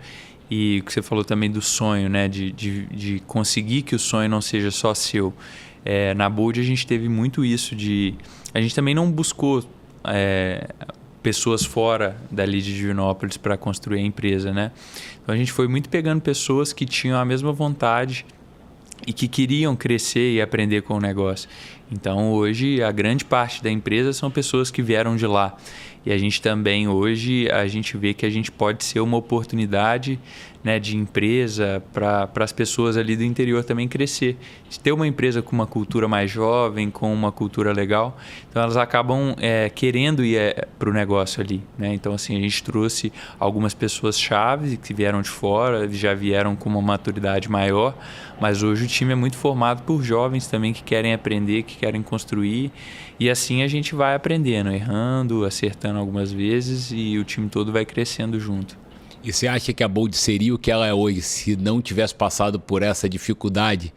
e 0.51 0.83
que 0.85 0.93
você 0.93 1.01
falou 1.01 1.25
também 1.25 1.51
do 1.51 1.63
sonho, 1.63 2.11
né? 2.11 2.29
De, 2.29 2.53
de, 2.53 2.87
de 2.87 3.21
conseguir 3.21 3.83
que 3.83 3.95
o 3.95 3.99
sonho 3.99 4.29
não 4.29 4.43
seja 4.43 4.71
só 4.71 4.93
seu. 4.93 5.33
É, 5.83 6.13
na 6.13 6.29
Bold 6.29 6.61
a 6.61 6.65
gente 6.65 6.87
teve 6.87 7.09
muito 7.09 7.43
isso 7.43 7.75
de... 7.75 8.15
A 8.53 8.61
gente 8.61 8.75
também 8.75 8.95
não 8.95 9.11
buscou 9.11 9.65
é, 10.05 10.69
pessoas 11.23 11.65
fora 11.65 12.17
dali 12.31 12.61
de 12.63 12.75
Divinópolis 12.75 13.37
para 13.37 13.57
construir 13.57 13.99
a 13.99 14.03
empresa, 14.03 14.53
né? 14.53 14.73
Então 15.23 15.35
a 15.35 15.39
gente 15.39 15.53
foi 15.53 15.69
muito 15.69 15.89
pegando 15.89 16.21
pessoas 16.21 16.73
que 16.73 16.87
tinham 16.87 17.19
a 17.19 17.25
mesma 17.25 17.53
vontade 17.53 18.25
e 19.07 19.13
que 19.13 19.29
queriam 19.29 19.75
crescer 19.75 20.33
e 20.33 20.41
aprender 20.41 20.83
com 20.83 20.95
o 20.95 21.01
negócio. 21.01 21.49
Então 21.91 22.33
hoje 22.33 22.83
a 22.83 22.93
grande 22.93 23.25
parte 23.25 23.63
da 23.63 23.71
empresa 23.71 24.13
são 24.13 24.31
pessoas 24.31 24.71
que 24.71 24.83
vieram 24.83 25.17
de 25.17 25.27
lá. 25.27 25.57
E 26.05 26.13
a 26.13 26.17
gente 26.17 26.41
também 26.41 26.89
hoje 26.89 27.51
a 27.51 27.67
gente 27.67 27.97
vê 27.97 28.15
que 28.15 28.25
a 28.25 28.31
gente 28.31 28.51
pode 28.51 28.85
ser 28.85 29.01
uma 29.01 29.19
oportunidade 29.19 30.19
né, 30.63 30.79
de 30.79 30.97
empresa 30.97 31.83
para 31.93 32.29
as 32.37 32.53
pessoas 32.53 32.97
ali 32.97 33.17
do 33.17 33.25
interior 33.25 33.65
também 33.65 33.89
crescer. 33.89 34.37
Ter 34.83 34.93
uma 34.93 35.07
empresa 35.07 35.43
com 35.43 35.53
uma 35.53 35.67
cultura 35.67 36.07
mais 36.07 36.31
jovem, 36.31 36.91
com 36.91 37.13
uma 37.13 37.33
cultura 37.33 37.73
legal, 37.73 38.17
então 38.49 38.63
elas 38.63 38.77
acabam 38.77 39.35
é, 39.41 39.69
querendo 39.71 40.25
ir 40.25 40.37
é, 40.37 40.67
para 40.79 40.91
o 40.91 40.93
negócio 40.93 41.43
ali. 41.43 41.63
Né? 41.79 41.95
Então 41.95 42.13
assim 42.13 42.37
a 42.37 42.41
gente 42.41 42.63
trouxe 42.63 43.13
algumas 43.39 43.75
pessoas 43.75 44.19
chaves 44.19 44.77
que 44.77 44.95
vieram 44.95 45.23
de 45.23 45.31
fora, 45.31 45.89
já 45.91 46.15
vieram 46.15 46.55
com 46.55 46.69
uma 46.69 46.83
maturidade 46.83 47.51
maior, 47.51 47.97
mas 48.41 48.63
hoje 48.63 48.85
o 48.85 48.89
time 48.89 49.13
é 49.13 49.17
muito 49.17 49.37
formado 49.37 49.83
por 49.83 50.03
jovens 50.03 50.47
também 50.47 50.73
que 50.73 50.83
querem 50.83 51.13
aprender, 51.13 51.63
que 51.63 51.77
querem 51.77 52.03
construir 52.03 52.71
e 53.19 53.29
assim 53.29 53.63
a 53.63 53.69
gente 53.69 53.95
vai 53.95 54.15
aprendendo, 54.15 54.71
errando, 54.71 55.45
acertando 55.45 55.99
algumas 55.99 56.33
vezes 56.33 56.91
e 56.91 57.19
o 57.19 57.25
time 57.25 57.51
todo 57.51 57.71
vai 57.71 57.85
crescendo 57.85 58.41
junto. 58.41 58.80
E 59.23 59.33
você 59.33 59.47
acha 59.47 59.73
que 59.73 59.85
a 59.85 59.89
Bold 59.89 60.17
seria 60.17 60.55
o 60.55 60.59
que 60.59 60.71
ela 60.71 60.87
é 60.87 60.95
hoje 60.95 61.21
se 61.21 61.57
não 61.57 61.83
tivesse 61.83 62.15
passado 62.15 62.59
por 62.59 62.83
essa 62.83 63.09
dificuldade 63.09 63.93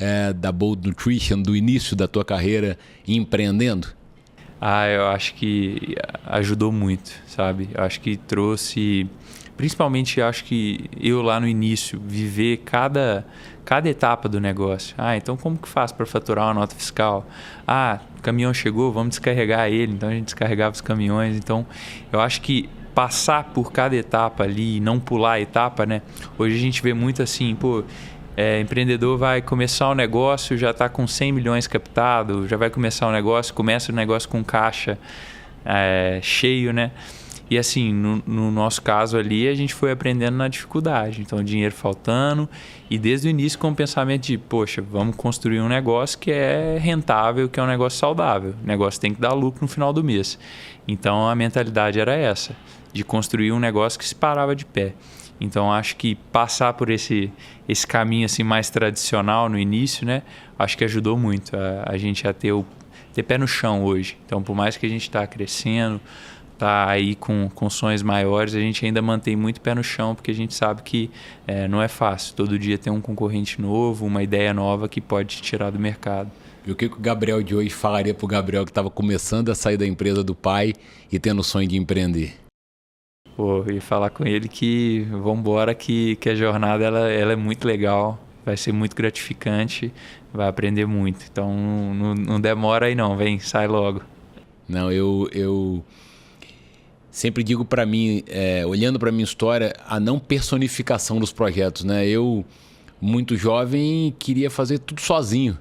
é, 0.00 0.32
da 0.32 0.50
Bold 0.50 0.88
Nutrition 0.88 1.40
do 1.40 1.54
início 1.54 1.94
da 1.94 2.08
tua 2.08 2.24
carreira 2.24 2.78
empreendendo? 3.06 3.88
Ah, 4.60 4.88
eu 4.88 5.06
acho 5.08 5.34
que 5.34 5.94
ajudou 6.26 6.72
muito, 6.72 7.12
sabe? 7.26 7.68
Eu 7.74 7.84
acho 7.84 8.00
que 8.00 8.16
trouxe, 8.16 9.06
principalmente 9.58 10.22
acho 10.22 10.44
que 10.44 10.88
eu 10.98 11.20
lá 11.20 11.38
no 11.38 11.46
início 11.46 12.00
viver 12.00 12.62
cada 12.64 13.26
cada 13.66 13.88
etapa 13.88 14.28
do 14.28 14.40
negócio. 14.40 14.94
Ah, 14.96 15.16
então 15.16 15.36
como 15.36 15.58
que 15.58 15.68
faz 15.68 15.92
para 15.92 16.06
faturar 16.06 16.46
uma 16.46 16.54
nota 16.54 16.74
fiscal? 16.74 17.26
Ah, 17.66 18.00
o 18.18 18.22
caminhão 18.22 18.54
chegou, 18.54 18.90
vamos 18.92 19.10
descarregar 19.10 19.68
ele. 19.68 19.92
Então 19.92 20.08
a 20.08 20.12
gente 20.12 20.26
descarregava 20.26 20.74
os 20.74 20.80
caminhões. 20.80 21.36
Então 21.36 21.66
eu 22.10 22.20
acho 22.20 22.40
que 22.40 22.68
passar 22.94 23.44
por 23.52 23.72
cada 23.72 23.96
etapa 23.96 24.44
ali 24.44 24.76
e 24.76 24.80
não 24.80 25.00
pular 25.00 25.32
a 25.32 25.40
etapa, 25.40 25.84
né? 25.84 26.02
Hoje 26.38 26.56
a 26.56 26.60
gente 26.60 26.82
vê 26.82 26.94
muito 26.94 27.22
assim, 27.22 27.54
pô, 27.54 27.82
é, 28.36 28.60
empreendedor 28.60 29.18
vai 29.18 29.42
começar 29.42 29.88
o 29.88 29.92
um 29.92 29.94
negócio, 29.94 30.56
já 30.56 30.70
está 30.70 30.88
com 30.88 31.06
100 31.06 31.32
milhões 31.32 31.66
captado, 31.66 32.46
já 32.48 32.56
vai 32.56 32.70
começar 32.70 33.06
o 33.06 33.10
um 33.10 33.12
negócio, 33.12 33.52
começa 33.54 33.92
o 33.92 33.94
negócio 33.94 34.28
com 34.28 34.44
caixa 34.44 34.98
é, 35.64 36.20
cheio, 36.22 36.72
né? 36.72 36.92
E 37.50 37.58
assim, 37.58 37.92
no, 37.92 38.22
no, 38.26 38.50
nosso 38.50 38.80
caso 38.80 39.18
ali, 39.18 39.46
a 39.46 39.54
gente 39.54 39.74
foi 39.74 39.92
aprendendo 39.92 40.36
na 40.36 40.48
dificuldade. 40.48 41.20
Então, 41.20 41.44
dinheiro 41.44 41.74
faltando. 41.74 42.48
E 42.90 42.98
desde 42.98 43.28
o 43.28 43.30
início 43.30 43.58
com 43.58 43.68
o 43.68 43.74
pensamento 43.74 44.22
de, 44.22 44.38
poxa, 44.38 44.80
vamos 44.80 45.14
construir 45.14 45.60
um 45.60 45.68
negócio 45.68 46.18
que 46.18 46.30
é 46.30 46.78
rentável, 46.80 47.48
que 47.48 47.60
é 47.60 47.62
um 47.62 47.66
negócio 47.66 47.98
saudável. 47.98 48.54
O 48.62 48.66
negócio 48.66 48.98
tem 48.98 49.12
que 49.12 49.20
dar 49.20 49.34
lucro 49.34 49.60
no 49.60 49.68
final 49.68 49.92
do 49.92 50.02
mês. 50.02 50.38
Então, 50.88 51.28
a 51.28 51.34
mentalidade 51.34 52.00
era 52.00 52.14
essa, 52.14 52.56
de 52.94 53.04
construir 53.04 53.52
um 53.52 53.58
negócio 53.58 53.98
que 53.98 54.06
se 54.06 54.14
parava 54.14 54.56
de 54.56 54.64
pé. 54.64 54.94
Então, 55.40 55.70
acho 55.70 55.96
que 55.96 56.14
passar 56.14 56.72
por 56.74 56.88
esse, 56.88 57.30
esse 57.68 57.86
caminho 57.86 58.24
assim 58.24 58.44
mais 58.44 58.70
tradicional 58.70 59.48
no 59.48 59.58
início, 59.58 60.06
né? 60.06 60.22
Acho 60.58 60.78
que 60.78 60.84
ajudou 60.84 61.18
muito 61.18 61.56
a, 61.56 61.92
a 61.92 61.98
gente 61.98 62.26
a 62.26 62.32
ter, 62.32 62.52
o, 62.52 62.64
ter 63.12 63.24
pé 63.24 63.36
no 63.36 63.46
chão 63.46 63.84
hoje. 63.84 64.16
Então, 64.24 64.42
por 64.42 64.54
mais 64.54 64.76
que 64.76 64.86
a 64.86 64.88
gente 64.88 65.02
está 65.02 65.26
crescendo 65.26 66.00
tá 66.56 66.88
aí 66.88 67.16
com, 67.16 67.50
com 67.52 67.68
sonhos 67.68 68.00
maiores, 68.00 68.54
a 68.54 68.60
gente 68.60 68.86
ainda 68.86 69.02
mantém 69.02 69.34
muito 69.34 69.60
pé 69.60 69.74
no 69.74 69.82
chão, 69.82 70.14
porque 70.14 70.30
a 70.30 70.34
gente 70.34 70.54
sabe 70.54 70.82
que 70.82 71.10
é, 71.48 71.66
não 71.66 71.82
é 71.82 71.88
fácil. 71.88 72.34
Todo 72.36 72.56
dia 72.56 72.78
tem 72.78 72.92
um 72.92 73.00
concorrente 73.00 73.60
novo, 73.60 74.06
uma 74.06 74.22
ideia 74.22 74.54
nova 74.54 74.88
que 74.88 75.00
pode 75.00 75.36
te 75.36 75.42
tirar 75.42 75.70
do 75.70 75.80
mercado. 75.80 76.30
E 76.64 76.70
o 76.70 76.76
que, 76.76 76.88
que 76.88 76.96
o 76.96 77.00
Gabriel 77.00 77.42
de 77.42 77.56
hoje 77.56 77.70
falaria 77.70 78.14
para 78.14 78.24
o 78.24 78.28
Gabriel 78.28 78.64
que 78.64 78.70
estava 78.70 78.88
começando 78.88 79.50
a 79.50 79.54
sair 79.54 79.76
da 79.76 79.86
empresa 79.86 80.22
do 80.22 80.34
pai 80.34 80.72
e 81.10 81.18
tendo 81.18 81.40
o 81.40 81.44
sonho 81.44 81.68
de 81.68 81.76
empreender? 81.76 82.43
Pô, 83.36 83.64
e 83.68 83.80
falar 83.80 84.10
com 84.10 84.24
ele 84.24 84.48
que 84.48 85.06
vamos 85.10 85.40
embora, 85.40 85.74
que, 85.74 86.14
que 86.16 86.28
a 86.28 86.34
jornada 86.36 86.84
ela, 86.84 87.10
ela 87.10 87.32
é 87.32 87.36
muito 87.36 87.66
legal, 87.66 88.18
vai 88.44 88.56
ser 88.56 88.72
muito 88.72 88.94
gratificante, 88.94 89.92
vai 90.32 90.46
aprender 90.46 90.86
muito. 90.86 91.24
Então 91.30 91.52
não, 91.52 92.14
não 92.14 92.40
demora 92.40 92.86
aí 92.86 92.94
não, 92.94 93.16
vem, 93.16 93.40
sai 93.40 93.66
logo. 93.66 94.02
Não, 94.68 94.90
eu, 94.90 95.28
eu 95.32 95.84
sempre 97.10 97.42
digo 97.42 97.64
para 97.64 97.84
mim, 97.84 98.22
é, 98.28 98.64
olhando 98.64 98.98
para 99.00 99.10
minha 99.10 99.24
história, 99.24 99.74
a 99.86 99.98
não 99.98 100.18
personificação 100.18 101.18
dos 101.18 101.32
projetos, 101.32 101.82
né? 101.84 102.06
Eu, 102.06 102.44
muito 103.00 103.36
jovem, 103.36 104.14
queria 104.18 104.48
fazer 104.48 104.78
tudo 104.78 105.00
sozinho. 105.00 105.58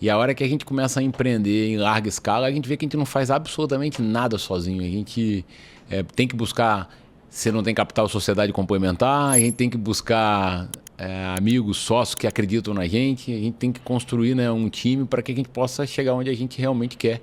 E 0.00 0.10
a 0.10 0.18
hora 0.18 0.34
que 0.34 0.44
a 0.44 0.48
gente 0.48 0.64
começa 0.64 1.00
a 1.00 1.02
empreender 1.02 1.68
em 1.70 1.76
larga 1.76 2.08
escala, 2.08 2.46
a 2.46 2.50
gente 2.50 2.68
vê 2.68 2.76
que 2.76 2.84
a 2.84 2.86
gente 2.86 2.96
não 2.96 3.06
faz 3.06 3.30
absolutamente 3.30 4.02
nada 4.02 4.36
sozinho. 4.36 4.82
A 4.82 4.88
gente 4.88 5.44
é, 5.92 6.02
tem 6.02 6.26
que 6.26 6.34
buscar, 6.34 6.88
se 7.28 7.52
não 7.52 7.62
tem 7.62 7.74
capital, 7.74 8.08
sociedade 8.08 8.52
complementar, 8.52 9.34
a 9.34 9.38
gente 9.38 9.54
tem 9.54 9.68
que 9.68 9.76
buscar 9.76 10.68
é, 10.96 11.34
amigos, 11.38 11.76
sócios 11.76 12.14
que 12.14 12.26
acreditam 12.26 12.72
na 12.72 12.88
gente, 12.88 13.30
a 13.30 13.38
gente 13.38 13.54
tem 13.54 13.70
que 13.70 13.80
construir 13.80 14.34
né, 14.34 14.50
um 14.50 14.70
time 14.70 15.04
para 15.04 15.20
que 15.20 15.30
a 15.30 15.34
gente 15.34 15.50
possa 15.50 15.86
chegar 15.86 16.14
onde 16.14 16.30
a 16.30 16.34
gente 16.34 16.58
realmente 16.58 16.96
quer 16.96 17.20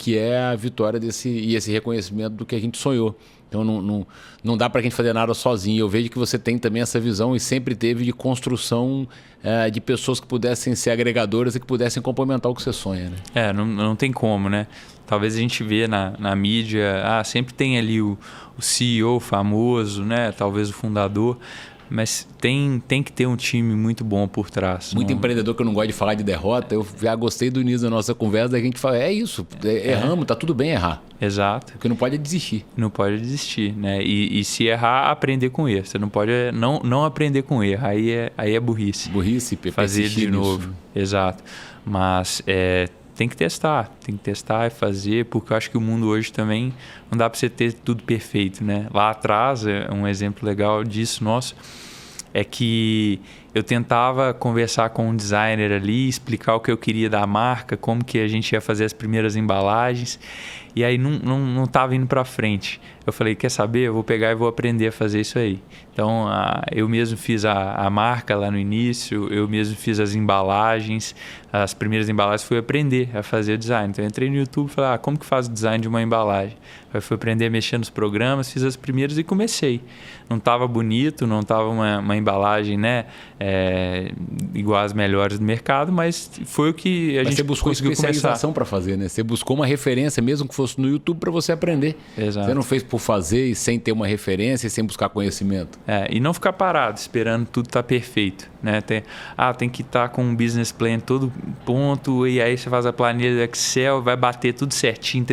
que 0.00 0.16
é 0.16 0.38
a 0.38 0.56
vitória 0.56 0.98
desse 0.98 1.28
e 1.28 1.54
esse 1.54 1.70
reconhecimento 1.70 2.32
do 2.32 2.46
que 2.46 2.54
a 2.54 2.58
gente 2.58 2.78
sonhou. 2.78 3.14
Então 3.46 3.62
não, 3.62 3.82
não, 3.82 4.06
não 4.42 4.56
dá 4.56 4.70
para 4.70 4.80
a 4.80 4.82
gente 4.82 4.94
fazer 4.94 5.12
nada 5.12 5.34
sozinho. 5.34 5.78
Eu 5.78 5.90
vejo 5.90 6.08
que 6.08 6.18
você 6.18 6.38
tem 6.38 6.56
também 6.56 6.80
essa 6.80 6.98
visão 6.98 7.36
e 7.36 7.40
sempre 7.40 7.74
teve 7.74 8.02
de 8.02 8.12
construção 8.12 9.06
é, 9.42 9.68
de 9.68 9.78
pessoas 9.78 10.18
que 10.18 10.26
pudessem 10.26 10.74
ser 10.74 10.90
agregadoras 10.90 11.54
e 11.54 11.60
que 11.60 11.66
pudessem 11.66 12.02
complementar 12.02 12.50
o 12.50 12.54
que 12.54 12.62
você 12.62 12.72
sonha. 12.72 13.10
Né? 13.10 13.16
É, 13.34 13.52
não, 13.52 13.66
não 13.66 13.94
tem 13.94 14.10
como, 14.10 14.48
né? 14.48 14.66
Talvez 15.10 15.34
a 15.34 15.38
gente 15.38 15.64
vê 15.64 15.88
na, 15.88 16.12
na 16.20 16.36
mídia, 16.36 17.02
ah, 17.04 17.24
sempre 17.24 17.52
tem 17.52 17.76
ali 17.76 18.00
o, 18.00 18.16
o 18.56 18.62
CEO 18.62 19.18
famoso, 19.18 20.04
né? 20.04 20.30
Talvez 20.30 20.70
o 20.70 20.72
fundador, 20.72 21.36
mas 21.90 22.28
tem, 22.40 22.80
tem 22.86 23.02
que 23.02 23.10
ter 23.10 23.26
um 23.26 23.34
time 23.34 23.74
muito 23.74 24.04
bom 24.04 24.28
por 24.28 24.48
trás. 24.48 24.94
Muito 24.94 25.08
não... 25.08 25.16
empreendedor 25.16 25.56
que 25.56 25.62
eu 25.62 25.66
não 25.66 25.74
gosto 25.74 25.88
de 25.88 25.94
falar 25.94 26.14
de 26.14 26.22
derrota. 26.22 26.76
Eu 26.76 26.86
já 27.02 27.12
gostei 27.16 27.50
do 27.50 27.60
início 27.60 27.80
da 27.80 27.90
nossa 27.90 28.14
conversa, 28.14 28.50
da 28.50 28.60
gente 28.60 28.78
fala, 28.78 28.98
é 28.98 29.12
isso, 29.12 29.44
é, 29.64 29.90
erramos, 29.90 30.24
tá 30.26 30.36
tudo 30.36 30.54
bem 30.54 30.70
errar. 30.70 31.02
Exato. 31.20 31.72
Porque 31.72 31.88
não 31.88 31.96
pode 31.96 32.16
desistir. 32.16 32.64
Não 32.76 32.88
pode 32.88 33.18
desistir, 33.18 33.74
né? 33.76 34.00
E, 34.00 34.38
e, 34.38 34.44
se 34.44 34.66
errar, 34.66 35.10
aprender 35.10 35.50
com 35.50 35.68
erro. 35.68 35.86
Você 35.86 35.98
não 35.98 36.08
pode 36.08 36.30
não, 36.54 36.78
não 36.84 37.04
aprender 37.04 37.42
com 37.42 37.64
erro. 37.64 37.84
Aí 37.84 38.12
é, 38.12 38.32
aí 38.38 38.54
é 38.54 38.60
burrice. 38.60 39.10
Burrice, 39.10 39.58
Fazer 39.72 40.08
de 40.08 40.30
novo. 40.30 40.72
Exato. 40.94 41.42
Mas 41.84 42.42
é, 42.46 42.88
tem 43.20 43.28
que 43.28 43.36
testar, 43.36 43.94
tem 44.02 44.16
que 44.16 44.22
testar 44.22 44.66
e 44.66 44.70
fazer, 44.70 45.26
porque 45.26 45.52
eu 45.52 45.56
acho 45.58 45.70
que 45.70 45.76
o 45.76 45.80
mundo 45.80 46.06
hoje 46.08 46.32
também 46.32 46.72
não 47.10 47.18
dá 47.18 47.28
para 47.28 47.38
você 47.38 47.50
ter 47.50 47.74
tudo 47.74 48.02
perfeito, 48.02 48.64
né? 48.64 48.86
Lá 48.94 49.10
atrás, 49.10 49.66
é 49.66 49.90
um 49.92 50.08
exemplo 50.08 50.48
legal 50.48 50.82
disso 50.82 51.22
nosso 51.22 51.54
é 52.32 52.44
que 52.44 53.20
eu 53.54 53.62
tentava 53.62 54.32
conversar 54.32 54.90
com 54.90 55.08
um 55.08 55.16
designer 55.16 55.72
ali, 55.72 56.08
explicar 56.08 56.54
o 56.54 56.60
que 56.60 56.70
eu 56.70 56.76
queria 56.76 57.10
da 57.10 57.26
marca, 57.26 57.76
como 57.76 58.04
que 58.04 58.18
a 58.18 58.28
gente 58.28 58.52
ia 58.52 58.60
fazer 58.60 58.84
as 58.84 58.92
primeiras 58.92 59.34
embalagens. 59.34 60.18
E 60.74 60.84
aí 60.84 60.96
não, 60.96 61.10
não, 61.10 61.38
não 61.40 61.66
tava 61.66 61.96
indo 61.96 62.06
para 62.06 62.24
frente. 62.24 62.80
Eu 63.04 63.12
falei, 63.12 63.34
quer 63.34 63.48
saber? 63.48 63.88
Eu 63.88 63.94
vou 63.94 64.04
pegar 64.04 64.30
e 64.30 64.34
vou 64.34 64.46
aprender 64.46 64.86
a 64.86 64.92
fazer 64.92 65.20
isso 65.20 65.38
aí. 65.38 65.60
Então, 65.92 66.28
a, 66.28 66.62
eu 66.70 66.88
mesmo 66.88 67.16
fiz 67.16 67.44
a, 67.44 67.74
a 67.74 67.90
marca 67.90 68.36
lá 68.36 68.50
no 68.50 68.58
início, 68.58 69.26
eu 69.32 69.48
mesmo 69.48 69.74
fiz 69.74 69.98
as 69.98 70.14
embalagens. 70.14 71.14
As 71.52 71.74
primeiras 71.74 72.08
embalagens 72.08 72.44
fui 72.44 72.58
aprender 72.58 73.10
a 73.14 73.22
fazer 73.22 73.54
o 73.54 73.58
design. 73.58 73.90
Então, 73.90 74.04
eu 74.04 74.08
entrei 74.08 74.30
no 74.30 74.36
YouTube 74.36 74.68
e 74.68 74.72
falei, 74.72 74.92
ah, 74.92 74.98
como 74.98 75.18
que 75.18 75.26
faz 75.26 75.46
o 75.46 75.50
design 75.50 75.82
de 75.82 75.88
uma 75.88 76.00
embalagem? 76.00 76.56
Aí 76.92 77.00
fui 77.00 77.16
aprender 77.16 77.46
a 77.46 77.50
mexer 77.50 77.78
nos 77.78 77.90
programas, 77.90 78.52
fiz 78.52 78.62
as 78.62 78.76
primeiras 78.76 79.18
e 79.18 79.24
comecei. 79.24 79.80
Não 80.28 80.36
estava 80.36 80.68
bonito, 80.68 81.26
não 81.26 81.40
estava 81.40 81.68
uma, 81.68 81.98
uma 81.98 82.16
embalagem, 82.16 82.76
né? 82.76 83.06
É, 83.42 84.12
igual 84.54 84.84
as 84.84 84.92
melhores 84.92 85.38
do 85.38 85.44
mercado, 85.44 85.90
mas 85.90 86.30
foi 86.44 86.68
o 86.68 86.74
que 86.74 87.18
a 87.18 87.20
mas 87.20 87.28
gente 87.28 87.36
você 87.38 87.42
buscou 87.42 87.70
conseguiu 87.70 87.92
especialização 87.92 88.52
para 88.52 88.66
fazer, 88.66 88.98
né? 88.98 89.08
Você 89.08 89.22
buscou 89.22 89.56
uma 89.56 89.64
referência, 89.64 90.22
mesmo 90.22 90.46
que 90.46 90.54
fosse 90.54 90.78
no 90.78 90.86
YouTube, 90.86 91.18
para 91.18 91.30
você 91.30 91.50
aprender. 91.50 91.96
Exato. 92.18 92.46
Você 92.46 92.52
não 92.52 92.62
fez 92.62 92.82
por 92.82 92.98
fazer 92.98 93.46
e 93.46 93.54
sem 93.54 93.78
ter 93.78 93.92
uma 93.92 94.06
referência 94.06 94.66
e 94.66 94.70
sem 94.70 94.84
buscar 94.84 95.08
conhecimento. 95.08 95.78
É, 95.88 96.06
e 96.10 96.20
não 96.20 96.34
ficar 96.34 96.52
parado 96.52 96.98
esperando 96.98 97.46
tudo 97.46 97.66
estar 97.66 97.82
tá 97.82 97.88
perfeito, 97.88 98.46
né? 98.62 98.82
Tem, 98.82 99.02
ah, 99.38 99.54
tem 99.54 99.70
que 99.70 99.80
estar 99.80 100.08
tá 100.10 100.14
com 100.14 100.22
um 100.22 100.36
business 100.36 100.70
plan 100.70 100.98
todo 100.98 101.32
ponto 101.64 102.26
e 102.26 102.42
aí 102.42 102.58
você 102.58 102.68
faz 102.68 102.84
a 102.84 102.92
planilha 102.92 103.34
do 103.36 103.50
Excel, 103.50 104.02
vai 104.02 104.16
bater 104.16 104.52
tudo 104.52 104.74
certinho, 104.74 105.24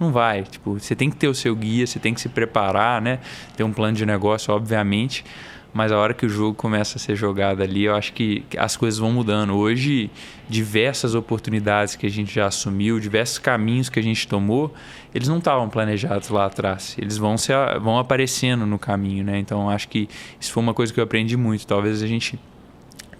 não 0.00 0.10
vai. 0.10 0.44
Tipo, 0.44 0.80
você 0.80 0.96
tem 0.96 1.10
que 1.10 1.16
ter 1.16 1.28
o 1.28 1.34
seu 1.34 1.54
guia, 1.54 1.86
você 1.86 1.98
tem 1.98 2.14
que 2.14 2.20
se 2.22 2.30
preparar, 2.30 3.02
né? 3.02 3.18
Ter 3.54 3.62
um 3.62 3.72
plano 3.74 3.94
de 3.94 4.06
negócio, 4.06 4.54
obviamente 4.54 5.22
mas 5.72 5.90
a 5.90 5.98
hora 5.98 6.12
que 6.12 6.26
o 6.26 6.28
jogo 6.28 6.54
começa 6.54 6.98
a 6.98 7.00
ser 7.00 7.16
jogado 7.16 7.62
ali, 7.62 7.84
eu 7.84 7.94
acho 7.94 8.12
que 8.12 8.44
as 8.58 8.76
coisas 8.76 8.98
vão 8.98 9.10
mudando. 9.10 9.54
Hoje, 9.54 10.10
diversas 10.48 11.14
oportunidades 11.14 11.96
que 11.96 12.06
a 12.06 12.10
gente 12.10 12.34
já 12.34 12.46
assumiu, 12.46 13.00
diversos 13.00 13.38
caminhos 13.38 13.88
que 13.88 13.98
a 13.98 14.02
gente 14.02 14.28
tomou, 14.28 14.74
eles 15.14 15.28
não 15.28 15.38
estavam 15.38 15.68
planejados 15.70 16.28
lá 16.28 16.46
atrás. 16.46 16.94
Eles 16.98 17.16
vão, 17.16 17.38
se, 17.38 17.52
vão 17.80 17.98
aparecendo 17.98 18.66
no 18.66 18.78
caminho, 18.78 19.24
né? 19.24 19.38
Então, 19.38 19.70
acho 19.70 19.88
que 19.88 20.08
isso 20.38 20.52
foi 20.52 20.62
uma 20.62 20.74
coisa 20.74 20.92
que 20.92 21.00
eu 21.00 21.04
aprendi 21.04 21.36
muito. 21.36 21.66
Talvez 21.66 22.02
a 22.02 22.06
gente 22.06 22.38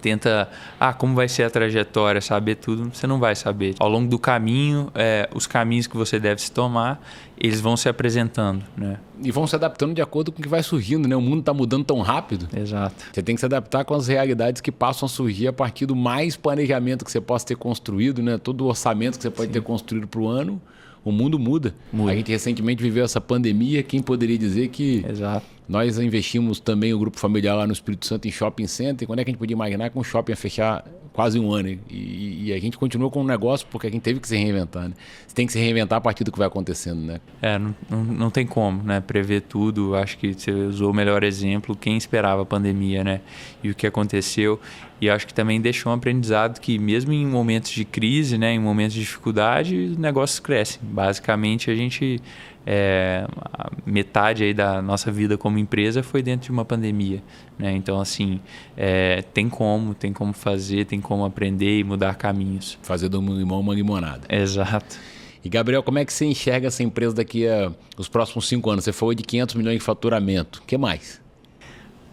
tenta, 0.02 0.48
ah, 0.80 0.92
como 0.92 1.14
vai 1.14 1.28
ser 1.28 1.44
a 1.44 1.50
trajetória, 1.50 2.20
saber 2.20 2.56
tudo, 2.56 2.90
você 2.92 3.06
não 3.06 3.20
vai 3.20 3.36
saber. 3.36 3.76
Ao 3.78 3.88
longo 3.88 4.08
do 4.08 4.18
caminho, 4.18 4.90
é, 4.94 5.28
os 5.32 5.46
caminhos 5.46 5.86
que 5.86 5.96
você 5.96 6.18
deve 6.18 6.42
se 6.42 6.50
tomar, 6.50 7.00
eles 7.38 7.60
vão 7.60 7.76
se 7.76 7.88
apresentando, 7.88 8.64
né? 8.76 8.98
E 9.22 9.30
vão 9.30 9.46
se 9.46 9.54
adaptando 9.54 9.94
de 9.94 10.02
acordo 10.02 10.32
com 10.32 10.40
o 10.40 10.42
que 10.42 10.48
vai 10.48 10.62
surgindo, 10.62 11.08
né? 11.08 11.14
O 11.14 11.20
mundo 11.20 11.40
está 11.40 11.54
mudando 11.54 11.84
tão 11.84 12.00
rápido. 12.00 12.48
Exato. 12.54 12.96
Você 13.12 13.22
tem 13.22 13.36
que 13.36 13.40
se 13.40 13.46
adaptar 13.46 13.84
com 13.84 13.94
as 13.94 14.08
realidades 14.08 14.60
que 14.60 14.72
passam 14.72 15.06
a 15.06 15.08
surgir 15.08 15.46
a 15.46 15.52
partir 15.52 15.86
do 15.86 15.94
mais 15.94 16.36
planejamento 16.36 17.04
que 17.04 17.12
você 17.12 17.20
possa 17.20 17.46
ter 17.46 17.56
construído, 17.56 18.22
né? 18.22 18.36
Todo 18.38 18.62
o 18.62 18.66
orçamento 18.66 19.16
que 19.16 19.22
você 19.22 19.30
pode 19.30 19.48
Sim. 19.48 19.52
ter 19.54 19.62
construído 19.62 20.08
para 20.08 20.20
o 20.20 20.26
ano 20.26 20.60
o 21.04 21.10
mundo 21.10 21.38
muda. 21.38 21.74
muda. 21.92 22.12
A 22.12 22.14
gente 22.14 22.30
recentemente 22.30 22.82
viveu 22.82 23.04
essa 23.04 23.20
pandemia. 23.20 23.82
Quem 23.82 24.00
poderia 24.00 24.38
dizer 24.38 24.68
que 24.68 25.04
Exato. 25.08 25.44
nós 25.68 25.98
investimos 25.98 26.60
também 26.60 26.94
o 26.94 26.98
grupo 26.98 27.18
familiar 27.18 27.56
lá 27.56 27.66
no 27.66 27.72
Espírito 27.72 28.06
Santo 28.06 28.28
em 28.28 28.30
shopping 28.30 28.66
center? 28.66 29.06
Quando 29.06 29.18
é 29.18 29.24
que 29.24 29.30
a 29.30 29.32
gente 29.32 29.38
podia 29.38 29.54
imaginar 29.54 29.90
que 29.90 29.98
um 29.98 30.04
shopping 30.04 30.32
ia 30.32 30.36
fechar 30.36 30.84
quase 31.12 31.40
um 31.40 31.52
ano? 31.52 31.68
E, 31.90 32.46
e 32.46 32.52
a 32.52 32.60
gente 32.60 32.78
continuou 32.78 33.10
com 33.10 33.20
o 33.20 33.26
negócio 33.26 33.66
porque 33.70 33.88
a 33.88 33.90
gente 33.90 34.02
teve 34.02 34.20
que 34.20 34.28
se 34.28 34.36
reinventar. 34.36 34.88
Né? 34.88 34.94
Você 35.26 35.34
tem 35.34 35.46
que 35.46 35.52
se 35.52 35.58
reinventar 35.58 35.98
a 35.98 36.00
partir 36.00 36.22
do 36.22 36.30
que 36.30 36.38
vai 36.38 36.46
acontecendo, 36.46 37.00
né? 37.00 37.20
É, 37.40 37.58
não, 37.58 37.74
não, 37.90 38.04
não 38.04 38.30
tem 38.30 38.46
como, 38.46 38.82
né? 38.82 39.00
Prever 39.00 39.42
tudo. 39.42 39.96
Acho 39.96 40.16
que 40.18 40.32
você 40.34 40.52
usou 40.52 40.92
o 40.92 40.94
melhor 40.94 41.24
exemplo. 41.24 41.74
Quem 41.74 41.96
esperava 41.96 42.42
a 42.42 42.46
pandemia, 42.46 43.02
né? 43.02 43.20
E 43.62 43.70
o 43.70 43.74
que 43.74 43.86
aconteceu. 43.86 44.60
E 45.02 45.10
acho 45.10 45.26
que 45.26 45.34
também 45.34 45.60
deixou 45.60 45.90
um 45.90 45.96
aprendizado 45.96 46.60
que 46.60 46.78
mesmo 46.78 47.12
em 47.12 47.26
momentos 47.26 47.72
de 47.72 47.84
crise, 47.84 48.38
né, 48.38 48.54
em 48.54 48.60
momentos 48.60 48.94
de 48.94 49.00
dificuldade, 49.00 49.76
os 49.76 49.96
negócios 49.96 50.38
crescem. 50.38 50.80
Basicamente, 50.80 51.68
a 51.72 51.74
gente 51.74 52.22
é, 52.64 53.26
a 53.52 53.72
metade 53.84 54.44
aí 54.44 54.54
da 54.54 54.80
nossa 54.80 55.10
vida 55.10 55.36
como 55.36 55.58
empresa 55.58 56.04
foi 56.04 56.22
dentro 56.22 56.46
de 56.46 56.52
uma 56.52 56.64
pandemia, 56.64 57.20
né? 57.58 57.72
Então 57.72 58.00
assim 58.00 58.38
é, 58.76 59.22
tem 59.34 59.48
como, 59.48 59.92
tem 59.92 60.12
como 60.12 60.32
fazer, 60.32 60.84
tem 60.84 61.00
como 61.00 61.24
aprender 61.24 61.80
e 61.80 61.82
mudar 61.82 62.14
caminhos. 62.14 62.78
Fazer 62.80 63.08
do 63.08 63.20
limão 63.20 63.58
uma 63.58 63.74
limonada. 63.74 64.28
Exato. 64.28 65.00
E 65.44 65.48
Gabriel, 65.48 65.82
como 65.82 65.98
é 65.98 66.04
que 66.04 66.12
você 66.12 66.26
enxerga 66.26 66.68
essa 66.68 66.84
empresa 66.84 67.16
daqui 67.16 67.48
a 67.48 67.72
os 67.98 68.08
próximos 68.08 68.46
cinco 68.46 68.70
anos? 68.70 68.84
Você 68.84 68.92
falou 68.92 69.12
de 69.14 69.24
500 69.24 69.56
milhões 69.56 69.78
de 69.78 69.84
faturamento. 69.84 70.60
O 70.60 70.62
que 70.62 70.78
mais? 70.78 71.21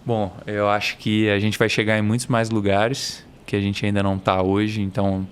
Bom, 0.05 0.35
eu 0.47 0.69
acho 0.69 0.97
que 0.97 1.29
a 1.29 1.39
gente 1.39 1.57
vai 1.57 1.69
chegar 1.69 1.97
em 1.97 2.01
muitos 2.01 2.27
mais 2.27 2.49
lugares 2.49 3.25
que 3.45 3.55
a 3.55 3.61
gente 3.61 3.85
ainda 3.85 4.03
não 4.03 4.15
está 4.15 4.41
hoje. 4.41 4.81
Então, 4.81 5.27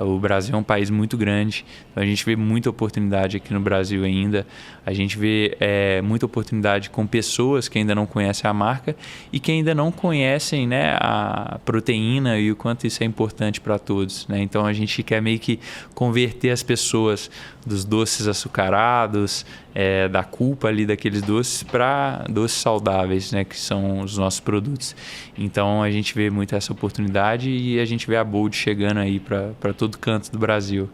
o 0.00 0.18
Brasil 0.18 0.54
é 0.54 0.58
um 0.58 0.62
país 0.62 0.90
muito 0.90 1.16
grande, 1.16 1.64
então 1.90 2.02
a 2.02 2.06
gente 2.06 2.24
vê 2.24 2.34
muita 2.34 2.68
oportunidade 2.68 3.36
aqui 3.36 3.54
no 3.54 3.60
Brasil 3.60 4.04
ainda. 4.04 4.46
A 4.90 4.92
gente 4.92 5.16
vê 5.16 5.56
é, 5.60 6.02
muita 6.02 6.26
oportunidade 6.26 6.90
com 6.90 7.06
pessoas 7.06 7.68
que 7.68 7.78
ainda 7.78 7.94
não 7.94 8.06
conhecem 8.06 8.50
a 8.50 8.52
marca 8.52 8.96
e 9.32 9.38
que 9.38 9.52
ainda 9.52 9.72
não 9.72 9.92
conhecem 9.92 10.66
né, 10.66 10.96
a 11.00 11.60
proteína 11.64 12.40
e 12.40 12.50
o 12.50 12.56
quanto 12.56 12.88
isso 12.88 13.00
é 13.04 13.06
importante 13.06 13.60
para 13.60 13.78
todos. 13.78 14.26
Né? 14.26 14.42
Então 14.42 14.66
a 14.66 14.72
gente 14.72 15.00
quer 15.04 15.22
meio 15.22 15.38
que 15.38 15.60
converter 15.94 16.50
as 16.50 16.64
pessoas 16.64 17.30
dos 17.64 17.84
doces 17.84 18.26
açucarados, 18.26 19.46
é, 19.72 20.08
da 20.08 20.24
culpa 20.24 20.66
ali 20.66 20.84
daqueles 20.84 21.22
doces, 21.22 21.62
para 21.62 22.24
doces 22.28 22.58
saudáveis, 22.58 23.30
né, 23.30 23.44
que 23.44 23.56
são 23.56 24.00
os 24.00 24.18
nossos 24.18 24.40
produtos. 24.40 24.96
Então 25.38 25.84
a 25.84 25.90
gente 25.90 26.12
vê 26.16 26.30
muito 26.30 26.56
essa 26.56 26.72
oportunidade 26.72 27.48
e 27.48 27.78
a 27.78 27.84
gente 27.84 28.08
vê 28.08 28.16
a 28.16 28.24
Bold 28.24 28.56
chegando 28.56 28.98
aí 28.98 29.20
para 29.20 29.72
todo 29.72 29.96
canto 29.98 30.32
do 30.32 30.38
Brasil. 30.38 30.90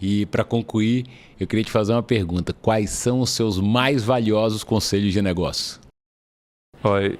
E 0.00 0.24
para 0.26 0.42
concluir, 0.42 1.04
eu 1.38 1.46
queria 1.46 1.64
te 1.64 1.70
fazer 1.70 1.92
uma 1.92 2.02
pergunta: 2.02 2.52
quais 2.52 2.90
são 2.90 3.20
os 3.20 3.30
seus 3.30 3.60
mais 3.60 4.02
valiosos 4.02 4.64
conselhos 4.64 5.12
de 5.12 5.20
negócio? 5.20 5.80
Olha, 6.82 7.16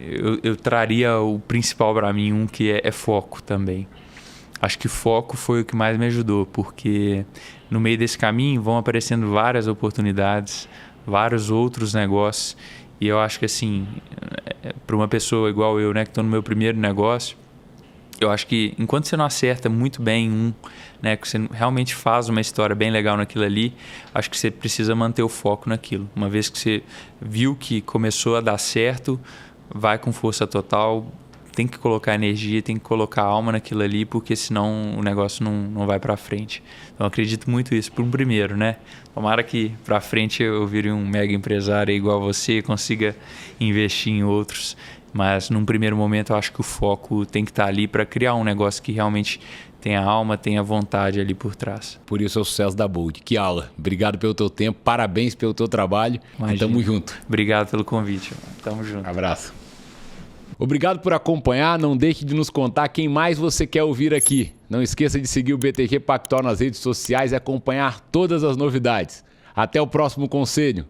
eu, 0.00 0.40
eu 0.42 0.56
traria 0.56 1.18
o 1.18 1.38
principal 1.38 1.94
para 1.94 2.12
mim, 2.12 2.32
um 2.32 2.46
que 2.46 2.72
é, 2.72 2.80
é 2.82 2.90
foco 2.90 3.42
também. 3.42 3.86
Acho 4.60 4.76
que 4.78 4.88
foco 4.88 5.36
foi 5.36 5.60
o 5.60 5.64
que 5.64 5.76
mais 5.76 5.96
me 5.96 6.06
ajudou, 6.06 6.44
porque 6.44 7.24
no 7.70 7.78
meio 7.78 7.96
desse 7.96 8.18
caminho 8.18 8.60
vão 8.60 8.76
aparecendo 8.76 9.30
várias 9.30 9.68
oportunidades, 9.68 10.68
vários 11.06 11.48
outros 11.48 11.94
negócios. 11.94 12.56
E 13.00 13.06
eu 13.06 13.20
acho 13.20 13.38
que 13.38 13.44
assim, 13.44 13.86
é, 14.64 14.72
para 14.84 14.96
uma 14.96 15.06
pessoa 15.06 15.48
igual 15.48 15.78
eu, 15.78 15.94
né, 15.94 16.04
que 16.04 16.10
estou 16.10 16.24
no 16.24 16.30
meu 16.30 16.42
primeiro 16.42 16.76
negócio, 16.76 17.36
eu 18.20 18.30
acho 18.30 18.46
que 18.46 18.74
enquanto 18.78 19.06
você 19.06 19.16
não 19.16 19.24
acerta 19.24 19.68
muito 19.68 20.02
bem 20.02 20.30
um, 20.30 20.52
né, 21.00 21.16
que 21.16 21.28
você 21.28 21.38
realmente 21.52 21.94
faz 21.94 22.28
uma 22.28 22.40
história 22.40 22.74
bem 22.74 22.90
legal 22.90 23.16
naquilo 23.16 23.44
ali, 23.44 23.74
acho 24.14 24.30
que 24.30 24.36
você 24.36 24.50
precisa 24.50 24.94
manter 24.94 25.22
o 25.22 25.28
foco 25.28 25.68
naquilo. 25.68 26.08
Uma 26.16 26.28
vez 26.28 26.48
que 26.48 26.58
você 26.58 26.82
viu 27.20 27.54
que 27.54 27.80
começou 27.80 28.36
a 28.36 28.40
dar 28.40 28.58
certo, 28.58 29.20
vai 29.72 29.98
com 29.98 30.12
força 30.12 30.46
total, 30.46 31.06
tem 31.58 31.66
que 31.66 31.76
colocar 31.76 32.14
energia, 32.14 32.62
tem 32.62 32.76
que 32.76 32.84
colocar 32.84 33.22
alma 33.22 33.50
naquilo 33.50 33.82
ali, 33.82 34.04
porque 34.04 34.36
senão 34.36 34.94
o 34.96 35.02
negócio 35.02 35.42
não, 35.42 35.52
não 35.52 35.86
vai 35.86 35.98
para 35.98 36.16
frente. 36.16 36.62
Então 36.94 37.04
acredito 37.04 37.50
muito 37.50 37.74
isso 37.74 37.90
para 37.90 38.04
um 38.04 38.10
primeiro, 38.10 38.56
né? 38.56 38.76
Tomara 39.12 39.42
que 39.42 39.72
para 39.84 40.00
frente 40.00 40.40
eu 40.40 40.64
vire 40.68 40.92
um 40.92 41.04
mega 41.04 41.32
empresário 41.32 41.92
igual 41.92 42.20
você, 42.20 42.62
consiga 42.62 43.16
investir 43.58 44.12
em 44.12 44.22
outros 44.22 44.76
mas 45.12 45.50
num 45.50 45.64
primeiro 45.64 45.96
momento 45.96 46.32
eu 46.32 46.36
acho 46.36 46.52
que 46.52 46.60
o 46.60 46.64
foco 46.64 47.24
tem 47.24 47.44
que 47.44 47.50
estar 47.50 47.66
ali 47.66 47.86
para 47.88 48.04
criar 48.04 48.34
um 48.34 48.44
negócio 48.44 48.82
que 48.82 48.92
realmente 48.92 49.40
tenha 49.80 50.00
alma, 50.00 50.36
tenha 50.36 50.62
vontade 50.62 51.20
ali 51.20 51.34
por 51.34 51.54
trás. 51.54 51.98
Por 52.04 52.20
isso 52.20 52.38
é 52.38 52.42
o 52.42 52.44
sucesso 52.44 52.76
da 52.76 52.86
Bold. 52.86 53.20
Que 53.20 53.36
aula. 53.36 53.70
Obrigado 53.78 54.18
pelo 54.18 54.34
teu 54.34 54.50
tempo, 54.50 54.78
parabéns 54.82 55.34
pelo 55.34 55.54
teu 55.54 55.68
trabalho. 55.68 56.20
Imagina. 56.38 56.58
Tamo 56.58 56.82
junto. 56.82 57.14
Obrigado 57.26 57.70
pelo 57.70 57.84
convite. 57.84 58.32
Tamo 58.62 58.84
junto. 58.84 59.08
Abraço. 59.08 59.54
Obrigado 60.58 60.98
por 60.98 61.12
acompanhar. 61.12 61.78
Não 61.78 61.96
deixe 61.96 62.24
de 62.24 62.34
nos 62.34 62.50
contar 62.50 62.88
quem 62.88 63.08
mais 63.08 63.38
você 63.38 63.66
quer 63.66 63.84
ouvir 63.84 64.12
aqui. 64.12 64.52
Não 64.68 64.82
esqueça 64.82 65.20
de 65.20 65.28
seguir 65.28 65.54
o 65.54 65.58
BTG 65.58 66.00
Pactual 66.00 66.42
nas 66.42 66.58
redes 66.60 66.80
sociais 66.80 67.30
e 67.30 67.36
acompanhar 67.36 68.00
todas 68.00 68.42
as 68.42 68.56
novidades. 68.56 69.24
Até 69.54 69.80
o 69.80 69.86
próximo 69.86 70.28
conselho. 70.28 70.84